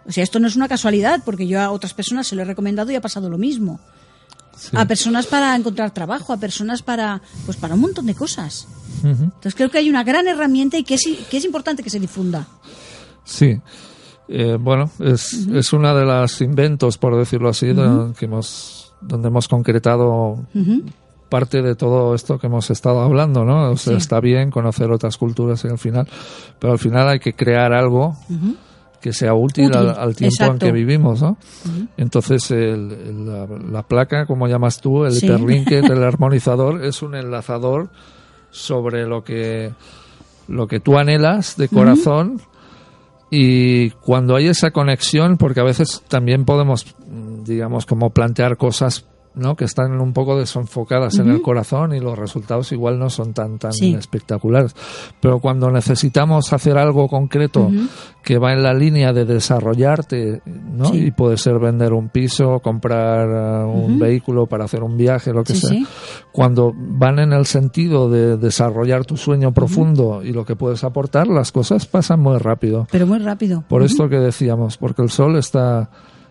O 0.07 0.13
sea, 0.13 0.23
esto 0.23 0.39
no 0.39 0.47
es 0.47 0.57
una 0.57 0.69
casualidad, 0.69 1.23
porque 1.25 1.47
yo 1.47 1.61
a 1.61 1.71
otras 1.71 1.95
personas 1.95 2.27
se 2.27 2.37
lo 2.37 2.43
he 2.43 2.45
recomendado 2.45 2.91
y 2.93 2.95
ha 2.95 3.01
pasado 3.01 3.31
lo 3.31 3.39
mismo. 3.39 3.81
A 4.73 4.85
personas 4.85 5.27
para 5.27 5.57
encontrar 5.57 5.93
trabajo, 5.93 6.33
a 6.33 6.37
personas 6.37 6.83
para, 6.83 7.21
pues 7.45 7.57
para 7.57 7.75
un 7.75 7.81
montón 7.81 8.07
de 8.07 8.15
cosas. 8.15 8.69
Entonces 9.03 9.55
creo 9.55 9.71
que 9.71 9.79
hay 9.79 9.91
una 9.91 10.05
gran 10.05 10.29
herramienta 10.29 10.79
y 10.79 10.85
que 10.85 10.95
es, 10.95 11.03
que 11.29 11.37
es 11.37 11.45
importante 11.45 11.83
que 11.83 11.91
se 11.91 11.99
difunda. 11.99 12.47
Sí. 13.25 13.61
Eh, 14.29 14.57
bueno, 14.59 14.91
es, 15.01 15.47
es 15.49 15.73
una 15.73 15.95
de 15.95 16.07
las 16.07 16.41
inventos, 16.41 16.97
por 16.99 17.17
decirlo 17.17 17.51
así, 17.51 17.75
que 18.19 18.25
hemos, 18.25 18.95
donde 19.01 19.29
hemos 19.29 19.49
concretado 19.49 20.39
parte 21.29 21.63
de 21.63 21.75
todo 21.75 22.15
esto 22.15 22.39
que 22.39 22.47
hemos 22.47 22.71
estado 22.71 23.01
hablando, 23.01 23.45
¿no? 23.45 23.73
O 23.73 23.77
sea, 23.77 23.97
está 23.97 24.21
bien 24.21 24.51
conocer 24.51 24.91
otras 24.91 25.17
culturas 25.19 25.65
y 25.65 25.69
al 25.69 25.79
final, 25.79 26.09
pero 26.59 26.75
al 26.75 26.79
final 26.79 27.09
hay 27.09 27.19
que 27.19 27.35
crear 27.35 27.73
algo 27.73 28.17
que 29.01 29.13
sea 29.13 29.35
útil, 29.35 29.75
al, 29.77 30.17
tiempo 30.17 30.45
en 30.45 30.59
que 30.59 30.73
vivimos, 30.73 31.21
¿no? 31.21 31.37
Entonces, 31.99 32.51
la, 32.51 33.83
placa, 33.83 34.25
como 34.25 34.49
llamas 34.49 34.81
tú, 34.81 35.05
el 35.05 35.13
sí. 35.13 35.27
el 35.71 36.03
armonizador, 36.03 36.83
es 36.83 37.03
un 37.03 37.15
enlazador 37.15 37.91
sobre 38.51 39.07
lo 39.07 39.23
que, 39.23 39.73
lo 40.49 40.67
que 40.67 40.81
tú 40.81 40.97
anhelas 40.97 41.59
de 41.59 41.69
corazón 41.69 42.41
y 43.37 43.91
cuando 43.91 44.37
hay 44.37 44.47
esa 44.47 44.71
conexión, 44.71 45.37
porque 45.39 45.59
a 45.59 45.65
veces 45.65 46.03
también 46.07 46.45
podemos, 46.45 46.95
digamos, 47.45 47.85
como 47.85 48.11
plantear 48.11 48.57
cosas 48.57 49.07
¿no? 49.35 49.57
que 49.57 49.65
están 49.65 50.01
un 50.01 50.13
poco 50.13 50.39
desenfocadas 50.39 51.19
en 51.19 51.31
el 51.31 51.43
corazón 51.43 51.95
y 51.95 52.01
los 52.01 52.19
resultados 52.19 52.73
igual 52.73 52.99
no 52.99 53.11
son 53.11 53.33
tan 53.33 53.59
tan 53.59 53.73
espectaculares. 53.73 54.75
Pero 55.21 55.41
cuando 55.41 55.71
necesitamos 55.71 56.53
hacer 56.53 56.79
algo 56.79 57.09
concreto 57.09 57.71
que 58.23 58.39
va 58.39 58.53
en 58.53 58.63
la 58.63 58.73
línea 58.73 59.13
de 59.13 59.25
desarrollarte, 59.25 60.41
¿no? 60.47 60.95
y 60.95 61.11
puede 61.11 61.37
ser 61.37 61.59
vender 61.59 61.93
un 61.93 62.09
piso, 62.09 62.61
comprar 62.61 63.67
uh, 63.67 63.71
un 63.71 63.99
vehículo 63.99 64.47
para 64.47 64.65
hacer 64.65 64.83
un 64.83 64.97
viaje, 64.97 65.33
lo 65.33 65.45
que 65.45 65.55
sea, 65.55 65.79
cuando 66.33 66.73
van 66.75 67.19
en 67.19 67.33
el 67.33 67.45
sentido 67.47 68.09
de 68.09 68.37
desarrollar 68.37 69.05
tu 69.05 69.17
sueño 69.17 69.53
profundo 69.53 70.23
y 70.23 70.33
lo 70.33 70.45
que 70.45 70.57
puedes 70.57 70.85
aportar, 70.85 71.27
las 71.27 71.53
cosas 71.53 71.87
pasan 71.87 72.21
muy 72.21 72.39
rápido. 72.39 72.87
Pero 72.91 73.07
muy 73.07 73.19
rápido. 73.19 73.65
Por 73.69 73.83
esto 73.83 74.09
que 74.09 74.17
decíamos, 74.17 74.79
porque 74.79 75.03
el 75.03 75.11
sol 75.11 75.37
está 75.37 75.91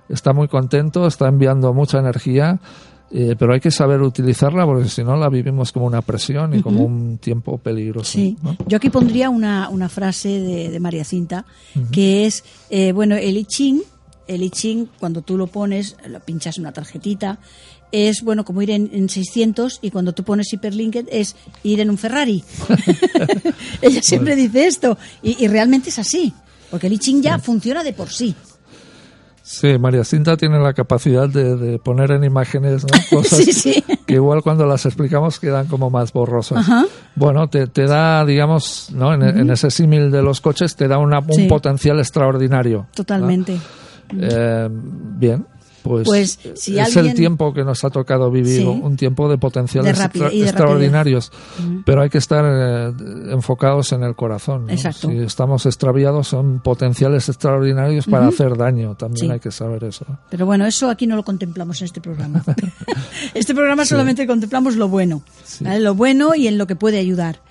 está 0.10 0.34
muy 0.34 0.48
contento, 0.48 1.08
está 1.08 1.28
enviando 1.28 1.74
mucha 1.74 2.00
energía 2.00 2.60
eh, 3.16 3.36
pero 3.38 3.54
hay 3.54 3.60
que 3.60 3.70
saber 3.70 4.02
utilizarla 4.02 4.66
porque 4.66 4.90
si 4.90 5.04
no 5.04 5.16
la 5.16 5.30
vivimos 5.30 5.72
como 5.72 5.86
una 5.86 6.02
presión 6.02 6.56
y 6.56 6.64
como 6.64 6.84
un 6.84 7.20
tiempo 7.20 7.60
peligroso. 7.60 8.14
Sí, 8.14 8.36
yo 8.66 8.78
aquí 8.78 8.90
pondría 8.90 9.30
una, 9.30 9.70
una 9.70 9.88
frase 9.88 10.30
de, 10.40 10.80
María 10.80 11.06
Cinta 11.06 11.46
que 11.92 12.26
es, 12.26 12.44
eh, 12.72 12.92
bueno, 12.92 13.16
el 13.16 13.38
I 13.38 13.46
Ching, 13.46 13.82
el 14.26 14.42
I 14.42 14.50
Ching, 14.50 14.88
cuando 15.00 15.22
tú 15.22 15.38
lo 15.38 15.46
pones, 15.46 15.96
lo 16.08 16.20
pinchas 16.22 16.58
en 16.58 16.64
una 16.64 16.72
tarjetita, 16.72 17.38
es 17.92 18.24
bueno 18.24 18.44
como 18.44 18.64
ir 18.64 18.72
en, 18.72 19.08
600 19.08 19.78
y 19.84 19.92
cuando 19.92 20.14
tú 20.14 20.24
pones 20.24 20.52
hiperlinked 20.52 21.06
es 21.12 21.36
ir 21.62 21.82
en 21.82 21.92
un 21.92 22.00
Ferrari. 22.00 22.44
Ella 23.82 24.02
siempre 24.02 24.36
dice 24.36 24.66
esto 24.66 24.98
y, 25.22 25.48
realmente 25.48 25.90
es 25.90 26.00
así, 26.00 26.34
porque 26.72 26.88
el 26.88 26.94
I 26.94 26.98
Ching 26.98 27.22
ya 27.22 27.38
funciona 27.38 27.84
de 27.84 27.94
por 27.94 28.10
sí. 28.10 28.34
Sí, 29.46 29.78
María 29.78 30.06
Cinta 30.06 30.38
tiene 30.38 30.58
la 30.58 30.74
capacidad 30.74 31.28
de, 31.28 31.78
poner 31.78 32.12
en 32.12 32.24
imágenes 32.24 32.86
cosas 33.10 33.46
que 34.06 34.14
igual 34.14 34.42
cuando 34.42 34.66
las 34.66 34.86
explicamos 34.86 35.38
quedan 35.38 35.68
como 35.68 35.90
más 35.90 36.14
borrosas. 36.14 36.66
Bueno, 37.14 37.50
te, 37.50 37.68
da, 37.86 38.26
digamos, 38.26 38.90
¿no? 38.94 39.14
en, 39.14 39.50
ese 39.50 39.70
símil 39.70 40.12
de 40.12 40.22
los 40.22 40.40
coches, 40.40 40.78
te 40.78 40.88
da 40.88 40.98
un 40.98 41.12
potencial 41.50 42.00
extraordinario. 42.00 42.88
Totalmente. 42.96 43.60
Eh, 44.18 44.70
bien, 44.72 45.46
pues, 45.84 46.08
pues 46.08 46.40
es 46.68 46.96
el 46.96 47.14
tiempo 47.14 47.54
que 47.54 47.64
nos 47.64 47.84
ha 47.84 47.90
tocado 47.90 48.32
vivir, 48.32 48.66
un 48.66 48.96
tiempo 48.96 49.30
de 49.30 49.38
potenciales 49.38 50.00
extraordinarios, 50.00 51.32
pero 51.86 52.02
hay 52.02 52.10
que 52.10 52.18
estar 52.18 52.46
eh, 52.48 52.94
enfocados 53.32 53.92
en 53.92 54.04
el 54.04 54.16
corazón. 54.16 54.68
Si 54.78 55.18
estamos 55.18 55.66
extraviados 55.66 56.30
son 56.30 56.62
potenciales 56.62 57.28
extraordinarios 57.30 58.06
para 58.08 58.28
hacer 58.28 58.58
daño, 58.58 58.96
también 58.96 59.32
hay 59.32 59.40
que 59.40 59.52
saber 59.52 59.84
eso. 59.84 60.06
Pero 60.30 60.46
bueno, 60.46 60.66
eso 60.66 60.90
aquí 60.90 61.06
no 61.06 61.16
lo 61.16 61.24
contemplamos 61.24 61.82
en 61.82 61.86
este 61.86 62.02
programa. 62.02 62.44
este 63.34 63.54
programa 63.54 63.86
solamente 63.86 64.26
contemplamos 64.26 64.76
lo 64.76 64.88
bueno, 64.88 65.22
lo 65.60 65.96
bueno 65.96 66.36
y 66.36 66.48
en 66.48 66.58
lo 66.58 66.66
que 66.68 66.76
puede 66.76 66.98
ayudar. 66.98 67.42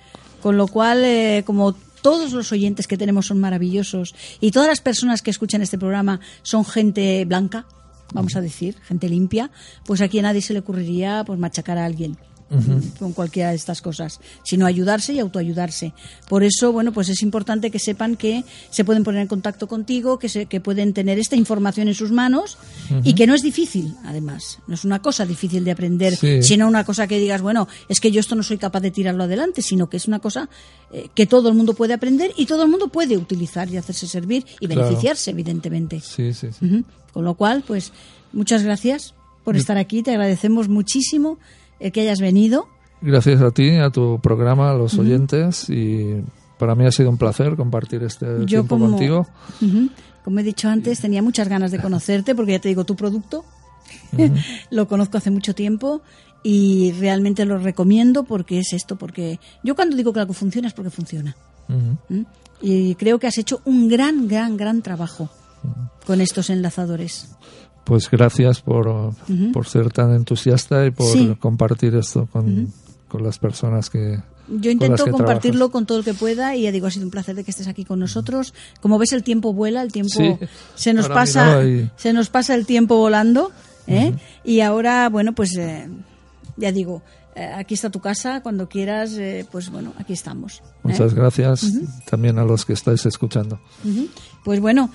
Con 0.41 0.57
lo 0.57 0.67
cual, 0.67 1.05
eh, 1.05 1.43
como 1.45 1.73
todos 2.03 2.33
los 2.33 2.51
oyentes 2.51 2.85
que 2.85 2.97
tenemos 2.97 3.27
son 3.27 3.39
maravillosos 3.39 4.13
y 4.41 4.51
todas 4.51 4.67
las 4.67 4.81
personas 4.81 5.21
que 5.21 5.31
escuchan 5.31 5.61
este 5.61 5.77
programa 5.79 6.19
son 6.43 6.65
gente 6.65 7.23
blanca, 7.25 7.65
vamos 8.13 8.35
a 8.35 8.41
decir, 8.41 8.75
gente 8.83 9.09
limpia, 9.09 9.51
pues 9.85 10.01
aquí 10.01 10.19
a 10.19 10.23
nadie 10.23 10.41
se 10.41 10.53
le 10.53 10.59
ocurriría 10.59 11.23
pues 11.25 11.39
machacar 11.39 11.77
a 11.77 11.85
alguien. 11.85 12.17
con 12.99 13.13
cualquiera 13.13 13.49
de 13.49 13.55
estas 13.55 13.81
cosas, 13.81 14.19
sino 14.43 14.65
ayudarse 14.65 15.13
y 15.13 15.19
autoayudarse. 15.19 15.93
Por 16.29 16.43
eso, 16.43 16.71
bueno, 16.71 16.91
pues 16.91 17.09
es 17.09 17.21
importante 17.21 17.71
que 17.71 17.79
sepan 17.79 18.15
que 18.15 18.43
se 18.69 18.83
pueden 18.83 19.03
poner 19.03 19.21
en 19.21 19.27
contacto 19.27 19.67
contigo, 19.67 20.19
que, 20.19 20.29
se, 20.29 20.45
que 20.45 20.61
pueden 20.61 20.93
tener 20.93 21.19
esta 21.19 21.35
información 21.35 21.87
en 21.87 21.95
sus 21.95 22.11
manos 22.11 22.57
y 23.03 23.15
que 23.15 23.27
no 23.27 23.33
es 23.33 23.41
difícil, 23.41 23.95
además. 24.05 24.59
No 24.67 24.75
es 24.75 24.85
una 24.85 25.01
cosa 25.01 25.25
difícil 25.25 25.63
de 25.63 25.71
aprender, 25.71 26.15
sino 26.43 26.67
una 26.67 26.83
cosa 26.83 27.07
que 27.07 27.19
digas, 27.19 27.41
bueno, 27.41 27.67
es 27.89 27.99
que 27.99 28.11
yo 28.11 28.19
esto 28.19 28.35
no 28.35 28.43
soy 28.43 28.57
capaz 28.57 28.81
de 28.81 28.91
tirarlo 28.91 29.23
adelante, 29.23 29.61
sino 29.61 29.89
que 29.89 29.97
es 29.97 30.07
una 30.07 30.19
cosa 30.19 30.49
eh, 30.91 31.09
que 31.13 31.25
todo 31.25 31.49
el 31.49 31.55
mundo 31.55 31.73
puede 31.73 31.93
aprender 31.93 32.31
y 32.37 32.45
todo 32.45 32.63
el 32.63 32.69
mundo 32.69 32.89
puede 32.89 33.17
utilizar 33.17 33.69
y 33.69 33.77
hacerse 33.77 34.07
servir 34.07 34.45
y 34.59 34.67
beneficiarse, 34.67 35.31
evidentemente. 35.31 35.99
Sí, 36.01 36.33
sí, 36.33 36.49
sí. 36.51 36.83
Con 37.13 37.25
lo 37.25 37.35
cual, 37.35 37.63
pues 37.65 37.93
muchas 38.31 38.63
gracias 38.63 39.13
por 39.43 39.55
estar 39.55 39.77
aquí, 39.77 40.03
te 40.03 40.11
agradecemos 40.11 40.69
muchísimo 40.69 41.37
el 41.79 41.91
que 41.91 42.01
hayas 42.01 42.19
venido. 42.19 42.67
Gracias 43.01 43.41
a 43.41 43.51
ti, 43.51 43.77
a 43.77 43.89
tu 43.89 44.19
programa, 44.21 44.71
a 44.71 44.73
los 44.73 44.97
oyentes 44.97 45.69
y 45.69 46.21
para 46.57 46.75
mí 46.75 46.85
ha 46.85 46.91
sido 46.91 47.09
un 47.09 47.17
placer 47.17 47.55
compartir 47.55 48.03
este 48.03 48.45
tiempo 48.45 48.79
contigo. 48.79 49.27
como 50.23 50.39
he 50.39 50.43
dicho 50.43 50.69
antes, 50.69 51.01
tenía 51.01 51.21
muchas 51.21 51.49
ganas 51.49 51.71
de 51.71 51.79
conocerte 51.79 52.35
porque 52.35 52.53
ya 52.53 52.59
te 52.59 52.69
digo, 52.69 52.85
tu 52.85 52.95
producto 52.95 53.43
lo 54.71 54.87
conozco 54.87 55.17
hace 55.17 55.29
mucho 55.29 55.53
tiempo 55.53 56.01
y 56.41 56.93
realmente 56.93 57.45
lo 57.45 57.57
recomiendo 57.57 58.23
porque 58.23 58.59
es 58.59 58.73
esto, 58.73 58.95
porque 58.95 59.39
yo 59.63 59.75
cuando 59.75 59.95
digo 59.95 60.13
que 60.13 60.21
algo 60.21 60.33
funciona 60.33 60.69
es 60.69 60.73
porque 60.73 60.89
funciona. 60.89 61.35
¿Mm? 61.67 62.21
Y 62.61 62.95
creo 62.95 63.19
que 63.19 63.27
has 63.27 63.37
hecho 63.37 63.61
un 63.65 63.89
gran, 63.89 64.27
gran, 64.27 64.55
gran 64.55 64.81
trabajo 64.81 65.29
con 66.05 66.21
estos 66.21 66.49
enlazadores. 66.49 67.29
Pues 67.83 68.09
gracias 68.09 68.61
por, 68.61 69.13
por 69.51 69.67
ser 69.67 69.91
tan 69.91 70.15
entusiasta 70.15 70.85
y 70.85 70.91
por 70.91 71.37
compartir 71.37 71.95
esto 71.95 72.27
con, 72.31 72.71
con, 73.09 73.23
las 73.23 73.39
personas 73.39 73.89
que... 73.89 74.19
Yo 74.47 74.71
intento 74.71 75.09
compartirlo 75.09 75.69
con 75.69 75.85
todo 75.85 75.99
el 75.99 76.05
que 76.05 76.13
pueda 76.13 76.55
y 76.55 76.63
ya 76.63 76.71
digo, 76.71 76.87
ha 76.87 76.91
sido 76.91 77.05
un 77.05 77.11
placer 77.11 77.35
de 77.35 77.43
que 77.43 77.51
estés 77.51 77.67
aquí 77.67 77.83
con 77.85 77.99
nosotros. 77.99 78.53
Como 78.81 78.97
ves, 78.99 79.13
el 79.13 79.23
tiempo 79.23 79.53
vuela, 79.53 79.81
el 79.81 79.91
tiempo 79.91 80.39
se 80.75 80.93
nos 80.93 81.09
pasa, 81.09 81.61
se 81.95 82.13
nos 82.13 82.29
pasa 82.29 82.55
el 82.55 82.65
tiempo 82.65 82.97
volando. 82.97 83.51
¿eh? 83.87 84.13
Y 84.43 84.61
ahora, 84.61 85.09
bueno, 85.09 85.33
pues 85.33 85.55
eh, 85.57 85.89
ya 86.57 86.71
digo, 86.71 87.01
aquí 87.35 87.73
está 87.73 87.89
tu 87.89 87.99
casa, 87.99 88.41
cuando 88.41 88.69
quieras, 88.69 89.13
eh, 89.13 89.45
pues 89.51 89.69
bueno, 89.69 89.93
aquí 89.97 90.13
estamos. 90.13 90.59
¿eh? 90.59 90.69
Muchas 90.83 91.13
gracias 91.13 91.71
también 92.09 92.37
a 92.39 92.43
los 92.43 92.65
que 92.65 92.73
estáis 92.73 93.05
escuchando. 93.05 93.59
Pues 94.43 94.59
bueno, 94.59 94.89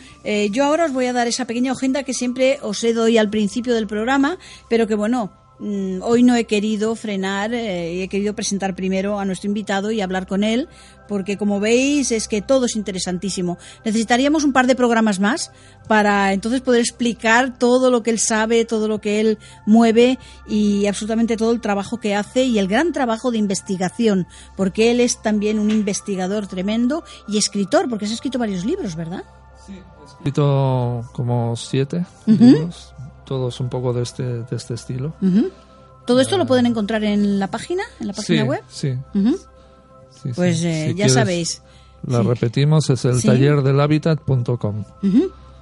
yo 0.50 0.64
ahora 0.64 0.86
os 0.86 0.92
voy 0.92 1.06
a 1.06 1.12
dar 1.12 1.26
esa 1.26 1.46
pequeña 1.46 1.72
agenda 1.72 2.02
que 2.02 2.14
siempre 2.14 2.58
os 2.62 2.82
he 2.84 2.92
doy 2.92 3.18
al 3.18 3.30
principio 3.30 3.74
del 3.74 3.86
programa, 3.86 4.38
pero 4.68 4.86
que 4.86 4.94
bueno, 4.94 5.32
hoy 5.60 6.22
no 6.22 6.36
he 6.36 6.44
querido 6.44 6.94
frenar 6.94 7.52
eh, 7.52 7.94
y 7.94 8.02
he 8.02 8.08
querido 8.08 8.34
presentar 8.34 8.74
primero 8.74 9.18
a 9.18 9.24
nuestro 9.24 9.48
invitado 9.48 9.90
y 9.90 10.00
hablar 10.00 10.26
con 10.26 10.44
él, 10.44 10.68
porque 11.08 11.36
como 11.36 11.58
veis 11.58 12.12
es 12.12 12.28
que 12.28 12.42
todo 12.42 12.66
es 12.66 12.76
interesantísimo. 12.76 13.58
Necesitaríamos 13.84 14.44
un 14.44 14.52
par 14.52 14.66
de 14.66 14.76
programas 14.76 15.18
más 15.18 15.50
para 15.88 16.32
entonces 16.32 16.60
poder 16.60 16.80
explicar 16.80 17.58
todo 17.58 17.90
lo 17.90 18.02
que 18.02 18.10
él 18.10 18.18
sabe, 18.18 18.64
todo 18.64 18.86
lo 18.86 19.00
que 19.00 19.20
él 19.20 19.38
mueve 19.66 20.18
y 20.46 20.86
absolutamente 20.86 21.36
todo 21.36 21.50
el 21.52 21.60
trabajo 21.60 21.98
que 21.98 22.14
hace 22.14 22.44
y 22.44 22.58
el 22.58 22.68
gran 22.68 22.92
trabajo 22.92 23.30
de 23.30 23.38
investigación, 23.38 24.26
porque 24.56 24.90
él 24.90 25.00
es 25.00 25.20
también 25.22 25.58
un 25.58 25.70
investigador 25.70 26.46
tremendo 26.46 27.04
y 27.26 27.38
escritor, 27.38 27.88
porque 27.88 28.06
se 28.06 28.12
ha 28.12 28.14
escrito 28.14 28.38
varios 28.38 28.64
libros, 28.64 28.94
¿verdad? 28.94 29.24
Sí, 29.66 29.72
he 29.72 30.06
escrito 30.06 31.08
como 31.12 31.56
siete 31.56 32.06
libros 32.26 32.94
todos 33.28 33.60
un 33.60 33.68
poco 33.68 33.92
de 33.92 34.02
este, 34.02 34.22
de 34.22 34.56
este 34.56 34.74
estilo. 34.74 35.12
¿Todo 36.06 36.20
esto 36.20 36.38
lo 36.38 36.46
pueden 36.46 36.64
encontrar 36.64 37.04
en 37.04 37.38
la 37.38 37.48
página, 37.48 37.84
en 38.00 38.06
la 38.06 38.14
página 38.14 38.44
web? 38.44 38.62
Sí. 38.70 38.94
pues 40.34 40.64
eh, 40.64 40.94
ya 40.96 41.08
sabéis. 41.10 41.62
La 42.06 42.22
repetimos, 42.22 42.88
es 42.88 43.04
el 43.04 43.22
taller 43.22 43.62
del 43.62 43.78
hábitat.com. 43.78 44.84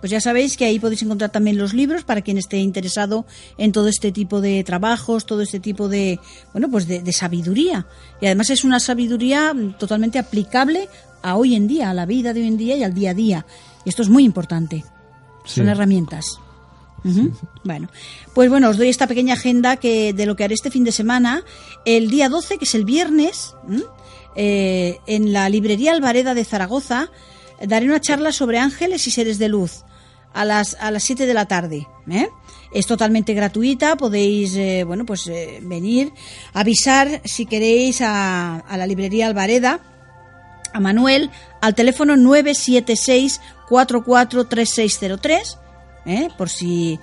Pues 0.00 0.12
ya 0.12 0.20
sabéis 0.20 0.56
que 0.56 0.66
ahí 0.66 0.78
podéis 0.78 1.02
encontrar 1.02 1.30
también 1.30 1.58
los 1.58 1.74
libros 1.74 2.04
para 2.04 2.20
quien 2.20 2.38
esté 2.38 2.58
interesado 2.58 3.26
en 3.58 3.72
todo 3.72 3.88
este 3.88 4.12
tipo 4.12 4.40
de 4.40 4.62
trabajos, 4.62 5.26
todo 5.26 5.40
este 5.40 5.58
tipo 5.58 5.88
de, 5.88 6.20
bueno, 6.52 6.70
pues 6.70 6.86
de, 6.86 7.12
sabiduría. 7.12 7.86
Y 8.20 8.26
además 8.26 8.50
es 8.50 8.62
una 8.62 8.78
sabiduría 8.78 9.52
totalmente 9.78 10.20
aplicable 10.20 10.88
a 11.22 11.34
hoy 11.36 11.56
en 11.56 11.66
día, 11.66 11.90
a 11.90 11.94
la 11.94 12.06
vida 12.06 12.32
de 12.32 12.42
hoy 12.42 12.46
en 12.46 12.56
día 12.56 12.76
y 12.76 12.84
al 12.84 12.94
día 12.94 13.10
a 13.10 13.14
día. 13.14 13.46
Y 13.84 13.88
esto 13.88 14.02
es 14.02 14.08
muy 14.08 14.24
importante. 14.24 14.84
Son 15.44 15.68
herramientas. 15.68 16.38
Bueno, 17.64 17.88
pues 18.34 18.50
bueno, 18.50 18.68
os 18.70 18.78
doy 18.78 18.88
esta 18.88 19.06
pequeña 19.06 19.34
agenda 19.34 19.76
que 19.76 20.12
de 20.12 20.26
lo 20.26 20.34
que 20.36 20.44
haré 20.44 20.54
este 20.54 20.70
fin 20.70 20.84
de 20.84 20.92
semana. 20.92 21.44
El 21.84 22.10
día 22.10 22.28
12, 22.28 22.58
que 22.58 22.64
es 22.64 22.74
el 22.74 22.84
viernes, 22.84 23.54
eh, 24.34 24.98
en 25.06 25.32
la 25.32 25.48
librería 25.48 25.92
Alvareda 25.92 26.34
de 26.34 26.44
Zaragoza, 26.44 27.10
daré 27.64 27.86
una 27.86 28.00
charla 28.00 28.32
sobre 28.32 28.58
ángeles 28.58 29.06
y 29.06 29.10
seres 29.10 29.38
de 29.38 29.48
luz 29.48 29.84
a 30.34 30.44
las, 30.44 30.76
a 30.80 30.90
las 30.90 31.04
7 31.04 31.26
de 31.26 31.34
la 31.34 31.46
tarde. 31.46 31.86
¿eh? 32.10 32.28
Es 32.72 32.86
totalmente 32.86 33.34
gratuita, 33.34 33.96
podéis 33.96 34.54
eh, 34.56 34.84
bueno 34.84 35.06
pues 35.06 35.30
venir, 35.62 36.12
avisar 36.52 37.22
si 37.24 37.46
queréis 37.46 38.00
a, 38.00 38.56
a 38.56 38.76
la 38.76 38.86
librería 38.86 39.26
Alvareda, 39.26 39.80
a 40.72 40.80
Manuel, 40.80 41.30
al 41.62 41.74
teléfono 41.74 42.16
976 42.16 43.40
443603 43.68 45.58
¿eh? 46.06 46.28
por 46.38 46.48
si 46.48 46.98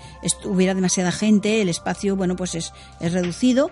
hubiera 0.46 0.74
demasiada 0.74 1.12
gente, 1.12 1.62
el 1.62 1.70
espacio, 1.70 2.16
bueno, 2.16 2.36
pues 2.36 2.56
es, 2.56 2.74
reducido. 3.00 3.70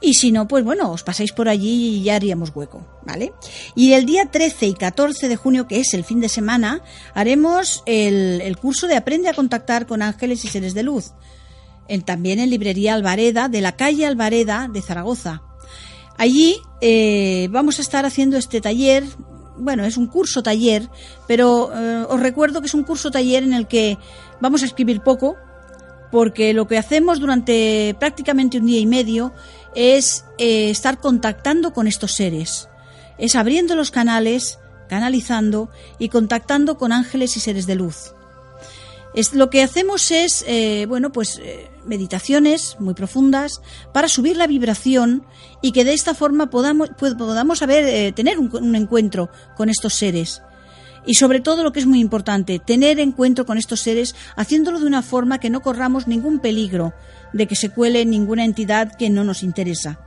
Y 0.00 0.14
si 0.14 0.30
no, 0.30 0.46
pues 0.46 0.64
bueno, 0.64 0.90
os 0.90 1.02
pasáis 1.02 1.32
por 1.32 1.48
allí 1.48 1.96
y 1.96 2.02
ya 2.02 2.16
haríamos 2.16 2.52
hueco, 2.54 2.86
¿vale? 3.04 3.32
Y 3.74 3.94
el 3.94 4.04
día 4.04 4.26
13 4.26 4.66
y 4.66 4.74
14 4.74 5.28
de 5.28 5.36
junio, 5.36 5.66
que 5.66 5.80
es 5.80 5.94
el 5.94 6.04
fin 6.04 6.20
de 6.20 6.28
semana, 6.28 6.82
haremos 7.14 7.82
el, 7.86 8.56
curso 8.60 8.86
de 8.86 8.96
Aprende 8.96 9.28
a 9.28 9.34
contactar 9.34 9.86
con 9.86 10.02
ángeles 10.02 10.44
y 10.44 10.48
seres 10.48 10.74
de 10.74 10.82
luz. 10.82 11.12
también 12.04 12.38
en 12.38 12.50
Librería 12.50 12.94
Alvareda, 12.94 13.48
de 13.48 13.62
la 13.62 13.72
calle 13.72 14.06
Alvareda 14.06 14.68
de 14.70 14.82
Zaragoza. 14.82 15.42
Allí 16.16 16.58
eh, 16.80 17.48
vamos 17.50 17.78
a 17.78 17.82
estar 17.82 18.06
haciendo 18.06 18.36
este 18.36 18.60
taller 18.60 19.04
bueno, 19.56 19.84
es 19.84 19.96
un 19.96 20.06
curso 20.06 20.42
taller, 20.42 20.88
pero 21.26 21.70
eh, 21.74 22.06
os 22.08 22.20
recuerdo 22.20 22.60
que 22.60 22.66
es 22.66 22.74
un 22.74 22.84
curso 22.84 23.10
taller 23.10 23.42
en 23.42 23.52
el 23.52 23.66
que 23.66 23.98
vamos 24.40 24.62
a 24.62 24.66
escribir 24.66 25.00
poco, 25.00 25.36
porque 26.10 26.54
lo 26.54 26.66
que 26.66 26.78
hacemos 26.78 27.20
durante 27.20 27.96
prácticamente 27.98 28.58
un 28.58 28.66
día 28.66 28.80
y 28.80 28.86
medio 28.86 29.32
es 29.74 30.24
eh, 30.38 30.70
estar 30.70 30.98
contactando 30.98 31.72
con 31.72 31.86
estos 31.86 32.12
seres, 32.12 32.68
es 33.18 33.34
abriendo 33.36 33.74
los 33.74 33.90
canales, 33.90 34.58
canalizando 34.88 35.70
y 35.98 36.08
contactando 36.08 36.76
con 36.76 36.92
ángeles 36.92 37.36
y 37.36 37.40
seres 37.40 37.66
de 37.66 37.74
luz. 37.74 38.14
Es, 39.14 39.32
lo 39.32 39.48
que 39.48 39.62
hacemos 39.62 40.10
es, 40.10 40.44
eh, 40.46 40.86
bueno, 40.88 41.12
pues 41.12 41.40
meditaciones 41.86 42.76
muy 42.78 42.94
profundas 42.94 43.60
para 43.92 44.08
subir 44.08 44.36
la 44.36 44.46
vibración 44.46 45.24
y 45.62 45.72
que 45.72 45.84
de 45.84 45.92
esta 45.92 46.14
forma 46.14 46.50
podamos, 46.50 46.90
podamos 46.98 47.58
saber, 47.58 47.84
eh, 47.86 48.12
tener 48.12 48.38
un, 48.38 48.74
encuentro 48.74 49.30
con 49.56 49.68
estos 49.68 49.94
seres. 49.94 50.42
Y 51.06 51.14
sobre 51.14 51.40
todo 51.40 51.62
lo 51.62 51.72
que 51.72 51.80
es 51.80 51.86
muy 51.86 52.00
importante, 52.00 52.58
tener 52.58 52.98
encuentro 52.98 53.44
con 53.44 53.58
estos 53.58 53.80
seres 53.80 54.14
haciéndolo 54.36 54.80
de 54.80 54.86
una 54.86 55.02
forma 55.02 55.38
que 55.38 55.50
no 55.50 55.60
corramos 55.60 56.06
ningún 56.06 56.38
peligro 56.38 56.94
de 57.32 57.46
que 57.46 57.56
se 57.56 57.68
cuele 57.68 58.06
ninguna 58.06 58.44
entidad 58.44 58.96
que 58.96 59.10
no 59.10 59.24
nos 59.24 59.42
interesa. 59.42 60.00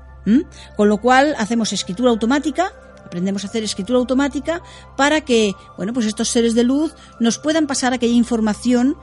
Con 0.75 0.89
lo 0.89 0.97
cual 0.97 1.35
hacemos 1.37 1.71
escritura 1.71 2.09
automática, 2.09 2.73
aprendemos 3.05 3.43
a 3.43 3.47
hacer 3.47 3.63
escritura 3.63 3.97
automática 3.97 4.61
para 4.95 5.21
que, 5.21 5.53
bueno, 5.77 5.93
pues 5.93 6.05
estos 6.05 6.29
seres 6.29 6.53
de 6.53 6.63
luz 6.63 6.93
nos 7.19 7.37
puedan 7.39 7.65
pasar 7.65 7.93
aquella 7.93 8.13
información 8.13 8.97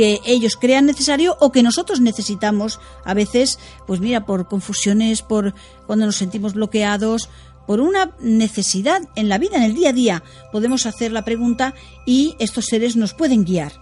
que 0.00 0.22
ellos 0.24 0.56
crean 0.56 0.86
necesario 0.86 1.36
o 1.40 1.52
que 1.52 1.62
nosotros 1.62 2.00
necesitamos 2.00 2.80
a 3.04 3.12
veces, 3.12 3.58
pues 3.86 4.00
mira, 4.00 4.24
por 4.24 4.48
confusiones, 4.48 5.20
por 5.20 5.52
cuando 5.86 6.06
nos 6.06 6.16
sentimos 6.16 6.54
bloqueados, 6.54 7.28
por 7.66 7.82
una 7.82 8.12
necesidad 8.18 9.02
en 9.14 9.28
la 9.28 9.36
vida, 9.36 9.58
en 9.58 9.64
el 9.64 9.74
día 9.74 9.90
a 9.90 9.92
día, 9.92 10.22
podemos 10.52 10.86
hacer 10.86 11.12
la 11.12 11.26
pregunta 11.26 11.74
y 12.06 12.34
estos 12.38 12.64
seres 12.64 12.96
nos 12.96 13.12
pueden 13.12 13.44
guiar. 13.44 13.72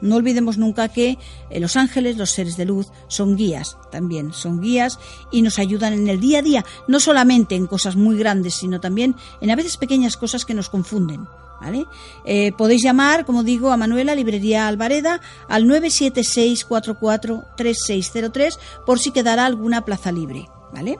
No 0.00 0.16
olvidemos 0.16 0.58
nunca 0.58 0.88
que 0.88 1.16
eh, 1.48 1.60
los 1.60 1.76
ángeles, 1.76 2.16
los 2.16 2.30
seres 2.30 2.56
de 2.56 2.64
luz, 2.64 2.88
son 3.06 3.36
guías 3.36 3.76
también, 3.92 4.32
son 4.32 4.60
guías 4.60 4.98
y 5.30 5.42
nos 5.42 5.60
ayudan 5.60 5.92
en 5.92 6.08
el 6.08 6.18
día 6.18 6.40
a 6.40 6.42
día, 6.42 6.64
no 6.88 6.98
solamente 6.98 7.54
en 7.54 7.68
cosas 7.68 7.94
muy 7.94 8.18
grandes, 8.18 8.54
sino 8.54 8.80
también 8.80 9.14
en 9.40 9.52
a 9.52 9.54
veces 9.54 9.76
pequeñas 9.76 10.16
cosas 10.16 10.44
que 10.44 10.54
nos 10.54 10.70
confunden. 10.70 11.28
¿Vale? 11.60 11.86
Eh, 12.24 12.52
podéis 12.52 12.82
llamar, 12.82 13.24
como 13.24 13.42
digo, 13.42 13.72
a 13.72 13.76
Manuela, 13.76 14.14
Librería 14.14 14.68
Alvareda, 14.68 15.20
al 15.48 15.64
976443603 15.64 18.56
por 18.86 19.00
si 19.00 19.10
quedará 19.10 19.46
alguna 19.46 19.84
plaza 19.84 20.12
libre. 20.12 20.48
¿Vale? 20.72 20.98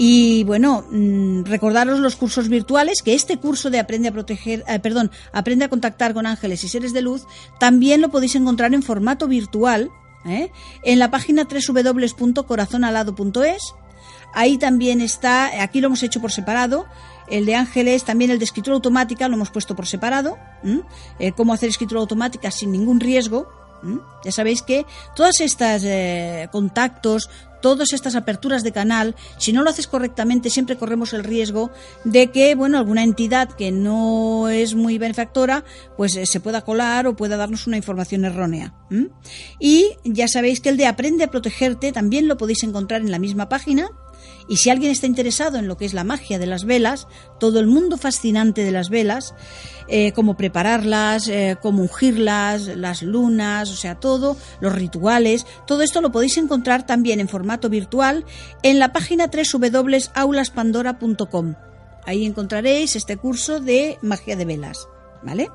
Y 0.00 0.44
bueno, 0.44 0.84
mm, 0.90 1.42
recordaros 1.44 1.98
los 1.98 2.14
cursos 2.14 2.48
virtuales, 2.48 3.02
que 3.02 3.14
este 3.14 3.38
curso 3.38 3.68
de 3.68 3.80
Aprende 3.80 4.06
a 4.08 4.12
proteger, 4.12 4.62
eh, 4.68 4.78
perdón, 4.78 5.10
Aprende 5.32 5.64
a 5.64 5.68
contactar 5.68 6.14
con 6.14 6.24
ángeles 6.24 6.62
y 6.62 6.68
seres 6.68 6.92
de 6.92 7.02
luz, 7.02 7.26
también 7.58 8.00
lo 8.00 8.08
podéis 8.08 8.36
encontrar 8.36 8.72
en 8.74 8.84
formato 8.84 9.26
virtual, 9.26 9.90
¿eh? 10.24 10.52
en 10.84 11.00
la 11.00 11.10
página 11.10 11.48
www.corazonalado.es. 11.50 13.74
Ahí 14.34 14.58
también 14.58 15.00
está, 15.00 15.62
aquí 15.62 15.80
lo 15.80 15.86
hemos 15.88 16.04
hecho 16.04 16.20
por 16.20 16.30
separado, 16.30 16.86
el 17.30 17.46
de 17.46 17.54
ángeles, 17.54 18.04
también 18.04 18.30
el 18.30 18.38
de 18.38 18.44
escritura 18.44 18.74
automática 18.74 19.28
lo 19.28 19.34
hemos 19.34 19.50
puesto 19.50 19.76
por 19.76 19.86
separado, 19.86 20.38
eh, 21.18 21.32
cómo 21.32 21.52
hacer 21.52 21.68
escritura 21.68 22.00
automática 22.00 22.50
sin 22.50 22.72
ningún 22.72 23.00
riesgo, 23.00 23.48
ya 24.24 24.32
sabéis 24.32 24.62
que 24.62 24.86
todas 25.14 25.40
estas 25.40 25.84
contactos, 26.50 27.30
todas 27.60 27.92
estas 27.92 28.14
aperturas 28.14 28.62
de 28.62 28.72
canal, 28.72 29.14
si 29.36 29.52
no 29.52 29.62
lo 29.62 29.70
haces 29.70 29.86
correctamente, 29.86 30.50
siempre 30.50 30.76
corremos 30.76 31.12
el 31.12 31.24
riesgo 31.24 31.70
de 32.04 32.30
que, 32.30 32.54
bueno, 32.54 32.78
alguna 32.78 33.02
entidad 33.02 33.50
que 33.50 33.70
no 33.70 34.48
es 34.48 34.74
muy 34.74 34.98
benefactora, 34.98 35.64
pues 35.96 36.16
eh, 36.16 36.26
se 36.26 36.40
pueda 36.40 36.62
colar 36.62 37.06
o 37.06 37.16
pueda 37.16 37.36
darnos 37.36 37.66
una 37.66 37.76
información 37.76 38.24
errónea. 38.24 38.74
Y 39.58 39.96
ya 40.04 40.28
sabéis 40.28 40.60
que 40.60 40.68
el 40.68 40.76
de 40.76 40.86
Aprende 40.86 41.24
a 41.24 41.30
protegerte 41.30 41.92
también 41.92 42.28
lo 42.28 42.36
podéis 42.36 42.62
encontrar 42.62 43.00
en 43.00 43.10
la 43.10 43.18
misma 43.18 43.48
página. 43.48 43.90
Y 44.48 44.56
si 44.56 44.70
alguien 44.70 44.90
está 44.90 45.06
interesado 45.06 45.58
en 45.58 45.68
lo 45.68 45.76
que 45.76 45.84
es 45.84 45.92
la 45.92 46.04
magia 46.04 46.38
de 46.38 46.46
las 46.46 46.64
velas, 46.64 47.06
todo 47.38 47.60
el 47.60 47.66
mundo 47.66 47.98
fascinante 47.98 48.64
de 48.64 48.72
las 48.72 48.88
velas, 48.88 49.34
eh, 49.88 50.12
cómo 50.12 50.38
prepararlas, 50.38 51.28
eh, 51.28 51.58
cómo 51.60 51.82
ungirlas, 51.82 52.68
las 52.68 53.02
lunas, 53.02 53.70
o 53.70 53.76
sea, 53.76 53.96
todo, 53.96 54.38
los 54.60 54.74
rituales, 54.74 55.44
todo 55.66 55.82
esto 55.82 56.00
lo 56.00 56.10
podéis 56.10 56.38
encontrar 56.38 56.86
también 56.86 57.20
en 57.20 57.28
formato 57.28 57.68
virtual 57.68 58.24
en 58.62 58.78
la 58.78 58.90
página 58.92 59.30
www.aulaspandora.com. 59.30 61.54
Ahí 62.06 62.24
encontraréis 62.24 62.96
este 62.96 63.18
curso 63.18 63.60
de 63.60 63.98
magia 64.02 64.34
de 64.36 64.46
velas. 64.46 64.88
¿Vale? 65.20 65.50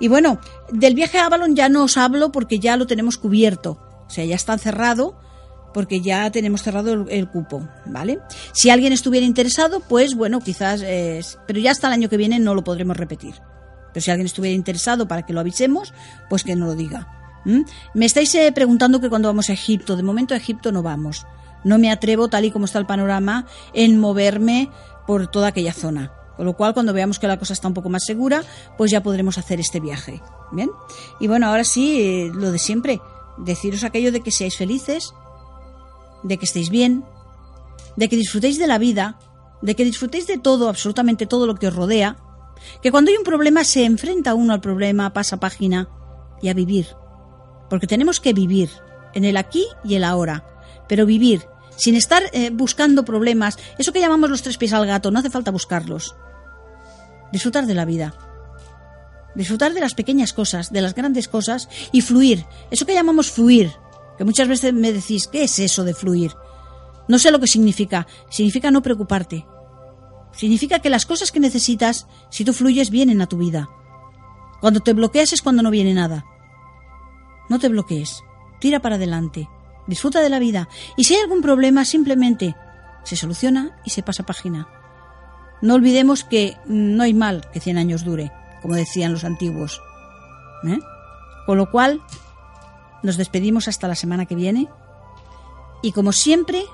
Y 0.00 0.08
bueno, 0.08 0.40
del 0.70 0.94
viaje 0.94 1.18
a 1.18 1.26
Avalon 1.26 1.54
ya 1.54 1.68
no 1.68 1.84
os 1.84 1.98
hablo 1.98 2.32
porque 2.32 2.58
ya 2.58 2.78
lo 2.78 2.86
tenemos 2.86 3.18
cubierto. 3.18 3.78
O 4.06 4.10
sea, 4.10 4.24
ya 4.24 4.34
está 4.34 4.56
cerrado 4.56 5.18
porque 5.72 6.00
ya 6.00 6.30
tenemos 6.30 6.62
cerrado 6.62 7.06
el, 7.08 7.28
cupo, 7.28 7.68
¿vale? 7.86 8.18
Si 8.52 8.70
alguien 8.70 8.92
estuviera 8.92 9.26
interesado, 9.26 9.80
pues 9.80 10.14
bueno, 10.14 10.40
quizás, 10.40 10.82
pero 11.46 11.58
ya 11.60 11.70
hasta 11.70 11.86
el 11.88 11.94
año 11.94 12.08
que 12.08 12.16
viene 12.16 12.38
no 12.38 12.54
lo 12.54 12.64
podremos 12.64 12.96
repetir. 12.96 13.34
Pero 13.92 14.02
si 14.02 14.10
alguien 14.10 14.26
estuviera 14.26 14.54
interesado 14.54 15.06
para 15.06 15.22
que 15.24 15.32
lo 15.32 15.40
avisemos, 15.40 15.92
pues 16.28 16.44
que 16.44 16.56
no 16.56 16.66
lo 16.66 16.74
diga. 16.74 17.22
Me 17.94 18.06
estáis 18.06 18.34
eh, 18.34 18.52
preguntando 18.52 19.00
que 19.00 19.08
cuando 19.08 19.28
vamos 19.28 19.50
a 19.50 19.52
Egipto, 19.52 19.96
de 19.96 20.02
momento 20.02 20.34
a 20.34 20.36
Egipto 20.36 20.72
no 20.72 20.82
vamos. 20.82 21.26
No 21.64 21.78
me 21.78 21.90
atrevo, 21.90 22.28
tal 22.28 22.44
y 22.44 22.50
como 22.50 22.64
está 22.64 22.78
el 22.78 22.86
panorama, 22.86 23.46
en 23.72 23.98
moverme 23.98 24.70
por 25.06 25.28
toda 25.28 25.48
aquella 25.48 25.72
zona. 25.72 26.12
Con 26.36 26.46
lo 26.46 26.56
cual, 26.56 26.72
cuando 26.74 26.92
veamos 26.92 27.18
que 27.18 27.28
la 27.28 27.38
cosa 27.38 27.52
está 27.52 27.68
un 27.68 27.74
poco 27.74 27.88
más 27.88 28.04
segura, 28.04 28.42
pues 28.78 28.90
ya 28.90 29.02
podremos 29.02 29.38
hacer 29.38 29.60
este 29.60 29.80
viaje. 29.80 30.20
¿Bien? 30.50 30.70
Y 31.20 31.26
bueno, 31.26 31.46
ahora 31.46 31.64
sí, 31.64 32.00
eh, 32.00 32.30
lo 32.32 32.50
de 32.50 32.58
siempre. 32.58 33.00
Deciros 33.38 33.84
aquello 33.84 34.12
de 34.12 34.20
que 34.20 34.30
seáis 34.30 34.56
felices, 34.56 35.14
de 36.22 36.38
que 36.38 36.44
estéis 36.44 36.70
bien, 36.70 37.04
de 37.96 38.08
que 38.08 38.16
disfrutéis 38.16 38.58
de 38.58 38.66
la 38.66 38.78
vida, 38.78 39.18
de 39.60 39.74
que 39.74 39.84
disfrutéis 39.84 40.26
de 40.26 40.38
todo, 40.38 40.68
absolutamente 40.68 41.26
todo 41.26 41.46
lo 41.46 41.54
que 41.54 41.68
os 41.68 41.74
rodea, 41.74 42.16
que 42.82 42.90
cuando 42.90 43.10
hay 43.10 43.16
un 43.16 43.24
problema 43.24 43.64
se 43.64 43.84
enfrenta 43.84 44.34
uno 44.34 44.52
al 44.52 44.60
problema, 44.60 45.12
pasa 45.12 45.40
página 45.40 45.88
y 46.40 46.48
a 46.48 46.54
vivir. 46.54 46.86
Porque 47.68 47.86
tenemos 47.86 48.20
que 48.20 48.32
vivir 48.32 48.70
en 49.14 49.24
el 49.24 49.36
aquí 49.36 49.66
y 49.84 49.94
el 49.94 50.04
ahora, 50.04 50.44
pero 50.88 51.06
vivir 51.06 51.46
sin 51.76 51.96
estar 51.96 52.22
eh, 52.32 52.50
buscando 52.50 53.04
problemas, 53.04 53.58
eso 53.78 53.92
que 53.92 54.00
llamamos 54.00 54.30
los 54.30 54.42
tres 54.42 54.58
pies 54.58 54.72
al 54.72 54.86
gato, 54.86 55.10
no 55.10 55.18
hace 55.18 55.30
falta 55.30 55.50
buscarlos. 55.50 56.14
Disfrutar 57.32 57.66
de 57.66 57.74
la 57.74 57.84
vida. 57.84 58.14
Disfrutar 59.34 59.72
de 59.72 59.80
las 59.80 59.94
pequeñas 59.94 60.32
cosas, 60.32 60.72
de 60.72 60.82
las 60.82 60.94
grandes 60.94 61.28
cosas 61.28 61.68
y 61.90 62.02
fluir. 62.02 62.44
Eso 62.70 62.84
que 62.84 62.94
llamamos 62.94 63.30
fluir, 63.30 63.72
que 64.16 64.24
muchas 64.24 64.48
veces 64.48 64.72
me 64.72 64.92
decís, 64.92 65.26
¿qué 65.26 65.44
es 65.44 65.58
eso 65.58 65.84
de 65.84 65.94
fluir? 65.94 66.32
No 67.08 67.18
sé 67.18 67.30
lo 67.30 67.40
que 67.40 67.46
significa. 67.46 68.06
Significa 68.30 68.70
no 68.70 68.82
preocuparte. 68.82 69.46
Significa 70.32 70.78
que 70.78 70.90
las 70.90 71.06
cosas 71.06 71.32
que 71.32 71.40
necesitas, 71.40 72.06
si 72.30 72.44
tú 72.44 72.52
fluyes, 72.52 72.90
vienen 72.90 73.20
a 73.20 73.26
tu 73.26 73.36
vida. 73.36 73.68
Cuando 74.60 74.80
te 74.80 74.92
bloqueas 74.92 75.32
es 75.32 75.42
cuando 75.42 75.62
no 75.62 75.70
viene 75.70 75.94
nada. 75.94 76.24
No 77.48 77.58
te 77.58 77.68
bloquees. 77.68 78.22
Tira 78.60 78.80
para 78.80 78.94
adelante. 78.94 79.48
Disfruta 79.86 80.20
de 80.20 80.30
la 80.30 80.38
vida. 80.38 80.68
Y 80.96 81.04
si 81.04 81.14
hay 81.14 81.20
algún 81.20 81.42
problema, 81.42 81.84
simplemente 81.84 82.54
se 83.04 83.16
soluciona 83.16 83.76
y 83.84 83.90
se 83.90 84.02
pasa 84.02 84.24
página. 84.24 84.68
No 85.60 85.74
olvidemos 85.74 86.24
que 86.24 86.56
no 86.66 87.02
hay 87.02 87.14
mal 87.14 87.48
que 87.52 87.60
100 87.60 87.78
años 87.78 88.04
dure, 88.04 88.32
como 88.62 88.74
decían 88.74 89.12
los 89.12 89.24
antiguos. 89.24 89.80
¿Eh? 90.64 90.78
Con 91.46 91.58
lo 91.58 91.70
cual, 91.70 92.00
nos 93.02 93.16
despedimos 93.16 93.68
hasta 93.68 93.88
la 93.88 93.94
semana 93.94 94.26
que 94.26 94.34
viene. 94.34 94.68
Y 95.82 95.92
como 95.92 96.12
siempre, 96.12 96.64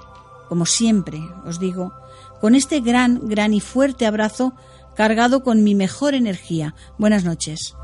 como 0.48 0.66
siempre 0.66 1.20
os 1.46 1.58
digo, 1.58 1.92
con 2.40 2.54
este 2.54 2.80
gran, 2.80 3.20
gran 3.28 3.54
y 3.54 3.60
fuerte 3.60 4.06
abrazo 4.06 4.52
cargado 4.94 5.42
con 5.42 5.62
mi 5.64 5.74
mejor 5.74 6.14
energía. 6.14 6.74
Buenas 6.98 7.24
noches. 7.24 7.74